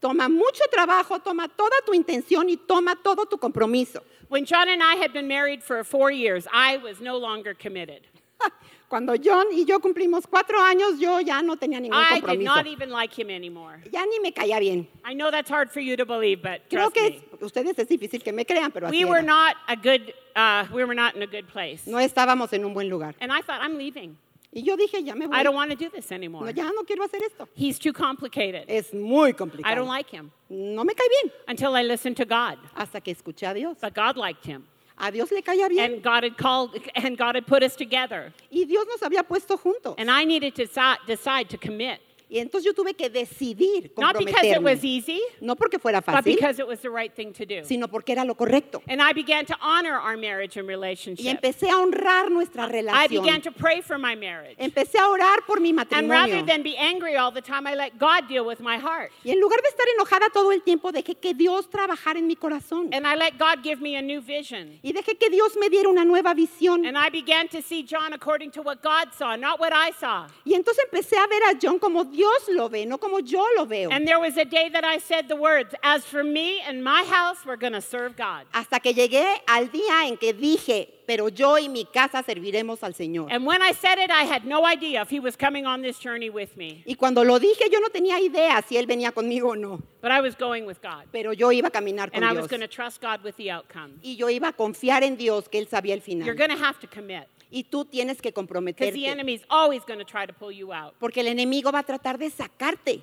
Toma 0.01 0.29
mucho 0.29 0.65
trabajo, 0.71 1.19
toma 1.21 1.49
toda 1.49 1.77
tu 1.85 1.93
intención 1.93 2.49
y 2.49 2.57
toma 2.57 2.95
todo 3.03 3.27
tu 3.27 3.37
compromiso. 3.39 4.03
When 4.29 4.45
John 4.45 4.69
and 4.69 4.83
I 4.83 4.95
had 4.97 5.13
been 5.13 5.27
married 5.27 5.63
for 5.63 5.83
four 5.85 6.11
years, 6.13 6.47
I 6.53 6.77
was 6.77 7.01
no 7.01 7.17
longer 7.19 7.55
committed. 7.55 8.03
Cuando 8.89 9.17
John 9.17 9.47
y 9.53 9.65
yo 9.67 9.81
cumplimos 9.81 10.27
cuatro 10.27 10.59
años, 10.61 10.99
yo 11.01 11.19
ya 11.21 11.43
no 11.43 11.57
tenía 11.57 11.81
ningún 11.81 11.95
I 11.99 12.15
did 12.21 12.25
compromiso. 12.25 12.45
not 12.45 12.67
even 12.67 12.91
like 12.91 13.13
him 13.13 13.29
anymore. 13.29 13.83
Ya 13.93 14.05
ni 14.07 14.19
me 14.21 14.31
caía 14.33 14.61
bien. 14.61 14.87
I 15.05 15.15
know 15.15 15.31
that's 15.31 15.51
hard 15.51 15.71
for 15.71 15.81
you 15.81 15.97
to 15.97 16.07
believe, 16.07 16.41
but 16.43 16.69
Creo 16.71 16.91
trust 16.91 16.95
que 16.95 17.03
me. 17.11 17.17
es- 17.17 17.43
ustedes 17.43 17.79
es 17.79 17.89
difícil 17.89 18.23
que 18.23 18.33
me 18.33 18.45
crean, 18.47 18.71
pero 18.73 18.87
así 18.89 18.93
We 18.93 19.05
were 19.05 19.19
era. 19.19 19.27
not 19.27 19.57
a 19.67 19.77
good, 19.77 20.15
uh, 20.37 20.65
we 20.73 20.85
were 20.85 20.95
not 20.95 21.17
in 21.17 21.23
a 21.23 21.27
good 21.27 21.49
place. 21.49 21.87
No 21.87 21.99
estábamos 21.99 22.53
en 22.53 22.65
un 22.65 22.73
buen 22.73 22.89
lugar. 22.89 23.15
And 23.21 23.31
I 23.33 23.43
thought, 23.43 23.61
I'm 23.63 23.77
leaving. 23.77 24.17
Y 24.59 24.65
yo 24.65 24.77
dije, 24.77 25.05
ya 25.05 25.15
me 25.15 25.27
voy. 25.27 25.37
I 25.37 25.43
don't 25.45 25.55
want 25.55 25.71
to 25.71 25.77
do 25.77 25.89
this 25.89 26.11
No, 26.11 26.17
anymore. 26.17 26.53
ya 26.53 26.65
no 26.71 26.83
quiero 26.85 27.05
hacer 27.07 27.23
esto. 27.25 27.49
He's 27.55 27.79
too 27.79 27.93
complicated. 27.93 28.65
Es 28.69 28.93
muy 28.93 29.33
complicado. 29.33 29.71
I 29.71 29.75
don't 29.75 29.87
like 29.89 30.11
him 30.11 30.31
No 30.51 30.83
me 30.85 30.95
cae 30.95 31.07
bien 31.23 31.33
until 31.47 31.75
I 31.77 31.83
listened 31.83 32.17
to 32.17 32.25
God. 32.25 32.59
hasta 32.75 33.01
que 33.01 33.15
escuché 33.15 33.49
a 33.51 33.55
Dios. 33.55 33.77
But 33.81 33.95
God 33.95 34.17
liked 34.17 34.45
him. 34.45 34.65
A 35.01 35.13
Dios 35.13 35.31
le 35.31 35.43
caía 35.43 35.69
bien 35.69 35.93
And 35.95 36.03
God 36.03 36.25
had 36.25 36.37
called, 36.37 36.71
and 36.97 37.17
God 37.17 37.37
had 37.37 37.47
put 37.47 37.63
us 37.63 37.77
together. 37.77 38.33
y 38.51 38.65
Dios 38.65 38.85
nos 38.89 39.01
había 39.01 39.23
puesto 39.23 39.57
juntos. 39.57 39.95
And 39.97 40.11
I 40.11 40.25
needed 40.25 40.55
to 40.57 40.67
decide 41.07 41.49
to 41.51 41.57
commit. 41.57 42.01
Y 42.31 42.39
entonces 42.41 42.65
yo 42.67 42.75
tuve 42.75 42.95
que 42.95 43.09
decidir 43.09 43.91
Not 43.97 44.19
because 44.19 44.45
it 44.47 44.63
was 44.63 44.79
comprometerme. 44.79 44.85
easy, 44.85 45.21
No 45.41 45.57
porque 45.57 45.79
fuera 45.79 46.01
but 46.01 46.07
fácil, 46.15 46.35
because 46.35 46.59
it 46.61 46.67
was 46.67 46.81
the 46.81 46.91
right 46.91 47.13
thing 47.15 47.33
to 47.33 47.47
do. 47.47 47.65
sino 47.65 47.89
porque 47.89 48.13
era 48.13 48.25
lo 48.25 48.35
correcto. 48.35 48.83
And 48.89 49.01
I 49.01 49.13
began 49.15 49.47
to 49.47 49.55
honor 49.61 49.95
our 49.99 50.17
marriage 50.17 50.57
and 50.59 50.67
Y 50.69 50.73
relationship. 50.75 51.27
empecé 51.27 51.71
a 51.71 51.79
honrar 51.79 52.31
nuestra 52.31 52.65
I 52.65 53.09
began 53.09 53.41
relación. 53.41 53.43
to 53.43 53.51
pray 53.53 53.81
for 53.81 53.99
my 53.99 54.15
marriage. 54.15 54.57
Empecé 54.59 54.99
a 54.99 55.09
orar 55.09 55.47
por 55.47 55.61
mi 55.61 55.71
And 55.71 55.79
rather 55.79 56.05
matrimonio. 56.07 56.47
than 56.47 56.63
be 56.63 56.77
angry 56.77 57.17
all 57.17 57.33
the 57.33 57.41
time, 57.43 57.67
I 57.67 57.75
let 57.75 57.99
God 57.99 58.29
deal 58.29 58.45
with 58.45 58.61
my 58.61 58.77
heart. 58.79 59.11
Y 59.25 59.31
en 59.31 59.41
lugar 59.41 59.61
de 59.63 59.69
estar 59.69 59.87
enojada 59.97 60.29
todo 60.33 60.53
el 60.53 60.63
tiempo, 60.63 60.93
dejé 60.93 61.15
que 61.19 61.33
Dios 61.35 61.69
trabajara 61.71 62.19
en 62.19 62.27
mi 62.27 62.37
corazón. 62.37 62.91
And 62.93 63.07
I 63.07 63.15
let 63.17 63.39
God 63.39 63.63
give 63.63 63.81
me 63.81 63.97
a 63.97 64.03
new 64.03 64.21
vision. 64.21 64.79
Y 64.83 64.93
dejé 64.93 65.17
que 65.19 65.31
Dios 65.31 65.57
me 65.57 65.69
diera 65.71 65.89
una 65.89 66.05
nueva 66.05 66.35
visión. 66.35 66.87
And 66.87 66.97
I 66.99 67.09
began 67.11 67.49
to 67.49 67.63
see 67.63 67.83
John 67.85 68.13
according 68.13 68.51
to 68.53 68.63
what 68.63 68.83
God 68.83 69.15
saw, 69.17 69.37
not 69.37 69.59
what 69.61 69.73
I 69.73 69.93
saw. 69.99 70.27
Y 70.45 70.55
entonces 70.55 70.85
empecé 70.85 71.17
a 71.17 71.27
ver 71.27 71.43
a 71.45 71.59
John 71.61 71.79
como 71.79 72.05
Dios 72.19 72.49
lo 72.49 72.69
ve, 72.69 72.85
no 72.85 72.99
como 72.99 73.21
yo 73.21 73.45
lo 73.57 73.65
veo. 73.65 73.91
And 73.93 74.05
there 74.07 74.19
was 74.19 74.37
a 74.37 74.45
day 74.45 74.69
that 74.71 74.85
I 74.85 74.99
said 74.99 75.29
the 75.29 75.37
words, 75.37 75.73
As 75.85 76.05
for 76.05 76.25
me 76.25 76.61
and 76.67 76.83
my 76.83 77.05
house, 77.05 77.47
we're 77.47 77.57
going 77.57 77.75
to 77.75 77.81
serve 77.81 78.17
God. 78.17 78.45
Hasta 78.53 78.81
que 78.81 78.93
llegué 78.93 79.25
al 79.47 79.69
día 79.71 80.09
en 80.09 80.17
que 80.17 80.33
dije, 80.33 80.89
pero 81.07 81.29
yo 81.29 81.57
y 81.59 81.69
mi 81.69 81.85
casa 81.85 82.25
serviremos 82.25 82.83
al 82.83 82.93
Señor. 82.95 83.29
And 83.31 83.47
when 83.47 83.63
I 83.63 83.73
said 83.73 83.99
it, 83.99 84.11
I 84.11 84.25
had 84.25 84.45
no 84.45 84.67
idea 84.67 85.03
if 85.03 85.11
he 85.11 85.21
was 85.21 85.37
coming 85.37 85.65
on 85.65 85.81
this 85.81 85.99
journey 86.01 86.29
with 86.29 86.57
me, 86.57 86.83
Y 86.87 86.97
cuando 86.97 87.23
lo 87.23 87.39
dije, 87.39 87.71
yo 87.71 87.79
no 87.79 87.89
tenía 87.89 88.19
idea 88.21 88.63
si 88.67 88.77
él 88.77 88.87
venía 88.87 89.13
conmigo 89.13 89.51
o 89.51 89.55
no, 89.55 89.81
but 90.03 90.11
I 90.11 90.21
was 90.21 90.35
going 90.35 90.67
with 90.67 90.83
God. 90.83 91.05
pero 91.13 91.33
yo 91.33 91.53
iba 91.53 91.69
a 91.69 91.71
caminar 91.71 92.11
con 92.11 92.23
And 92.23 92.25
I 92.25 92.33
was 92.33 92.49
Dios. 92.49 92.51
going 92.51 92.61
to 92.61 92.69
trust 92.69 93.01
God 93.01 93.23
with 93.23 93.37
the 93.37 93.51
outcome. 93.53 94.01
Y 94.03 94.17
yo 94.17 94.29
iba 94.29 94.49
a 94.49 94.53
confiar 94.53 95.03
en 95.05 95.17
Dios, 95.17 95.49
que 95.49 95.59
él 95.61 95.69
sabía 95.69 95.95
el 95.95 96.01
You're 96.05 96.35
final. 96.35 96.35
going 96.35 96.51
to 96.51 96.57
have 96.63 96.81
to 96.81 96.87
commit 96.89 97.29
Y 97.51 97.65
tú 97.65 97.85
tienes 97.85 98.21
que 98.21 98.31
because 98.31 98.45
the 98.45 98.47
comprometerte, 98.47 99.07
enemy's 99.07 99.43
always 99.49 99.85
going 99.85 99.99
to 99.99 100.05
try 100.05 100.27
to 100.27 100.33
pull 100.33 100.53
you 100.53 100.73
out. 100.73 100.95
porque 100.99 101.21
el 101.21 101.29
enemigo 101.29 101.73
va 101.73 101.81
a 101.81 101.85
tratar 101.85 102.19
de 102.19 102.31
sacarte. 102.31 103.03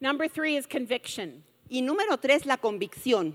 Number 0.00 0.28
three 0.28 0.56
is 0.56 0.66
conviction. 0.66 1.44
Y 1.68 1.82
número 1.82 2.18
tres, 2.18 2.46
la 2.46 2.56
convicción. 2.56 3.34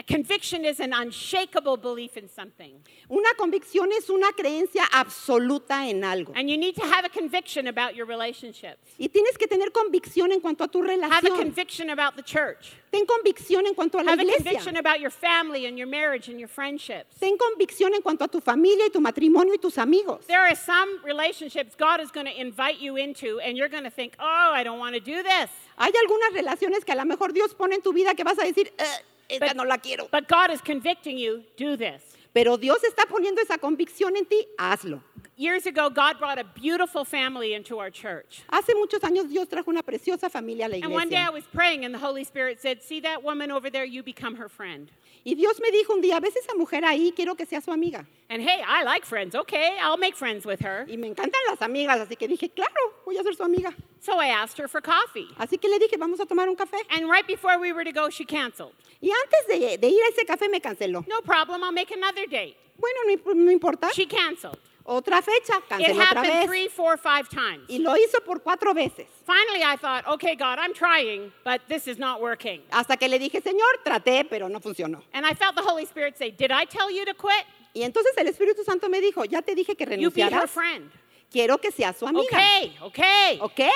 A 0.00 0.02
conviction 0.04 0.64
is 0.64 0.78
an 0.78 0.92
unshakable 0.92 1.76
belief 1.76 2.16
in 2.16 2.28
something. 2.28 2.80
Una 3.10 3.34
convicción 3.36 3.90
es 3.90 4.08
una 4.08 4.30
creencia 4.30 4.84
absoluta 4.92 5.88
en 5.88 6.04
algo. 6.04 6.32
And 6.36 6.48
you 6.48 6.56
need 6.56 6.76
to 6.76 6.84
have 6.86 7.04
a 7.04 7.08
conviction 7.08 7.66
about 7.66 7.96
your 7.96 8.06
relationships. 8.06 8.78
Y 8.96 9.08
tienes 9.08 9.36
que 9.36 9.48
tener 9.48 9.72
convicción 9.72 10.30
en 10.30 10.40
cuanto 10.40 10.62
a 10.62 10.68
tu 10.68 10.80
Have 10.84 11.26
a 11.26 11.36
conviction 11.36 11.90
about 11.90 12.14
the 12.14 12.22
church. 12.22 12.74
Ten 12.92 13.06
convicción 13.06 13.66
en 13.66 13.74
cuanto 13.74 13.98
a 13.98 14.04
la 14.04 14.12
Have 14.12 14.20
a 14.20 14.36
conviction 14.36 14.76
about 14.76 15.00
your 15.00 15.10
family 15.10 15.66
and 15.66 15.76
your 15.76 15.88
marriage 15.88 16.28
and 16.28 16.38
your 16.38 16.48
friendships. 16.48 17.18
Ten 17.18 17.36
convicción 17.36 17.92
en 17.92 18.00
cuanto 18.00 18.22
a 18.22 18.28
tu 18.28 18.40
familia 18.40 18.86
y 18.86 18.90
tu 18.90 19.00
matrimonio 19.00 19.54
y 19.54 19.58
tus 19.58 19.78
amigos. 19.78 20.24
There 20.28 20.40
are 20.40 20.54
some 20.54 21.00
relationships 21.04 21.74
God 21.74 22.00
is 22.00 22.12
going 22.12 22.26
to 22.26 22.40
invite 22.40 22.78
you 22.78 22.94
into, 22.96 23.40
and 23.40 23.56
you're 23.56 23.68
going 23.68 23.82
to 23.82 23.90
think, 23.90 24.14
oh, 24.20 24.52
I 24.54 24.62
don't 24.62 24.78
want 24.78 24.94
to 24.94 25.00
do 25.00 25.24
this. 25.24 25.50
Hay 25.76 25.90
algunas 25.90 26.32
relaciones 26.34 26.84
que 26.84 26.92
a 26.92 26.96
lo 26.96 27.04
mejor 27.04 27.32
Dios 27.32 27.52
pone 27.54 27.74
en 27.74 27.82
tu 27.82 27.92
vida 27.92 28.14
que 28.14 28.22
vas 28.22 28.38
a 28.38 28.44
decir, 28.44 28.70
"Eh, 28.78 28.84
esta 29.28 29.46
But- 29.48 29.56
no 29.56 29.64
la 29.64 29.78
quiero. 29.78 30.08
But 30.10 30.28
God 30.28 30.50
is 30.52 30.60
convicting 30.60 31.18
you, 31.18 31.44
do 31.56 31.76
this. 31.76 32.02
Pero 32.34 32.56
Dios 32.56 32.78
está 32.84 33.06
poniendo 33.06 33.40
esa 33.40 33.58
convicción 33.58 34.16
en 34.16 34.24
ti, 34.26 34.46
hazlo. 34.58 35.02
Years 35.36 35.66
ago, 35.66 35.88
God 35.88 36.18
brought 36.18 36.38
a 36.38 36.44
beautiful 36.44 37.04
family 37.04 37.54
into 37.54 37.78
our 37.78 37.90
church. 37.90 38.42
Hace 38.50 38.74
muchos 38.74 39.00
años 39.02 39.28
Dios 39.28 39.46
trajo 39.48 39.68
una 39.68 39.82
preciosa 39.82 40.28
familia 40.30 40.66
a 40.66 40.68
la 40.68 40.76
And 40.76 40.92
one 40.92 41.08
day 41.08 41.16
I 41.16 41.28
iglesia. 41.28 41.32
was 41.32 41.44
praying, 41.54 41.84
and 41.84 41.94
the 41.94 41.98
Holy 41.98 42.24
Spirit 42.24 42.60
said, 42.60 42.82
See 42.82 43.00
that 43.00 43.22
woman 43.22 43.50
over 43.52 43.70
there? 43.70 43.84
You 43.84 44.02
become 44.02 44.34
her 44.36 44.48
friend. 44.48 44.90
Y 45.24 45.34
Dios 45.34 45.60
me 45.60 45.70
dijo 45.70 45.90
un 45.94 46.00
día, 46.00 46.20
ves 46.20 46.34
esa 46.36 46.54
mujer 46.56 46.84
ahí, 46.84 47.12
quiero 47.14 47.34
que 47.36 47.46
sea 47.46 47.60
su 47.60 47.70
amiga. 47.70 48.04
And 48.28 48.42
hey, 48.42 48.62
I 48.66 48.82
like 48.84 49.04
friends. 49.06 49.34
Okay, 49.34 49.76
I'll 49.80 49.96
make 49.98 50.16
friends 50.16 50.44
with 50.44 50.60
her. 50.60 50.86
Y 50.88 50.96
me 50.96 51.08
encantan 51.08 51.40
las 51.48 51.60
amigas, 51.60 52.00
así 52.00 52.16
que 52.16 52.26
dije, 52.28 52.50
claro, 52.54 52.72
voy 53.04 53.16
a 53.18 53.22
ser 53.22 53.34
su 53.34 53.42
amiga. 53.44 53.74
So 54.00 54.18
I 54.20 54.28
asked 54.28 54.58
her 54.58 54.68
for 54.68 54.80
coffee. 54.80 55.28
Así 55.38 55.60
que 55.60 55.68
le 55.68 55.78
dije, 55.78 55.98
vamos 55.98 56.20
a 56.20 56.26
tomar 56.26 56.48
un 56.48 56.56
café. 56.56 56.78
And 56.90 57.08
right 57.08 57.26
before 57.26 57.58
we 57.58 57.72
were 57.72 57.84
to 57.84 57.92
go, 57.92 58.08
she 58.10 58.24
canceled. 58.24 58.72
Y 59.02 59.10
antes 59.10 59.46
de, 59.60 59.76
de 59.76 59.88
ir 59.88 60.02
a 60.02 60.08
ese 60.08 60.24
café 60.26 60.48
me 60.50 60.60
canceló. 60.60 61.06
No 61.08 61.20
problem, 61.20 61.62
I'll 61.62 61.72
make 61.72 61.90
another 61.90 62.26
date. 62.26 62.56
Bueno, 62.78 62.98
no, 63.26 63.32
no 63.34 63.50
importa. 63.50 63.90
She 63.92 64.06
canceled. 64.06 64.58
Otra 64.86 65.20
fecha, 65.22 65.58
It 65.58 65.68
canceló 65.68 66.00
otra 66.00 66.04
happened 66.04 66.26
vez. 66.28 66.46
three, 66.46 66.68
four, 66.68 66.96
five 66.96 67.28
times. 67.28 67.68
Y 67.68 67.78
lo 67.78 67.94
hizo 67.96 68.24
por 68.24 68.40
cuatro 68.40 68.72
veces. 68.72 69.06
Finally, 69.26 69.62
I 69.62 69.76
thought, 69.76 70.06
okay, 70.06 70.34
God, 70.34 70.58
I'm 70.58 70.72
trying, 70.72 71.30
but 71.44 71.60
this 71.68 71.86
is 71.86 71.98
not 71.98 72.22
working. 72.22 72.62
Hasta 72.70 72.96
que 72.96 73.06
le 73.08 73.18
dije, 73.18 73.42
Señor, 73.42 73.82
traté, 73.84 74.24
pero 74.30 74.48
no 74.48 74.60
funcionó. 74.60 75.02
And 75.12 75.26
I 75.26 75.34
felt 75.34 75.56
the 75.56 75.62
Holy 75.62 75.84
Spirit 75.84 76.16
say, 76.16 76.30
Did 76.30 76.50
I 76.50 76.64
tell 76.64 76.90
you 76.90 77.04
to 77.04 77.12
quit? 77.12 77.44
Y 77.74 77.82
entonces 77.82 78.16
el 78.16 78.26
Espíritu 78.28 78.64
Santo 78.64 78.88
me 78.88 79.00
dijo, 79.00 79.24
ya 79.24 79.42
te 79.42 79.54
dije 79.54 79.76
que 79.76 79.84
You 79.98 80.10
be 80.10 80.22
her 80.22 80.48
friend. 80.48 80.90
Quiero 81.30 81.58
que 81.58 81.70
seas 81.70 81.96
su 81.96 82.06
amiga. 82.06 82.26
Okay, 82.26 82.76
okay. 82.82 83.38
Ok. 83.40 83.70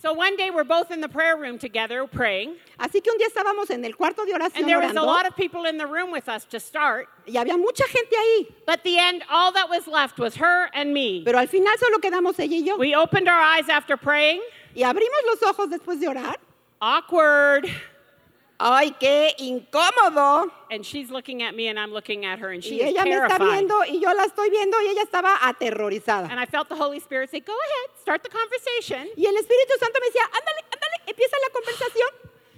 So 0.00 0.12
one 0.12 0.36
day 0.36 0.50
we're 0.50 0.62
both 0.62 0.92
in 0.92 1.00
the 1.00 1.08
prayer 1.08 1.36
room 1.36 1.58
together 1.58 2.06
praying, 2.06 2.54
Así 2.78 3.02
que 3.02 3.10
un 3.10 3.18
día 3.18 3.26
estábamos 3.26 3.68
en 3.70 3.84
el 3.84 3.94
cuarto 3.94 4.24
de 4.24 4.32
oración 4.32 4.60
and 4.60 4.68
there 4.68 4.78
was 4.78 4.94
a 4.94 5.02
lot 5.02 5.26
of 5.26 5.34
people 5.34 5.64
in 5.64 5.76
the 5.76 5.86
room 5.88 6.12
with 6.12 6.28
us 6.28 6.44
to 6.44 6.60
start. 6.60 7.08
y 7.26 7.32
había 7.32 7.58
mucha 7.58 7.84
gente 7.88 8.14
ahí. 8.14 8.46
But 8.64 8.84
the 8.84 8.96
end, 8.96 9.24
all 9.28 9.50
that 9.52 9.68
was 9.68 9.88
left 9.88 10.20
was 10.20 10.36
her 10.36 10.70
and 10.72 10.94
me. 10.94 11.22
Pero 11.24 11.38
al 11.38 11.48
final 11.48 11.76
solo 11.78 11.98
quedamos 11.98 12.38
ella 12.38 12.56
y 12.56 12.64
yo. 12.64 12.76
We 12.76 12.94
opened 12.94 13.28
our 13.28 13.40
eyes 13.40 13.68
after 13.68 13.96
praying. 13.96 14.40
Y 14.76 14.82
abrimos 14.82 15.18
los 15.26 15.42
ojos 15.42 15.68
después 15.68 15.98
de 15.98 16.06
orar. 16.06 16.36
Awkward. 16.80 17.68
¡Ay, 18.60 18.90
qué 18.98 19.34
incómodo! 19.38 20.50
And 20.70 20.84
she's 20.84 21.10
looking 21.10 21.42
at 21.42 21.54
me 21.54 21.68
and 21.68 21.78
I'm 21.78 21.92
looking 21.92 22.24
at 22.26 22.40
her 22.40 22.50
and 22.50 22.62
she 22.62 22.80
Y 22.80 22.88
is 22.88 22.94
ella 22.94 23.04
me 23.04 23.12
está 23.12 23.38
viendo 23.38 23.84
y 23.86 24.00
yo 24.00 24.12
la 24.12 24.24
estoy 24.24 24.50
viendo 24.50 24.76
y 24.82 24.88
ella 24.88 25.02
estaba 25.02 25.38
aterrorizada. 25.42 26.28
And 26.28 26.40
I 26.40 26.46
felt 26.46 26.68
the 26.68 26.74
Holy 26.74 26.98
Spirit 26.98 27.30
say, 27.30 27.38
Go 27.38 27.52
ahead, 27.52 28.00
start 28.00 28.24
the 28.24 28.28
conversation. 28.28 29.06
Y 29.16 29.26
el 29.26 29.36
Espíritu 29.36 29.78
Santo 29.78 30.00
me 30.00 30.06
decía, 30.08 30.24
ándale, 30.24 30.64
ándale, 30.72 30.96
empieza 31.06 31.36
la 31.40 31.50
conversación. 31.50 32.08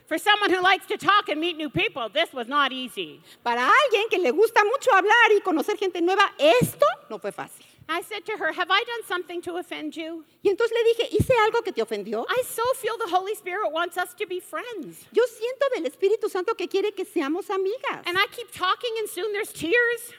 For 0.07 0.19
someone 0.19 0.51
who 0.51 0.61
likes 0.63 0.87
to 0.87 0.97
talk 0.97 1.29
and 1.29 1.39
meet 1.39 1.57
new 1.59 1.69
people, 1.69 2.09
this 2.09 2.33
was 2.33 2.49
not 2.49 2.73
easy. 2.73 3.21
Para 3.45 3.61
alguien 3.61 4.09
que 4.09 4.19
le 4.19 4.33
gusta 4.33 4.65
mucho 4.65 4.91
hablar 4.93 5.31
y 5.37 5.41
conocer 5.43 5.77
gente 5.79 6.01
nueva, 6.01 6.33
esto 6.39 6.87
no 7.11 7.19
fue 7.19 7.31
fácil. 7.31 7.65
I 7.90 8.03
said 8.03 8.24
to 8.26 8.33
her, 8.38 8.53
Have 8.53 8.70
I 8.70 8.85
done 8.87 9.05
something 9.07 9.42
to 9.42 9.57
offend 9.57 9.96
you? 9.96 10.24
Y 10.44 10.50
entonces 10.50 10.70
le 10.72 10.85
dije, 10.94 11.09
¿hice 11.11 11.35
algo 11.44 11.62
que 11.62 11.72
te 11.72 11.83
ofendió? 11.83 12.24
I 12.29 12.42
so 12.46 12.62
feel 12.76 12.96
the 12.98 13.09
Holy 13.11 13.35
Spirit 13.35 13.72
wants 13.72 13.96
us 13.96 14.14
to 14.14 14.26
be 14.26 14.38
friends. 14.38 15.07
Yo 15.12 15.24
siento 15.26 15.68
del 15.74 15.90
Espíritu 15.90 16.31
Santo 16.31 16.55
que 16.55 16.68
quiere 16.68 16.92
que 16.92 17.05
seamos 17.05 17.50
amigas. 17.50 18.07
And 18.07 18.16
I 18.16 18.26
keep 18.31 18.53
talking, 18.53 18.90
and 18.98 19.09
soon 19.09 19.33
there's 19.33 19.53
tears. 19.53 20.12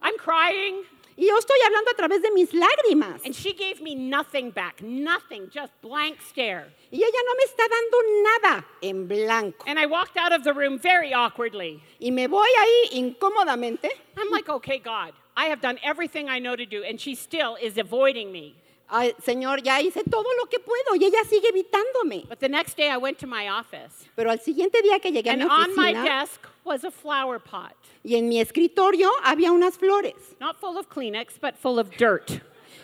I'm 0.00 0.16
crying. 0.18 0.84
Y 1.16 1.26
yo 1.26 1.36
estoy 1.38 1.58
hablando 1.64 1.90
a 1.92 1.94
través 1.94 2.22
de 2.22 2.32
mis 2.32 2.52
lágrimas. 2.52 3.24
And 3.24 3.34
she 3.34 3.52
gave 3.52 3.80
me 3.80 3.94
nothing 3.94 4.50
back, 4.50 4.82
nothing, 4.82 5.48
just 5.48 5.72
blank 5.80 6.20
stare. 6.20 6.66
Y 6.92 6.98
ella 6.98 7.22
no 7.24 7.34
me 7.34 7.44
está 7.44 7.68
dando 7.68 7.98
nada 8.22 8.64
en 8.82 9.06
blanco. 9.06 9.64
And 9.66 9.78
I 9.78 9.86
walked 9.86 10.16
out 10.16 10.32
of 10.32 10.44
the 10.44 10.52
room 10.52 10.78
very 10.78 11.12
awkwardly. 11.12 11.80
Y 12.00 12.10
me 12.10 12.26
voy 12.26 12.48
ahí 12.58 13.00
incómodamente. 13.00 13.88
I'm 14.16 14.30
like, 14.30 14.48
okay, 14.48 14.78
God, 14.78 15.12
I 15.36 15.46
have 15.46 15.60
done 15.60 15.78
everything 15.82 16.28
I 16.28 16.38
know 16.38 16.54
to 16.56 16.64
do, 16.66 16.82
and 16.84 17.00
she 17.00 17.14
still 17.14 17.56
is 17.60 17.76
avoiding 17.78 18.30
me. 18.32 18.54
Ay, 18.88 19.14
Señor, 19.24 19.62
ya 19.64 19.80
hice 19.80 20.02
todo 20.08 20.28
lo 20.38 20.46
que 20.46 20.58
puedo 20.60 20.94
y 20.94 21.04
ella 21.06 21.24
sigue 21.28 21.48
evitándome. 21.48 22.28
But 22.28 22.38
the 22.40 22.48
next 22.48 22.76
day 22.76 22.90
I 22.90 22.98
went 22.98 23.18
to 23.20 23.26
my 23.26 23.48
office, 23.48 24.06
Pero 24.14 24.30
al 24.30 24.38
siguiente 24.38 24.82
día 24.82 25.00
que 25.00 25.10
llegué 25.10 25.30
a 25.30 25.32
and 25.32 25.42
mi 25.42 25.48
on 25.48 25.74
my 25.74 25.92
oficina 25.94 26.04
desk 26.04 26.40
was 26.64 26.84
a 26.84 26.90
flower 26.90 27.38
pot, 27.40 27.74
y 28.04 28.14
en 28.14 28.28
mi 28.28 28.40
escritorio 28.40 29.10
había 29.24 29.50
unas 29.52 29.76
flores, 29.78 30.36
not 30.40 30.60
full 30.60 30.76
of 30.76 30.88
Kleenex, 30.90 31.38
but 31.40 31.56
full 31.56 31.78
of 31.78 31.88
dirt. 31.96 32.42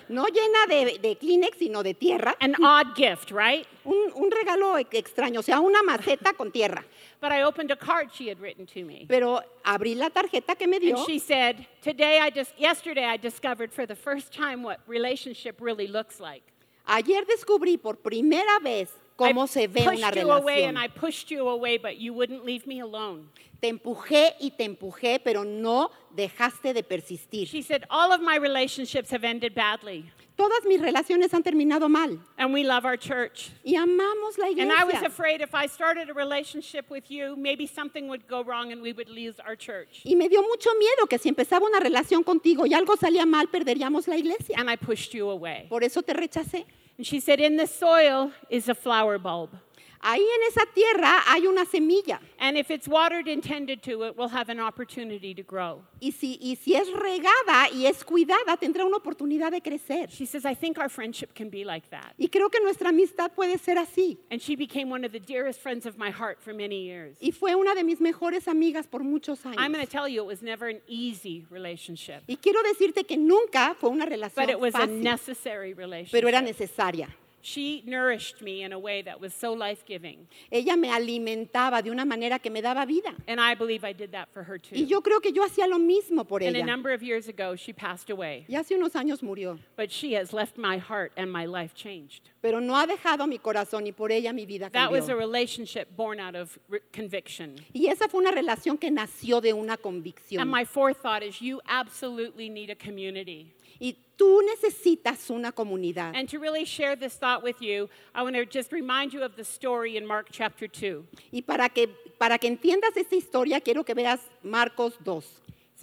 no 0.08 0.24
llena 0.26 0.66
de, 0.68 0.98
de 0.98 1.14
Kleenex, 1.16 1.56
sino 1.58 1.82
de 1.82 1.92
tierra. 1.94 2.34
An 2.40 2.56
odd 2.64 2.96
gift, 2.96 3.30
right? 3.30 3.66
Un, 3.84 4.10
un 4.16 4.30
regalo 4.30 4.76
ex- 4.78 4.94
extraño, 4.94 5.40
o 5.40 5.42
sea, 5.42 5.60
una 5.60 5.82
maceta 5.82 6.32
con 6.32 6.50
tierra. 6.50 6.82
But 7.20 7.32
I 7.32 7.42
opened 7.42 7.70
a 7.70 7.76
card 7.76 8.08
she 8.14 8.28
had 8.28 8.40
written 8.40 8.66
to 8.66 8.84
me. 8.84 9.06
Pero 9.08 9.40
abrí 9.64 9.94
la 9.94 10.08
tarjeta 10.08 10.56
que 10.56 10.66
me 10.66 10.78
dio 10.78 10.96
And 10.96 11.06
she 11.06 11.18
said, 11.18 11.66
Today 11.82 12.18
I 12.18 12.30
just, 12.30 12.58
yesterday 12.58 13.04
I 13.04 13.16
discovered 13.18 13.72
for 13.72 13.84
the 13.84 13.94
first 13.94 14.32
time 14.32 14.62
what 14.62 14.80
relationship 14.86 15.60
really 15.60 15.86
looks 15.86 16.18
like. 16.18 16.42
Ayer 16.86 17.24
descubrí 17.24 17.80
por 17.80 17.94
primera 17.96 18.58
vez 18.62 18.88
cómo 19.28 19.44
I 19.44 19.48
se 19.48 19.66
ve 19.68 19.80
una 19.82 20.10
pushed 20.10 20.22
you 20.22 20.30
away 20.32 20.64
and 20.64 20.76
relación. 20.76 20.84
I 20.84 20.88
pushed 20.88 21.30
you 21.30 21.48
away, 21.48 21.78
but 21.78 21.96
you 21.98 22.12
wouldn't 22.12 22.44
leave 22.44 22.66
me 22.66 22.80
alone. 22.80 23.28
Te 23.60 23.68
empujé 23.68 24.34
y 24.40 24.50
te 24.56 24.64
empujé, 24.64 25.20
pero 25.22 25.44
no 25.44 25.90
dejaste 26.16 26.72
de 26.72 26.82
persistir. 26.82 27.46
She 27.46 27.60
said, 27.62 27.84
All 27.90 28.10
of 28.12 28.20
my 28.22 28.36
relationships 28.36 29.10
have 29.12 29.22
ended 29.24 29.54
badly, 29.54 30.10
Todas 30.36 30.64
mis 30.64 30.80
relaciones 30.80 31.34
han 31.34 31.42
terminado 31.42 31.90
mal 31.90 32.18
and 32.38 32.54
we 32.54 32.64
love 32.64 32.86
our 32.86 32.96
church. 32.96 33.50
y 33.62 33.74
amamos 33.74 34.38
la 34.38 34.46
And 34.46 34.72
I 34.72 34.84
was 34.84 34.94
iglesia. 34.94 35.08
afraid 35.08 35.42
if 35.42 35.54
I 35.54 35.66
started 35.66 36.08
a 36.08 36.14
relationship 36.14 36.88
with 36.88 37.10
you, 37.10 37.36
maybe 37.36 37.66
something 37.66 38.08
would 38.08 38.26
go 38.26 38.42
wrong 38.42 38.72
and 38.72 38.80
we 38.80 38.94
would 38.94 39.10
lose 39.10 39.38
our 39.46 39.54
church. 39.54 40.00
Y 40.06 40.14
me 40.14 40.30
dio 40.30 40.40
mucho 40.40 40.70
miedo 40.78 41.06
que 41.10 41.18
si 41.18 41.28
empezaba 41.28 41.66
una 41.66 41.80
relación 41.80 42.22
contigo 42.24 42.64
y 42.64 42.72
algo 42.72 42.96
salía 42.96 43.26
mal, 43.26 43.48
perderíamos 43.48 44.08
la 44.08 44.16
iglesia. 44.16 44.56
And 44.58 44.70
I 44.70 44.76
pushed 44.76 45.12
you 45.12 45.28
away. 45.28 45.66
Por 45.68 45.84
eso 45.84 46.00
te 46.00 46.14
rechacé. 46.14 46.64
And 47.00 47.06
she 47.06 47.18
said, 47.18 47.40
In 47.40 47.56
the 47.56 47.66
soil 47.66 48.32
is 48.50 48.68
a 48.68 48.74
flower 48.74 49.16
bulb. 49.16 49.56
Ahí 50.02 50.22
en 50.22 50.48
esa 50.48 50.64
tierra 50.72 51.22
hay 51.26 51.46
una 51.46 51.64
semilla. 51.66 52.20
And 52.38 52.56
if 52.56 52.70
it's 52.70 52.88
watered 52.88 53.28
and 53.28 53.42
tended 53.42 53.82
to, 53.82 54.04
it 54.04 54.16
will 54.16 54.30
have 54.30 54.48
an 54.48 54.58
opportunity 54.58 55.34
to 55.34 55.42
grow. 55.42 55.82
Y 56.00 56.10
si, 56.10 56.38
y 56.40 56.54
si 56.56 56.74
es 56.74 56.88
regada 56.90 57.68
y 57.70 57.84
es 57.86 58.02
cuidada, 58.02 58.56
tendrá 58.58 58.86
una 58.86 58.96
oportunidad 58.96 59.50
de 59.50 59.60
crecer. 59.60 60.08
She 60.08 60.24
says, 60.24 60.46
I 60.46 60.54
think 60.54 60.78
our 60.78 60.88
friendship 60.88 61.34
can 61.34 61.50
be 61.50 61.64
like 61.64 61.90
that. 61.90 62.14
Y 62.18 62.28
creo 62.28 62.48
que 62.50 62.60
nuestra 62.62 62.88
amistad 62.88 63.32
puede 63.34 63.58
ser 63.58 63.76
así. 63.76 64.16
And 64.30 64.40
she 64.40 64.56
became 64.56 64.88
one 64.90 65.04
of 65.04 65.12
the 65.12 65.20
dearest 65.20 65.60
friends 65.60 65.84
of 65.84 65.98
my 65.98 66.10
heart 66.10 66.40
for 66.40 66.54
many 66.54 66.82
years. 66.86 67.18
Y 67.20 67.30
fue 67.32 67.54
una 67.54 67.74
de 67.74 67.84
mis 67.84 68.00
mejores 68.00 68.48
amigas 68.48 68.86
por 68.86 69.04
muchos 69.04 69.44
I'm 69.44 69.52
going 69.54 69.74
años. 69.74 69.80
to 69.82 69.86
tell 69.86 70.08
you, 70.08 70.22
it 70.22 70.26
was 70.26 70.40
never 70.42 70.66
an 70.68 70.80
easy 70.88 71.44
relationship, 71.50 72.22
Y 72.26 72.36
quiero 72.36 72.62
decirte 72.62 73.04
que 73.04 73.18
nunca 73.18 73.74
fue 73.78 73.90
una 73.90 74.06
relación 74.06 74.46
but 74.46 74.48
it 74.50 74.58
was 74.58 74.74
a 74.74 74.78
fácil, 74.86 75.02
necessary 75.02 75.74
pero 75.74 75.88
era 76.28 76.40
relationship. 76.40 76.42
necesaria. 76.46 77.08
She 77.42 77.82
nourished 77.86 78.42
me 78.42 78.62
in 78.62 78.72
a 78.72 78.78
way 78.78 79.02
that 79.02 79.20
was 79.20 79.32
so 79.34 79.52
life 79.52 79.84
giving. 79.86 80.26
Ella 80.50 80.76
me 80.76 80.88
alimentaba 80.90 81.82
de 81.82 81.90
una 81.90 82.04
manera 82.04 82.38
que 82.38 82.50
me 82.50 82.60
daba 82.60 82.86
vida. 82.86 83.14
And 83.26 83.40
I 83.40 83.54
believe 83.54 83.84
I 83.84 83.92
did 83.92 84.12
that 84.12 84.28
for 84.32 84.42
her 84.42 84.58
too. 84.58 84.74
Y 84.76 84.84
yo 84.86 85.00
creo 85.00 85.20
que 85.22 85.32
yo 85.32 85.42
hacía 85.44 85.66
lo 85.68 85.78
mismo 85.78 86.26
por 86.26 86.42
And 86.42 86.54
a 86.54 86.58
ella. 86.58 86.66
number 86.66 86.92
of 86.92 87.02
years 87.02 87.28
ago, 87.28 87.56
she 87.56 87.72
passed 87.72 88.10
away. 88.10 88.44
Y 88.48 88.56
hace 88.56 88.74
unos 88.76 88.92
años 88.94 89.22
murió, 89.22 89.58
But 89.76 89.90
she 89.90 90.14
has 90.14 90.32
left 90.32 90.58
my 90.58 90.76
heart 90.78 91.12
and 91.16 91.32
my 91.32 91.46
life 91.46 91.74
changed. 91.74 92.30
pero 92.42 92.58
no 92.60 92.74
ha 92.76 92.86
dejado 92.86 93.26
mi 93.28 93.38
corazón 93.38 93.86
y 93.86 93.92
por 93.92 94.10
ella 94.12 94.32
mi 94.32 94.44
vida 94.46 94.70
That 94.70 94.90
was 94.90 95.08
a 95.08 95.12
cambió. 95.12 95.18
relationship 95.18 95.96
born 95.96 96.20
out 96.20 96.34
of 96.34 96.58
re- 96.68 96.80
conviction. 96.92 97.56
Y 97.74 97.86
esa 97.88 98.08
fue 98.08 98.20
una 98.20 98.30
relación 98.32 98.78
que 98.78 98.90
nació 98.90 99.40
de 99.40 99.52
una 99.52 99.76
convicción. 99.76 100.40
And 100.42 100.50
my 100.50 100.64
fourth 100.64 100.98
thought 101.02 101.22
is 101.22 101.40
you 101.40 101.60
absolutely 101.66 102.48
need 102.48 102.70
a 102.70 102.74
community. 102.76 103.52
Y 103.80 103.96
tú 104.16 104.42
necesitas 104.42 105.30
una 105.30 105.52
comunidad. 105.52 106.14
And 106.14 106.28
to 106.28 106.38
really 106.38 106.64
share 106.66 106.94
this 106.96 107.14
thought 107.14 107.42
with 107.42 107.62
you, 107.62 107.88
I 108.14 108.22
want 108.22 108.36
to 108.36 108.44
just 108.44 108.72
remind 108.72 109.12
you 109.12 109.22
of 109.22 109.36
the 109.36 109.44
story 109.44 109.96
in 109.96 110.06
Mark 110.06 110.28
chapter 110.30 110.68
2. 110.68 111.06
Y 111.32 111.40
para 111.40 111.68
que, 111.70 111.88
para 112.18 112.38
que 112.38 112.48
entiendas 112.48 112.94
esta 112.96 113.16
historia, 113.16 113.60
quiero 113.60 113.82
que 113.82 113.94
veas 113.94 114.20
Marcos 114.42 114.94
2. 115.02 115.24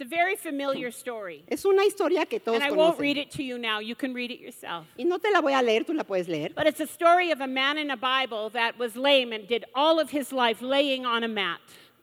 a 0.00 0.16
very 0.16 0.36
familiar 0.36 0.92
story. 0.92 1.42
Es 1.48 1.64
una 1.64 1.84
historia 1.84 2.24
que 2.24 2.38
todos 2.38 2.60
And 2.60 2.62
I 2.62 2.70
won't 2.70 2.96
conocen. 2.96 3.00
read 3.00 3.16
it 3.16 3.32
to 3.32 3.42
you 3.42 3.58
now. 3.58 3.80
You 3.80 3.96
can 3.96 4.14
read 4.14 4.30
it 4.30 4.38
yourself. 4.38 4.86
Y 4.96 5.02
no 5.02 5.18
te 5.18 5.28
la 5.32 5.40
voy 5.40 5.54
a 5.58 5.60
leer, 5.60 5.82
tú 5.84 5.92
la 5.92 6.04
puedes 6.04 6.28
leer. 6.28 6.50
But 6.54 6.68
it's 6.68 6.78
a 6.78 6.86
story 6.86 7.32
of 7.32 7.40
a 7.40 7.48
man 7.48 7.78
in 7.78 7.90
a 7.90 7.96
Bible 7.96 8.48
that 8.50 8.78
was 8.78 8.94
lame 8.94 9.32
and 9.32 9.48
did 9.48 9.64
all 9.74 9.98
of 9.98 10.10
his 10.10 10.32
life 10.32 10.62
laying 10.62 11.04
on 11.04 11.24
a 11.24 11.28
mat. 11.28 11.58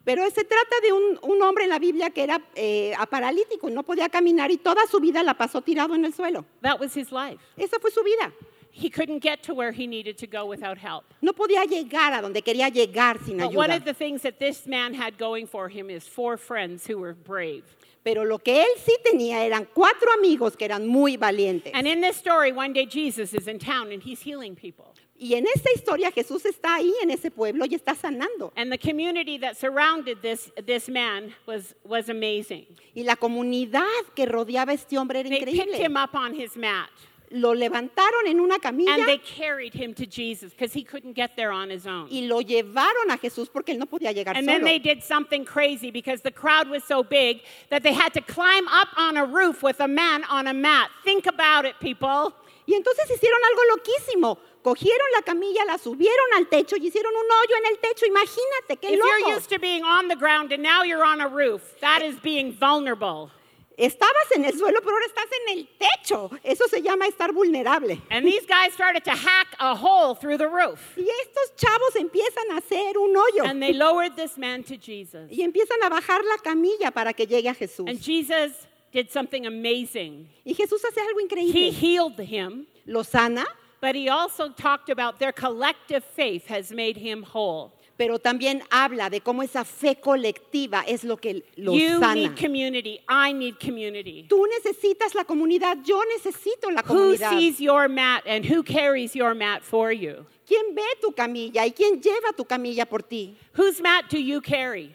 Pero 0.05 0.23
se 0.29 0.43
trata 0.43 0.79
de 0.83 0.93
un, 0.93 1.19
un 1.23 1.41
hombre 1.41 1.63
en 1.63 1.71
la 1.71 1.79
Biblia 1.79 2.11
que 2.11 2.23
era 2.23 2.39
eh, 2.55 2.93
paralítico 3.09 3.69
no 3.69 3.83
podía 3.83 4.07
caminar 4.07 4.51
y 4.51 4.57
toda 4.57 4.85
su 4.87 4.99
vida 4.99 5.23
la 5.23 5.33
pasó 5.33 5.61
tirado 5.61 5.95
en 5.95 6.05
el 6.05 6.13
suelo. 6.13 6.45
That 6.61 6.79
was 6.79 6.95
his 6.95 7.11
life. 7.11 7.39
Esa 7.57 7.79
fue 7.79 7.91
su 7.91 8.03
vida. 8.03 8.31
He 8.71 8.89
couldn't 8.89 9.21
get 9.23 9.41
to 9.43 9.53
where 9.53 9.71
he 9.71 9.87
needed 9.87 10.17
to 10.17 10.27
go 10.27 10.45
without 10.45 10.77
help. 10.77 11.05
No 11.21 11.33
podía 11.33 11.63
llegar 11.63 12.13
a 12.13 12.21
donde 12.21 12.41
quería 12.41 12.69
llegar 12.69 13.17
sin 13.25 13.37
But 13.37 13.55
one 13.55 13.71
ayuda. 13.71 13.77
of 13.77 13.85
the 13.85 13.93
things 13.93 14.21
that 14.23 14.37
this 14.37 14.67
man 14.67 14.93
had 14.93 15.17
going 15.17 15.47
for 15.47 15.69
him 15.69 15.89
is 15.89 16.05
four 16.07 16.37
friends 16.37 16.85
who 16.85 16.99
were 16.99 17.13
brave. 17.13 17.63
Pero 18.03 18.23
lo 18.25 18.37
que 18.37 18.61
él 18.61 18.67
sí 18.85 18.91
tenía 19.03 19.45
eran 19.45 19.65
cuatro 19.73 20.11
amigos 20.13 20.55
que 20.55 20.65
eran 20.65 20.85
muy 20.85 21.17
valientes. 21.17 21.71
And 21.73 21.87
in 21.87 22.01
this 22.01 22.17
story, 22.17 22.51
one 22.51 22.73
day 22.73 22.85
Jesus 22.85 23.33
is 23.33 23.47
in 23.47 23.57
town 23.57 23.91
and 23.91 24.03
he's 24.03 24.21
healing 24.21 24.55
people. 24.55 24.93
Y 25.17 25.33
en 25.35 25.45
esta 25.47 25.69
historia 25.73 26.11
Jesús 26.11 26.45
está 26.45 26.75
ahí 26.75 26.93
en 27.01 27.09
ese 27.09 27.31
pueblo 27.31 27.65
y 27.65 27.73
está 27.75 27.95
sanando. 27.95 28.51
And 28.57 28.69
the 28.71 28.77
community 28.77 29.37
that 29.39 29.55
surrounded 29.57 30.21
this, 30.21 30.51
this 30.65 30.89
man 30.89 31.33
was, 31.45 31.73
was 31.85 32.09
amazing. 32.09 32.65
Y 32.93 33.03
la 33.03 33.15
comunidad 33.15 33.85
que 34.13 34.25
rodeaba 34.25 34.71
a 34.71 34.75
este 34.75 34.97
hombre 34.97 35.21
era 35.21 35.29
They 35.29 35.39
picked 35.45 35.55
him 35.55 35.93
increíble. 35.93 36.03
up 36.03 36.15
on 36.15 36.33
his 36.33 36.57
mat 36.57 36.89
Lo 37.31 37.53
levantaron 37.55 38.27
en 38.27 38.39
una 38.39 38.59
camilla 38.59 38.93
and 38.93 39.07
they 39.07 39.17
carried 39.17 39.73
him 39.73 39.93
to 39.95 40.05
Jesus 40.05 40.51
because 40.51 40.73
he 40.73 40.83
couldn't 40.83 41.13
get 41.15 41.35
there 41.35 41.51
on 41.51 41.69
his 41.71 41.87
own. 41.87 42.07
y 42.11 42.27
lo 42.27 42.41
llevaron 42.41 43.09
a 43.09 43.17
Jesús 43.17 43.47
porque 43.51 43.69
él 43.69 43.79
no 43.79 43.87
podía 43.87 44.13
llegar 44.13 44.35
And 44.37 44.47
then 44.47 44.59
solo. 44.61 44.65
they 44.67 44.79
did 44.79 45.01
something 45.01 45.43
crazy 45.43 45.89
because 45.91 46.21
the 46.21 46.31
crowd 46.31 46.69
was 46.69 46.83
so 46.83 47.03
big 47.03 47.41
that 47.71 47.81
they 47.83 47.93
had 47.93 48.13
to 48.13 48.21
climb 48.21 48.67
up 48.67 48.89
on 48.97 49.17
a 49.17 49.25
roof 49.25 49.63
with 49.63 49.79
a 49.79 49.87
man 49.87 50.23
on 50.25 50.45
a 50.47 50.53
mat. 50.53 50.89
Think 51.03 51.25
about 51.25 51.65
it, 51.65 51.75
people. 51.79 52.31
Y 52.67 52.73
entonces 52.75 53.09
hicieron 53.09 53.39
algo 53.43 53.61
loquísimo. 53.75 54.37
Cogieron 54.65 55.07
la 55.13 55.21
camilla, 55.21 55.63
la 55.65 55.77
subieron 55.77 56.25
al 56.37 56.47
techo 56.49 56.75
y 56.75 56.87
hicieron 56.87 57.13
un 57.13 57.21
hoyo 57.31 57.55
en 57.63 57.71
el 57.71 57.77
techo. 57.77 58.07
Imagínate, 58.07 58.77
qué 58.81 58.93
If 58.93 58.97
you're 58.97 59.19
loco. 59.21 59.35
used 59.37 59.49
to 59.51 59.59
being 59.59 59.83
on 59.83 60.07
the 60.07 60.15
ground 60.15 60.51
and 60.51 60.63
now 60.63 60.81
you're 60.81 61.05
on 61.05 61.21
a 61.21 61.27
roof, 61.27 61.61
that 61.81 62.01
is 62.01 62.15
being 62.23 62.51
vulnerable. 62.51 63.29
Estabas 63.77 64.31
en 64.35 64.43
el 64.45 64.53
suelo, 64.53 64.79
pero 64.81 64.95
ahora 64.95 65.05
estás 65.05 65.27
en 65.45 65.57
el 65.59 65.67
techo. 65.77 66.31
Eso 66.43 66.65
se 66.67 66.81
llama 66.81 67.05
estar 67.05 67.31
vulnerable. 67.31 68.01
And 68.09 68.25
these 68.25 68.43
guys 68.47 68.73
started 68.73 69.03
to 69.03 69.11
hack 69.11 69.47
a 69.59 69.75
hole 69.75 70.15
through 70.15 70.37
the 70.39 70.47
roof. 70.47 70.79
Y 70.97 71.03
estos 71.21 71.55
chavos 71.57 71.95
empiezan 71.97 72.51
a 72.53 72.57
hacer 72.61 72.97
un 72.97 73.15
hoyo 73.15 73.43
And 73.43 73.61
they 73.61 73.73
lowered 73.73 74.15
this 74.15 74.35
man 74.35 74.63
to 74.63 74.77
Jesus. 74.77 75.29
y 75.29 75.43
empiezan 75.43 75.77
a 75.83 75.89
bajar 75.91 76.21
la 76.23 76.37
camilla 76.41 76.89
para 76.91 77.13
que 77.13 77.27
llegue 77.27 77.49
a 77.49 77.53
Jesús. 77.53 77.87
And 77.87 78.01
Jesus 78.01 78.65
did 78.91 79.11
something 79.11 79.45
amazing. 79.45 80.27
Y 80.43 80.53
Jesús 80.55 80.81
hace 80.83 81.01
algo 81.01 81.19
He 81.19 81.23
increíble. 81.23 81.71
healed 81.71 82.19
him, 82.19 82.65
Lo 82.87 83.03
sana, 83.03 83.45
but 83.85 83.93
he 83.95 84.09
also 84.09 84.49
talked 84.49 84.89
about 84.89 85.19
their 85.19 85.31
collective 85.31 86.03
faith 86.15 86.47
has 86.47 86.71
made 86.71 86.97
him 86.97 87.21
whole. 87.23 87.71
pero 87.97 88.17
también 88.17 88.61
habla 88.71 89.09
de 89.09 89.21
cómo 89.21 89.41
esa 89.43 89.63
fe 89.63 89.95
colectiva 89.95 90.83
es 90.85 91.03
lo 91.03 91.15
que 91.17 91.43
lo 91.57 91.73
You 91.73 91.99
sana. 91.99 92.15
need 92.15 92.35
community. 92.35 92.99
I 93.07 93.31
need 93.31 93.57
community. 93.59 94.25
Tú 94.27 94.45
necesitas 94.47 95.13
la 95.15 95.23
comunidad, 95.23 95.77
yo 95.85 96.01
necesito 96.17 96.69
la 96.73 96.81
Who 96.81 96.93
comunidad. 97.15 97.29
sees 97.29 97.61
your 97.61 97.87
mat 97.87 98.23
and 98.25 98.43
who 98.43 98.63
carries 98.63 99.15
your 99.15 99.33
mat 99.33 99.61
for 99.63 99.91
you? 99.93 100.25
¿Quién 100.45 100.75
ve 100.75 100.83
tu 101.01 101.11
camilla 101.13 101.61
y 101.65 101.71
quién 101.71 102.01
lleva 102.01 102.35
tu 102.35 102.43
camilla 102.43 102.85
por 102.85 102.99
ti? 103.03 103.37
Whose 103.53 103.79
mat 103.81 104.09
do 104.09 104.19
you 104.19 104.41
carry? 104.41 104.93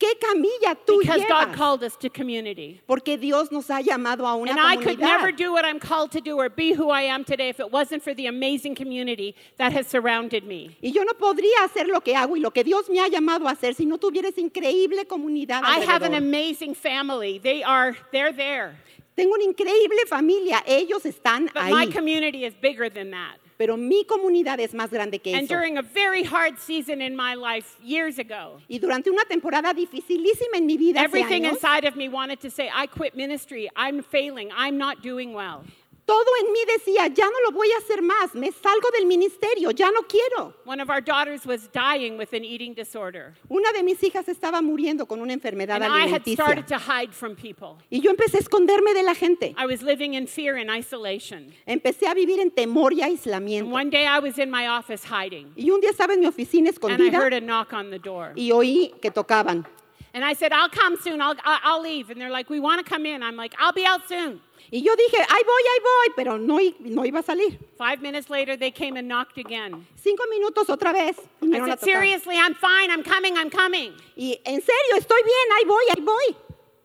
¿Qué 0.00 0.18
camilla 0.18 0.74
tú 0.86 0.98
Because 1.00 1.22
God 1.28 1.52
called 1.54 1.84
us 1.84 1.94
to 1.98 2.08
community. 2.08 2.80
Porque 2.86 3.18
Dios 3.18 3.52
nos 3.52 3.68
ha 3.68 3.82
llamado 3.82 4.26
a 4.26 4.34
una 4.34 4.50
And 4.52 4.58
I 4.58 4.76
could 4.76 4.96
comunidad. 4.98 5.00
never 5.00 5.30
do 5.30 5.52
what 5.52 5.66
I'm 5.66 5.78
called 5.78 6.10
to 6.12 6.22
do 6.22 6.38
or 6.38 6.48
be 6.48 6.72
who 6.72 6.88
I 6.90 7.02
am 7.02 7.22
today 7.22 7.50
if 7.50 7.60
it 7.60 7.70
wasn't 7.70 8.02
for 8.02 8.14
the 8.14 8.26
amazing 8.26 8.74
community 8.74 9.34
that 9.58 9.72
has 9.72 9.86
surrounded 9.86 10.44
me. 10.44 10.76
Y 10.82 10.90
yo 10.92 11.04
no 11.04 11.12
podría 11.12 11.64
hacer 11.64 11.86
lo 11.86 12.00
que 12.00 12.14
hago 12.14 12.34
y 12.34 12.40
lo 12.40 12.50
que 12.50 12.64
Dios 12.64 12.88
me 12.88 12.98
ha 12.98 13.08
llamado 13.08 13.46
a 13.46 13.52
hacer 13.52 13.74
si 13.74 13.84
no 13.84 13.98
tuviera 13.98 14.28
esa 14.28 14.40
increíble 14.40 15.04
comunidad. 15.06 15.62
I 15.64 15.80
have 15.80 16.02
an 16.02 16.12
alrededor. 16.12 16.16
amazing 16.16 16.74
family. 16.74 17.38
They 17.38 17.62
are 17.62 17.94
they're 18.10 18.32
there. 18.32 18.76
Tengo 19.16 19.34
una 19.34 19.44
increíble 19.44 20.06
familia, 20.06 20.62
ellos 20.66 21.04
están 21.04 21.50
But 21.52 21.64
my 21.68 21.84
ahí, 21.86 21.92
community 21.92 22.44
is 22.46 22.54
bigger 22.54 22.88
than 22.88 23.10
that. 23.10 23.36
Pero 23.60 23.76
mi 23.76 24.06
comunidad 24.06 24.58
es 24.58 24.72
más 24.72 24.90
grande 24.90 25.18
que 25.18 25.34
And 25.34 25.44
eso. 25.44 25.54
during 25.54 25.76
a 25.76 25.82
very 25.82 26.22
hard 26.22 26.58
season 26.58 27.02
in 27.02 27.14
my 27.14 27.34
life 27.34 27.76
years 27.82 28.18
ago, 28.18 28.58
Y 28.70 28.78
durante 28.78 29.10
una 29.10 29.26
temporada 29.26 29.74
dificilísima 29.74 30.56
en 30.56 30.64
mi 30.64 30.78
vida, 30.78 31.00
hace 31.02 31.04
everything 31.04 31.42
años, 31.44 31.56
inside 31.56 31.84
of 31.86 31.94
me 31.94 32.08
wanted 32.08 32.40
to 32.40 32.48
say, 32.50 32.70
I 32.74 32.86
quit 32.86 33.14
ministry. 33.14 33.68
I'm 33.76 34.02
failing. 34.02 34.48
I'm 34.56 34.78
not 34.78 35.02
doing 35.02 35.34
well. 35.34 35.64
Todo 36.10 36.26
en 36.44 36.52
mí 36.52 36.58
decía, 36.66 37.06
ya 37.06 37.26
no 37.26 37.40
lo 37.46 37.52
voy 37.52 37.68
a 37.70 37.78
hacer 37.78 38.02
más, 38.02 38.34
me 38.34 38.50
salgo 38.50 38.90
del 38.90 39.06
ministerio, 39.06 39.70
ya 39.70 39.92
no 39.92 40.00
quiero. 40.08 40.52
One 40.64 40.82
of 40.82 40.90
our 40.90 41.00
daughters 41.00 41.46
was 41.46 41.68
dying 41.72 42.18
with 42.18 42.32
an 42.32 42.44
eating 42.44 42.74
disorder. 42.74 43.34
Una 43.48 43.72
de 43.72 43.84
mis 43.84 44.02
hijas 44.02 44.26
estaba 44.26 44.60
muriendo 44.60 45.06
con 45.06 45.20
una 45.20 45.32
enfermedad 45.32 45.80
And 45.80 45.84
I 45.84 46.08
had 46.08 46.26
started 46.26 46.66
to 46.66 46.78
hide 46.78 47.14
from 47.14 47.36
people. 47.36 47.78
Y 47.92 48.00
yo 48.00 48.10
empecé 48.10 48.38
a 48.38 48.40
esconderme 48.40 48.92
de 48.92 49.04
la 49.04 49.14
gente. 49.14 49.54
I 49.56 49.66
was 49.66 49.82
living 49.82 50.14
in 50.14 50.26
fear 50.26 50.56
and 50.56 50.68
isolation. 50.68 51.52
Empecé 51.64 52.08
a 52.08 52.14
vivir 52.14 52.40
en 52.40 52.50
temor 52.50 52.92
y 52.92 53.02
aislamiento. 53.02 53.70
one 53.70 53.88
day 53.88 54.04
I 54.04 54.18
was 54.18 54.36
in 54.38 54.50
my 54.50 54.66
office 54.66 55.04
hiding. 55.04 55.52
Y 55.56 55.70
un 55.70 55.80
día 55.80 55.90
estaba 55.90 56.14
en 56.14 56.20
mi 56.20 56.26
oficina 56.26 56.70
And 56.70 56.70
I 56.70 56.72
escondida 56.72 57.12
heard 57.12 57.34
a 57.34 57.40
knock 57.40 57.72
on 57.72 57.90
the 57.90 58.00
door. 58.00 58.32
y 58.34 58.50
oí 58.50 58.92
que 59.00 59.12
tocaban. 59.12 59.64
And 60.12 60.24
I 60.24 60.32
said, 60.32 60.52
I'll 60.52 60.68
come 60.68 60.96
soon. 60.96 61.20
I'll, 61.20 61.36
I'll 61.44 61.60
I'll 61.62 61.82
leave. 61.82 62.10
And 62.10 62.20
they're 62.20 62.30
like, 62.30 62.50
we 62.50 62.58
want 62.58 62.84
to 62.84 62.88
come 62.88 63.06
in. 63.06 63.22
I'm 63.22 63.36
like, 63.36 63.54
I'll 63.60 63.72
be 63.72 63.84
out 63.84 64.08
soon. 64.08 64.40
Y 64.70 64.82
yo 64.82 64.94
dije, 64.96 65.16
ahí 65.18 65.42
voy, 65.44 65.62
ahí 65.62 65.80
voy, 65.82 66.14
pero 66.16 66.38
no, 66.38 66.60
i- 66.60 66.74
no 66.80 67.04
iba 67.04 67.20
a 67.20 67.22
salir. 67.22 67.58
Five 67.78 67.98
minutes 68.02 68.28
later, 68.30 68.56
they 68.58 68.70
came 68.72 68.98
and 68.98 69.08
knocked 69.08 69.38
again. 69.38 69.86
Cinco 69.96 70.24
minutos 70.30 70.68
otra 70.68 70.92
vez. 70.92 71.16
I 71.18 71.46
vinieron 71.46 71.70
a 71.72 71.76
said, 71.76 71.84
seriously, 71.84 72.36
I'm 72.36 72.54
fine. 72.54 72.90
I'm 72.90 73.02
coming. 73.02 73.36
I'm 73.36 73.50
coming. 73.50 73.92
Y 74.16 74.38
en 74.44 74.60
serio, 74.60 74.96
estoy 74.96 75.22
bien, 75.24 75.52
ahí 75.58 75.64
voy, 75.66 75.84
ahí 75.96 76.02
voy. 76.04 76.36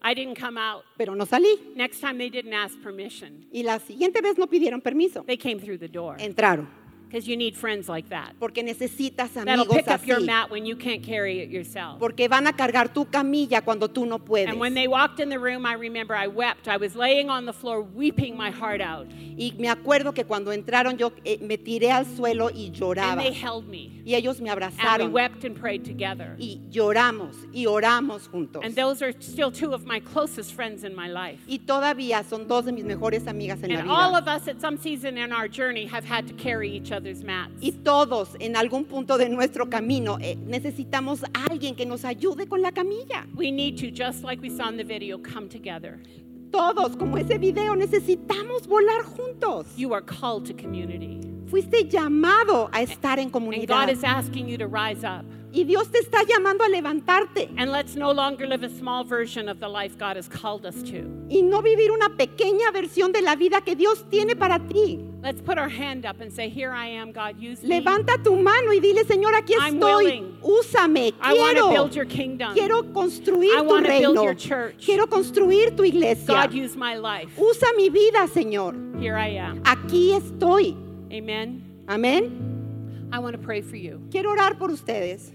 I 0.04 0.14
didn't 0.14 0.40
come 0.40 0.60
out. 0.60 0.84
Pero 0.98 1.16
no 1.16 1.26
salí. 1.26 1.74
Next 1.76 2.00
time, 2.00 2.18
they 2.20 2.30
didn't 2.30 2.54
ask 2.54 2.80
permission. 2.84 3.48
Y 3.52 3.64
la 3.64 3.80
siguiente 3.80 4.22
vez 4.22 4.38
no 4.38 4.46
pidieron 4.48 4.82
permiso. 4.82 5.24
They 5.26 5.38
came 5.38 5.60
through 5.60 5.80
the 5.80 5.88
door. 5.88 6.18
Entraron. 6.20 6.68
Because 7.16 7.30
you 7.30 7.38
need 7.38 7.56
friends 7.56 7.88
like 7.88 8.10
that. 8.10 8.34
Porque 8.42 8.62
necesitas 8.62 9.38
amigos 9.38 9.46
That'll 9.46 9.74
pick 9.74 9.88
up 9.88 10.06
your 10.06 10.18
así. 10.20 10.26
mat 10.26 10.52
when 10.52 10.66
you 10.66 10.76
can't 10.76 11.02
carry 11.02 11.40
it 11.40 11.50
yourself. 11.50 11.98
Porque 11.98 12.28
van 12.28 12.46
a 12.46 12.52
cargar 12.52 12.94
tu 12.94 13.06
camilla 13.06 13.62
cuando 13.62 13.88
tú 13.88 14.06
no 14.06 14.20
puedes. 14.20 14.50
And 14.50 14.60
when 14.60 14.74
they 14.74 14.88
walked 14.90 15.22
in 15.22 15.30
the 15.30 15.40
room, 15.40 15.66
I 15.66 15.76
remember 15.76 16.14
I 16.14 16.28
wept. 16.28 16.68
I 16.68 16.76
was 16.76 16.94
laying 16.94 17.30
on 17.30 17.46
the 17.46 17.54
floor, 17.54 17.82
weeping 17.82 18.36
my 18.36 18.52
heart 18.52 18.82
out. 18.82 19.08
Y 19.38 19.54
me 19.58 19.70
acuerdo 19.70 20.14
que 20.14 20.26
cuando 20.26 20.52
entraron 20.52 20.98
yo 20.98 21.14
eh, 21.24 21.38
me 21.42 21.58
tiré 21.58 21.90
al 21.92 22.06
suelo 22.06 22.50
y 22.54 22.66
And 22.68 22.76
lloraba. 22.76 23.22
they 23.24 23.32
held 23.32 23.66
me. 23.70 23.92
Y 24.06 24.14
ellos 24.16 24.42
me 24.42 24.50
And 24.50 24.60
we 24.60 24.66
abrazaron. 24.68 25.12
wept 25.14 25.46
and 25.46 25.56
prayed 25.58 25.86
together. 25.86 26.36
Y 26.38 26.60
lloramos 26.70 27.36
y 27.54 27.66
oramos 27.66 28.28
juntos. 28.30 28.62
And 28.64 28.76
those 28.76 29.02
are 29.02 29.14
still 29.22 29.52
two 29.52 29.74
of 29.74 29.86
my 29.86 30.02
closest 30.02 30.54
friends 30.54 30.84
in 30.84 30.94
my 30.94 31.08
life. 31.08 31.40
Y 31.48 31.60
todavía 31.66 32.26
son 32.26 32.46
dos 32.48 32.66
de 32.66 32.74
mis 32.74 32.84
mejores 32.84 33.26
amigas 33.26 33.64
en 33.64 33.72
la 33.74 33.80
And 33.80 33.90
all 33.90 34.12
vida. 34.12 34.22
of 34.22 34.28
us 34.28 34.48
at 34.50 34.60
some 34.60 34.78
season 34.78 35.18
in 35.18 35.32
our 35.32 35.48
journey 35.48 35.86
have 35.86 36.04
had 36.04 36.28
to 36.28 36.34
carry 36.34 36.70
each 36.70 36.92
other. 36.92 37.05
Y 37.62 37.72
todos 37.72 38.36
en 38.40 38.56
algún 38.56 38.86
punto 38.86 39.18
de 39.18 39.30
nuestro 39.30 39.70
camino 39.70 40.18
eh, 40.20 40.36
necesitamos 40.36 41.24
a 41.24 41.46
alguien 41.50 41.76
que 41.76 41.86
nos 41.86 42.04
ayude 42.06 42.48
con 42.48 42.62
la 42.62 42.72
camilla. 42.72 43.28
We 43.36 43.52
need 43.52 43.78
to, 43.78 43.88
just 43.92 44.24
like 44.24 44.42
we 44.42 44.50
saw 44.50 44.70
in 44.70 44.78
the 44.78 44.84
video, 44.84 45.18
come 45.18 45.48
together. 45.48 46.00
Todos, 46.52 46.96
como 46.96 47.18
ese 47.18 47.38
video, 47.38 47.76
necesitamos 47.76 48.68
volar 48.68 49.04
juntos. 49.04 49.68
You 49.78 49.94
are 49.94 50.02
called 50.04 50.46
to 50.46 50.54
community. 50.54 51.20
Fuiste 51.48 51.88
llamado 51.90 52.70
a 52.72 52.82
estar 52.82 53.20
en 53.20 53.26
And 53.26 53.32
God 53.32 53.42
comunidad. 53.42 53.90
is 53.90 54.04
asking 54.04 54.48
you 54.48 54.58
to 54.58 54.68
rise 54.68 55.04
up. 55.04 55.26
Y 55.58 55.64
Dios 55.64 55.88
te 55.90 56.00
está 56.00 56.22
llamando 56.28 56.66
a 56.66 56.68
levantarte 56.68 57.50
And 57.58 57.72
let's 57.72 57.96
no 57.96 58.12
longer 58.12 58.46
live 58.46 58.64
a 58.66 58.70
small 58.70 59.06
version 59.06 59.48
of 59.48 59.62
the 59.62 59.70
life 59.70 59.98
God 59.98 60.18
has 60.18 60.28
called 60.28 60.66
us 60.66 60.84
to. 60.92 61.08
y 61.30 61.42
no 61.44 61.62
vivir 61.62 61.92
una 61.92 62.10
pequeña 62.10 62.72
versión 62.74 63.14
de 63.14 63.22
la 63.22 63.36
vida 63.38 63.62
que 63.62 63.74
Dios 63.76 64.04
tiene 64.10 64.36
para 64.36 64.60
ti. 64.60 65.00
Let's 65.24 65.42
put 65.42 65.58
our 65.58 65.70
hand 65.70 66.06
up 66.06 66.20
and 66.20 66.30
say, 66.32 66.50
Here 66.50 66.72
I 66.74 66.88
am, 66.88 67.12
God, 67.14 67.40
use 67.40 67.64
me. 67.64 67.70
Levanta 67.80 68.22
tu 68.22 68.36
mano 68.36 68.72
y 68.74 68.80
dile, 68.82 69.06
Señor, 69.06 69.34
aquí 69.34 69.54
I'm 69.58 69.76
estoy. 69.80 70.04
willing. 70.04 70.38
Úsame. 70.44 71.14
I 71.22 71.34
want 71.34 71.56
to 71.58 71.64
Quiero. 71.64 71.70
build 71.72 71.96
your 71.96 72.06
kingdom. 72.06 72.54
Quiero 72.54 72.84
construir 72.94 73.56
I 73.58 73.62
tu 73.62 73.68
wanna 73.68 73.88
build 73.88 74.18
reino. 74.18 74.24
your 74.24 74.36
church. 74.36 74.86
Quiero 74.86 75.08
construir 75.08 75.72
tu 75.76 75.84
iglesia. 75.84 76.28
God, 76.28 76.54
use 76.54 76.76
my 76.76 76.96
life. 76.98 77.32
Usa 77.40 77.68
mi 77.78 77.90
vida, 77.90 78.28
Señor. 78.28 78.76
Here 79.00 79.16
I 79.18 79.30
am. 79.38 79.64
Aquí 79.64 80.12
estoy. 80.12 80.76
Amen. 81.12 81.64
Amén. 81.88 83.10
I 83.14 83.20
want 83.20 83.34
to 83.36 83.42
pray 83.42 83.62
for 83.62 83.78
you. 83.78 84.02
Quiero 84.12 84.32
orar 84.32 84.60
por 84.60 84.70
ustedes. 84.70 85.32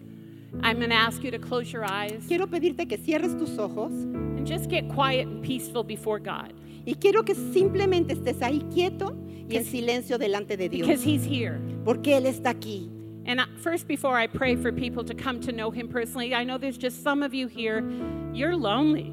I'm 0.62 0.78
going 0.78 0.90
to 0.90 0.96
ask 0.96 1.22
you 1.22 1.30
to 1.30 1.38
close 1.38 1.72
your 1.72 1.84
eyes 1.84 2.24
Quiero 2.26 2.46
pedirte 2.46 2.88
que 2.88 2.98
cierres 2.98 3.38
tus 3.38 3.57
ojos 3.59 3.92
and 3.92 4.46
just 4.46 4.68
get 4.68 4.88
quiet 4.88 5.26
and 5.26 5.42
peaceful 5.42 5.82
before 5.84 6.18
God 6.18 6.53
y 6.86 6.94
quiero 6.94 7.22
que 7.22 7.34
simplemente 7.34 8.14
estés 8.14 8.40
ahí 8.40 8.62
quieto 8.72 9.14
y 9.48 9.57
en 9.57 9.64
silencio 9.64 10.16
delante 10.18 10.57
de 10.57 10.68
Dios. 10.68 10.86
because 10.86 11.03
He's 11.03 11.24
here. 11.24 11.61
Porque 11.84 12.16
Él 12.16 12.26
está 12.26 12.51
aquí. 12.51 12.88
And 13.26 13.40
I- 13.40 13.46
first, 13.59 13.86
before 13.86 14.16
I 14.16 14.26
pray 14.26 14.57
for 14.57 14.72
people 14.72 15.05
to 15.05 15.14
come 15.14 15.40
to 15.40 15.53
know 15.53 15.70
Him 15.70 15.88
personally, 15.88 16.34
I 16.34 16.42
know 16.44 16.57
there's 16.59 16.78
just 16.78 17.03
some 17.03 17.22
of 17.22 17.34
you 17.34 17.48
here, 17.48 17.84
you're 18.32 18.57
lonely. 18.57 19.12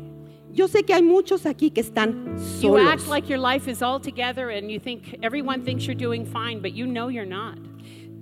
Yo 0.53 0.67
sé 0.67 0.85
que 0.87 0.95
hay 0.95 1.01
muchos 1.01 1.43
aquí 1.43 1.73
que 1.73 1.83
están 1.83 2.63
You 2.63 2.77
act 2.77 3.07
like 3.07 3.29
your 3.29 3.37
life 3.37 3.67
is 3.67 3.81
all 3.81 3.99
together 3.99 4.49
and 4.49 4.71
you 4.71 4.79
think 4.79 5.19
everyone 5.21 5.63
thinks 5.63 5.85
you're 5.85 5.93
doing 5.93 6.25
fine, 6.25 6.61
but 6.61 6.71
you 6.71 6.87
know 6.87 7.09
you're 7.09 7.25
not. 7.25 7.57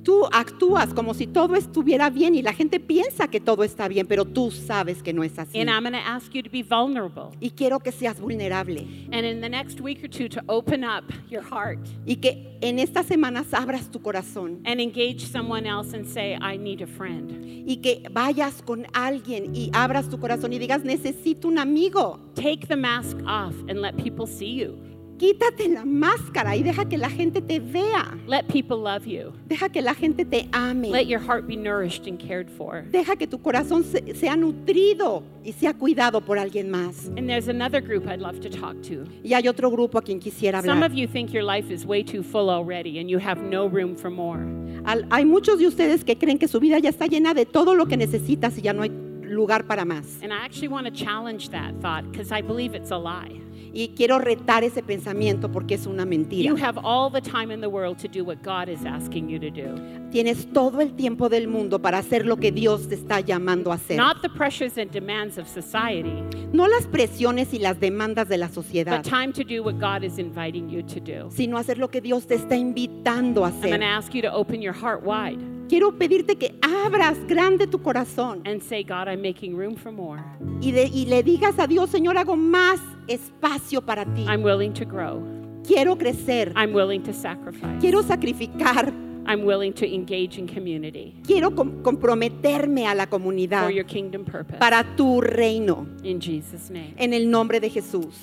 Tú 0.06 0.24
actúas 0.32 0.94
como 0.94 1.16
si 1.16 1.26
todo 1.26 1.56
estuviera 1.56 2.12
bien 2.12 2.36
y 2.36 2.44
la 2.44 2.54
gente 2.54 2.80
piensa 2.80 3.28
que 3.28 3.40
todo 3.40 3.64
está 3.64 3.88
bien, 3.88 4.06
pero 4.06 4.24
tú 4.24 4.52
sabes 4.52 5.02
que 5.02 5.14
no 5.14 5.24
es 5.24 5.40
así. 5.40 5.60
And 5.60 5.68
I'm 5.68 5.82
going 5.82 5.94
to 5.94 6.08
ask 6.08 6.32
you 6.36 6.44
to 6.44 6.50
be 6.52 6.62
vulnerable. 6.62 7.36
Y 7.40 7.50
quiero 7.50 7.80
que 7.80 7.92
seas 7.92 8.20
vulnerable 8.20 8.86
And 9.12 9.26
in 9.26 9.42
the 9.42 9.50
next 9.50 9.82
week 9.82 10.04
or 10.04 10.08
two, 10.08 10.30
to 10.30 10.44
open 10.48 10.84
up 10.84 11.12
your 11.28 11.42
heart 11.42 11.80
y 12.06 12.18
que 12.18 12.56
en 12.62 12.78
estas 12.78 13.08
semanas 13.08 13.52
abras 13.52 13.90
tu 13.90 14.00
corazón 14.00 14.62
and 14.64 14.80
engage 14.80 15.22
someone 15.26 15.66
else 15.66 15.96
and 15.96 16.06
say, 16.06 16.38
I 16.40 16.56
need 16.56 16.84
a 16.84 16.88
friend. 16.88 17.66
y 17.68 17.78
que 17.78 18.08
vayas 18.12 18.62
con 18.62 18.86
alguien 18.94 19.56
y 19.56 19.72
abras 19.74 20.08
tu 20.08 20.20
corazón 20.20 20.54
y 20.54 20.60
digas, 20.60 20.84
necesito 20.84 21.48
un 21.48 21.58
amigo. 21.58 22.20
Take 22.36 22.68
the 22.68 22.76
mask 22.76 23.18
off 23.26 23.56
and 23.68 23.82
let 23.82 23.98
people 23.98 24.28
see 24.28 24.54
you. 24.54 24.78
Quítate 25.18 25.70
la 25.70 25.86
máscara 25.86 26.58
y 26.58 26.64
deja 26.64 26.84
que 26.90 26.98
la 26.98 27.10
gente 27.10 27.42
te 27.42 27.60
vea. 27.62 28.18
Let 28.28 28.48
people 28.52 28.76
love 28.78 29.06
you. 29.06 29.32
Deja 29.48 29.70
que 29.70 29.82
la 29.82 29.94
gente 29.94 30.26
te 30.26 30.50
ame. 30.52 30.90
Let 30.92 31.06
your 31.08 31.22
heart 31.22 31.48
be 31.48 31.56
nourished 31.56 32.06
and 32.06 32.20
cared 32.20 32.50
for. 32.50 32.84
Deja 32.92 33.16
que 33.16 33.26
tu 33.26 33.38
corazón 33.42 33.86
se- 33.86 34.14
sea 34.16 34.36
nutrido 34.36 35.24
y 35.44 35.54
sea 35.54 35.74
cuidado 35.74 36.20
por 36.20 36.38
alguien 36.38 36.70
más. 36.70 37.08
And 37.18 37.30
there's 37.30 37.48
another 37.48 37.80
group 37.82 38.06
I'd 38.10 38.20
love 38.20 38.42
to 38.42 38.50
talk 38.50 38.82
to. 38.90 39.06
Y 39.24 39.34
hay 39.34 39.48
otro 39.48 39.72
grupo 39.72 40.00
a 40.00 40.02
quien 40.02 40.20
quisiera 40.20 40.60
Some 40.62 40.74
hablar. 40.74 40.92
of 40.92 40.98
you 40.98 41.08
think 41.08 41.32
your 41.32 41.44
life 41.46 41.72
is 41.74 41.86
way 41.86 42.04
too 42.04 42.22
full 42.22 42.50
already 42.50 43.00
and 43.00 43.10
you 43.10 43.18
have 43.20 43.42
no 43.42 43.68
room 43.70 43.96
for 43.96 44.12
more. 44.12 44.42
Al- 44.86 45.06
hay 45.12 45.24
muchos 45.24 45.60
de 45.60 45.68
ustedes 45.68 46.04
que 46.04 46.18
creen 46.18 46.38
que 46.38 46.50
su 46.50 46.60
vida 46.60 46.78
ya 46.80 46.90
está 46.90 47.08
llena 47.08 47.34
de 47.34 47.46
todo 47.46 47.74
lo 47.74 47.86
que 47.86 47.96
necesitas 47.96 48.58
y 48.58 48.62
ya 48.64 48.74
no 48.74 48.84
hay 48.84 48.92
lugar 49.24 49.66
para 49.66 49.86
más. 49.86 50.22
And 50.22 50.34
I 50.34 50.44
actually 50.44 50.68
want 50.68 50.86
to 50.88 50.92
challenge 50.92 51.50
that 51.52 51.74
thought 51.82 52.04
because 52.12 52.32
I 52.38 52.42
believe 52.42 52.76
it's 52.76 52.92
a 52.92 52.98
lie. 52.98 53.42
Y 53.78 53.90
quiero 53.90 54.20
retar 54.20 54.64
ese 54.64 54.82
pensamiento 54.82 55.52
porque 55.52 55.74
es 55.76 55.86
una 55.86 56.06
mentira. 56.06 56.48
You 56.48 56.56
have 56.56 56.80
all 56.82 57.12
the 57.12 57.20
time 57.20 57.54
in 57.54 57.60
the 57.60 57.68
world 57.68 57.98
to 57.98 58.08
do 58.08 58.24
what 58.24 58.38
God 58.42 58.70
is 58.70 58.86
asking 58.86 59.28
you 59.28 59.38
to 59.38 59.50
do. 59.52 59.76
Tienes 60.12 60.46
todo 60.54 60.80
el 60.80 60.94
tiempo 60.96 61.28
del 61.28 61.50
mundo 61.50 61.82
para 61.82 61.98
hacer 61.98 62.26
lo 62.26 62.38
que 62.38 62.54
Dios 62.54 62.88
te 62.88 62.96
está 62.96 63.20
llamando 63.20 63.74
a 63.74 63.76
hacer. 63.76 63.98
Not 63.98 64.22
the 64.22 64.30
pressures 64.30 64.78
and 64.78 64.90
demands 64.92 65.38
of 65.38 65.46
society, 65.50 66.24
No 66.54 66.70
las 66.70 66.88
presiones 66.88 67.54
y 67.54 67.60
las 67.60 67.78
demandas 67.82 68.30
de 68.30 68.38
la 68.38 68.48
sociedad, 68.48 69.04
but 69.04 69.10
time 69.12 69.34
to 69.34 69.44
do 69.44 69.62
what 69.62 69.74
God 69.78 70.06
is 70.06 70.20
inviting 70.20 70.70
you 70.70 70.82
to 70.84 71.02
do. 71.02 71.30
sino 71.32 71.58
hacer 71.58 71.78
lo 71.78 71.90
que 71.90 72.00
Dios 72.00 72.26
te 72.28 72.36
está 72.36 72.56
invitando 72.56 73.44
a 73.44 73.50
I'm 73.50 73.60
going 73.62 73.74
hacer. 73.74 73.80
to 73.82 73.86
ask 73.86 74.14
you 74.16 74.22
to 74.22 74.32
open 74.32 74.62
your 74.62 74.74
heart 74.74 75.04
wide 75.04 75.38
Quiero 75.68 75.98
pedirte 75.98 76.36
que 76.36 76.56
abras 76.62 77.18
grande 77.28 77.66
tu 77.68 77.80
corazón 77.82 78.42
and 78.46 78.62
say, 78.62 78.84
God, 78.84 79.08
I'm 79.08 79.22
making 79.22 79.56
room 79.58 79.76
for 79.76 79.92
more. 79.92 80.22
y, 80.62 80.72
de- 80.72 80.88
y 80.94 81.06
le 81.06 81.24
digas 81.24 81.58
a 81.60 81.68
Dios, 81.68 81.90
Señor, 81.90 82.18
hago 82.18 82.36
más 82.36 82.80
espacio 83.08 83.82
para 83.82 84.06
ti. 84.06 84.26
I'm 84.28 84.44
willing 84.44 84.74
to 84.74 84.86
grow. 84.86 85.22
Quiero 85.68 85.98
crecer, 85.98 86.54
I'm 86.56 86.74
willing 86.74 87.02
to 87.04 87.14
sacrifice. 87.14 87.80
quiero 87.82 88.04
sacrificar, 88.04 88.94
I'm 89.28 89.44
willing 89.44 89.74
to 89.74 89.86
engage 89.88 90.38
in 90.38 90.46
community 90.48 91.16
quiero 91.26 91.50
com- 91.56 91.82
comprometerme 91.82 92.86
a 92.86 92.94
la 92.94 93.08
comunidad 93.08 93.64
for 93.64 93.72
your 93.72 93.84
kingdom 93.88 94.24
purpose. 94.24 94.60
para 94.60 94.84
tu 94.96 95.20
reino. 95.22 95.88
In 96.04 96.20
Jesus' 96.22 96.70
name. 96.70 96.94
En 96.98 97.12
el 97.14 97.28
nombre 97.32 97.60
de 97.60 97.72
Jesús. 97.72 98.14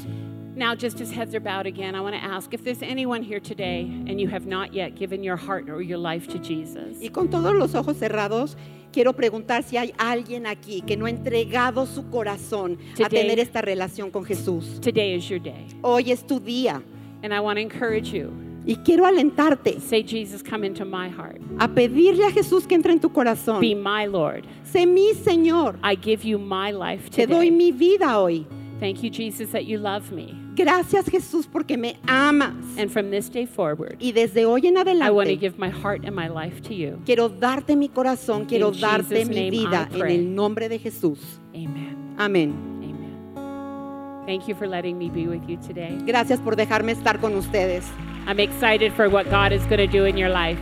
Now, 0.54 0.74
just 0.74 1.00
as 1.00 1.10
heads 1.10 1.34
are 1.34 1.40
bowed 1.40 1.66
again, 1.66 1.94
I 1.94 2.00
want 2.02 2.14
to 2.14 2.22
ask 2.22 2.52
if 2.52 2.62
there's 2.62 2.82
anyone 2.82 3.22
here 3.22 3.40
today 3.40 3.82
and 4.06 4.20
you 4.20 4.28
have 4.28 4.44
not 4.46 4.74
yet 4.74 4.94
given 4.96 5.22
your 5.24 5.36
heart 5.36 5.70
or 5.70 5.80
your 5.80 5.96
life 5.96 6.28
to 6.28 6.38
Jesus. 6.38 6.98
Y 7.00 7.08
con 7.08 7.28
todos 7.28 7.54
los 7.54 7.74
ojos 7.74 7.96
cerrados, 7.96 8.54
quiero 8.92 9.14
preguntar 9.14 9.64
si 9.64 9.78
hay 9.78 9.92
alguien 9.98 10.44
aquí 10.46 10.82
que 10.86 10.94
no 10.96 11.06
ha 11.06 11.10
entregado 11.10 11.86
su 11.86 12.02
corazón 12.10 12.76
a 13.00 13.08
Today- 13.08 13.22
tener 13.22 13.38
esta 13.38 13.62
relación 13.62 14.10
con 14.10 14.24
Jesús. 14.26 14.78
Today 14.82 15.14
is 15.14 15.26
your 15.30 15.38
day. 15.40 15.66
Hoy 15.82 16.10
es 16.12 16.22
tu 16.26 16.38
día 16.38 16.82
And 17.22 17.32
I 17.32 17.40
want 17.40 17.56
to 17.56 17.62
encourage 17.62 18.12
you. 18.12 18.30
y 18.66 18.76
quiero 18.84 19.06
alentarte 19.06 19.80
Say, 19.80 20.02
Jesus, 20.02 20.42
come 20.42 20.64
into 20.66 20.84
my 20.84 21.08
heart. 21.08 21.40
a 21.60 21.68
pedirle 21.68 22.26
a 22.26 22.30
Jesús 22.30 22.66
que 22.68 22.74
entre 22.74 22.92
en 22.92 23.00
tu 23.00 23.08
Be 23.08 23.14
corazón. 23.14 23.60
my 23.82 24.04
Lord. 24.06 24.44
Sé 24.64 24.86
mi 24.86 25.14
Señor. 25.14 25.78
I 25.82 25.94
give 25.96 26.24
you 26.28 26.38
my 26.38 26.72
life 26.72 27.08
Te 27.08 27.24
doy 27.26 27.46
today. 27.46 27.50
mi 27.50 27.72
vida 27.72 28.18
hoy. 28.20 28.46
Thank 28.82 29.04
you, 29.04 29.10
Jesus, 29.10 29.52
that 29.52 29.64
you 29.64 29.78
love 29.78 30.10
me. 30.10 30.34
Gracias 30.56 31.06
Jesús 31.06 31.46
porque 31.46 31.78
me 31.78 32.00
amas. 32.08 32.52
And 32.76 32.90
from 32.90 33.12
this 33.12 33.28
day 33.30 33.46
forward, 33.46 33.96
Y 34.00 34.10
desde 34.10 34.44
hoy 34.44 34.66
en 34.66 34.76
I 34.76 34.80
want 35.12 35.28
to 35.28 35.36
adelante 35.36 35.38
give 35.38 35.56
my 35.56 35.70
heart 35.70 36.04
and 36.04 36.16
my 36.16 36.26
life 36.26 36.60
to 36.62 36.74
you. 36.74 37.00
quiero 37.06 37.28
darte 37.28 37.76
mi 37.76 37.88
corazón, 37.88 38.44
quiero 38.44 38.72
In 38.72 38.80
darte 38.80 39.18
Jesus' 39.18 39.28
mi 39.28 39.50
vida 39.50 39.88
en 39.92 40.06
el 40.08 40.34
nombre 40.34 40.68
de 40.68 40.80
Jesús. 40.80 41.20
Amen. 41.54 42.16
Amén. 42.18 42.52
Amen. 42.82 44.24
Thank 44.26 44.48
you 44.48 44.56
for 44.56 44.66
letting 44.66 44.98
me 44.98 45.08
be 45.08 45.28
with 45.28 45.48
you 45.48 45.58
today. 45.58 45.96
Gracias 46.04 46.40
por 46.40 46.56
dejarme 46.56 46.90
estar 46.90 47.20
con 47.20 47.36
ustedes. 47.36 47.84
I'm 48.26 48.40
excited 48.40 48.92
for 48.94 49.08
what 49.08 49.30
God 49.30 49.52
is 49.52 49.64
going 49.66 49.78
to 49.78 49.86
do 49.86 50.06
in 50.06 50.16
your 50.16 50.28
life. 50.28 50.58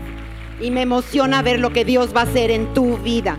Y 0.60 0.68
me 0.68 0.82
emociona 0.82 1.40
ver 1.40 1.58
lo 1.58 1.70
que 1.70 1.86
Dios 1.86 2.14
va 2.14 2.20
a 2.20 2.24
hacer 2.24 2.50
en 2.50 2.74
tu 2.74 2.98
vida. 2.98 3.38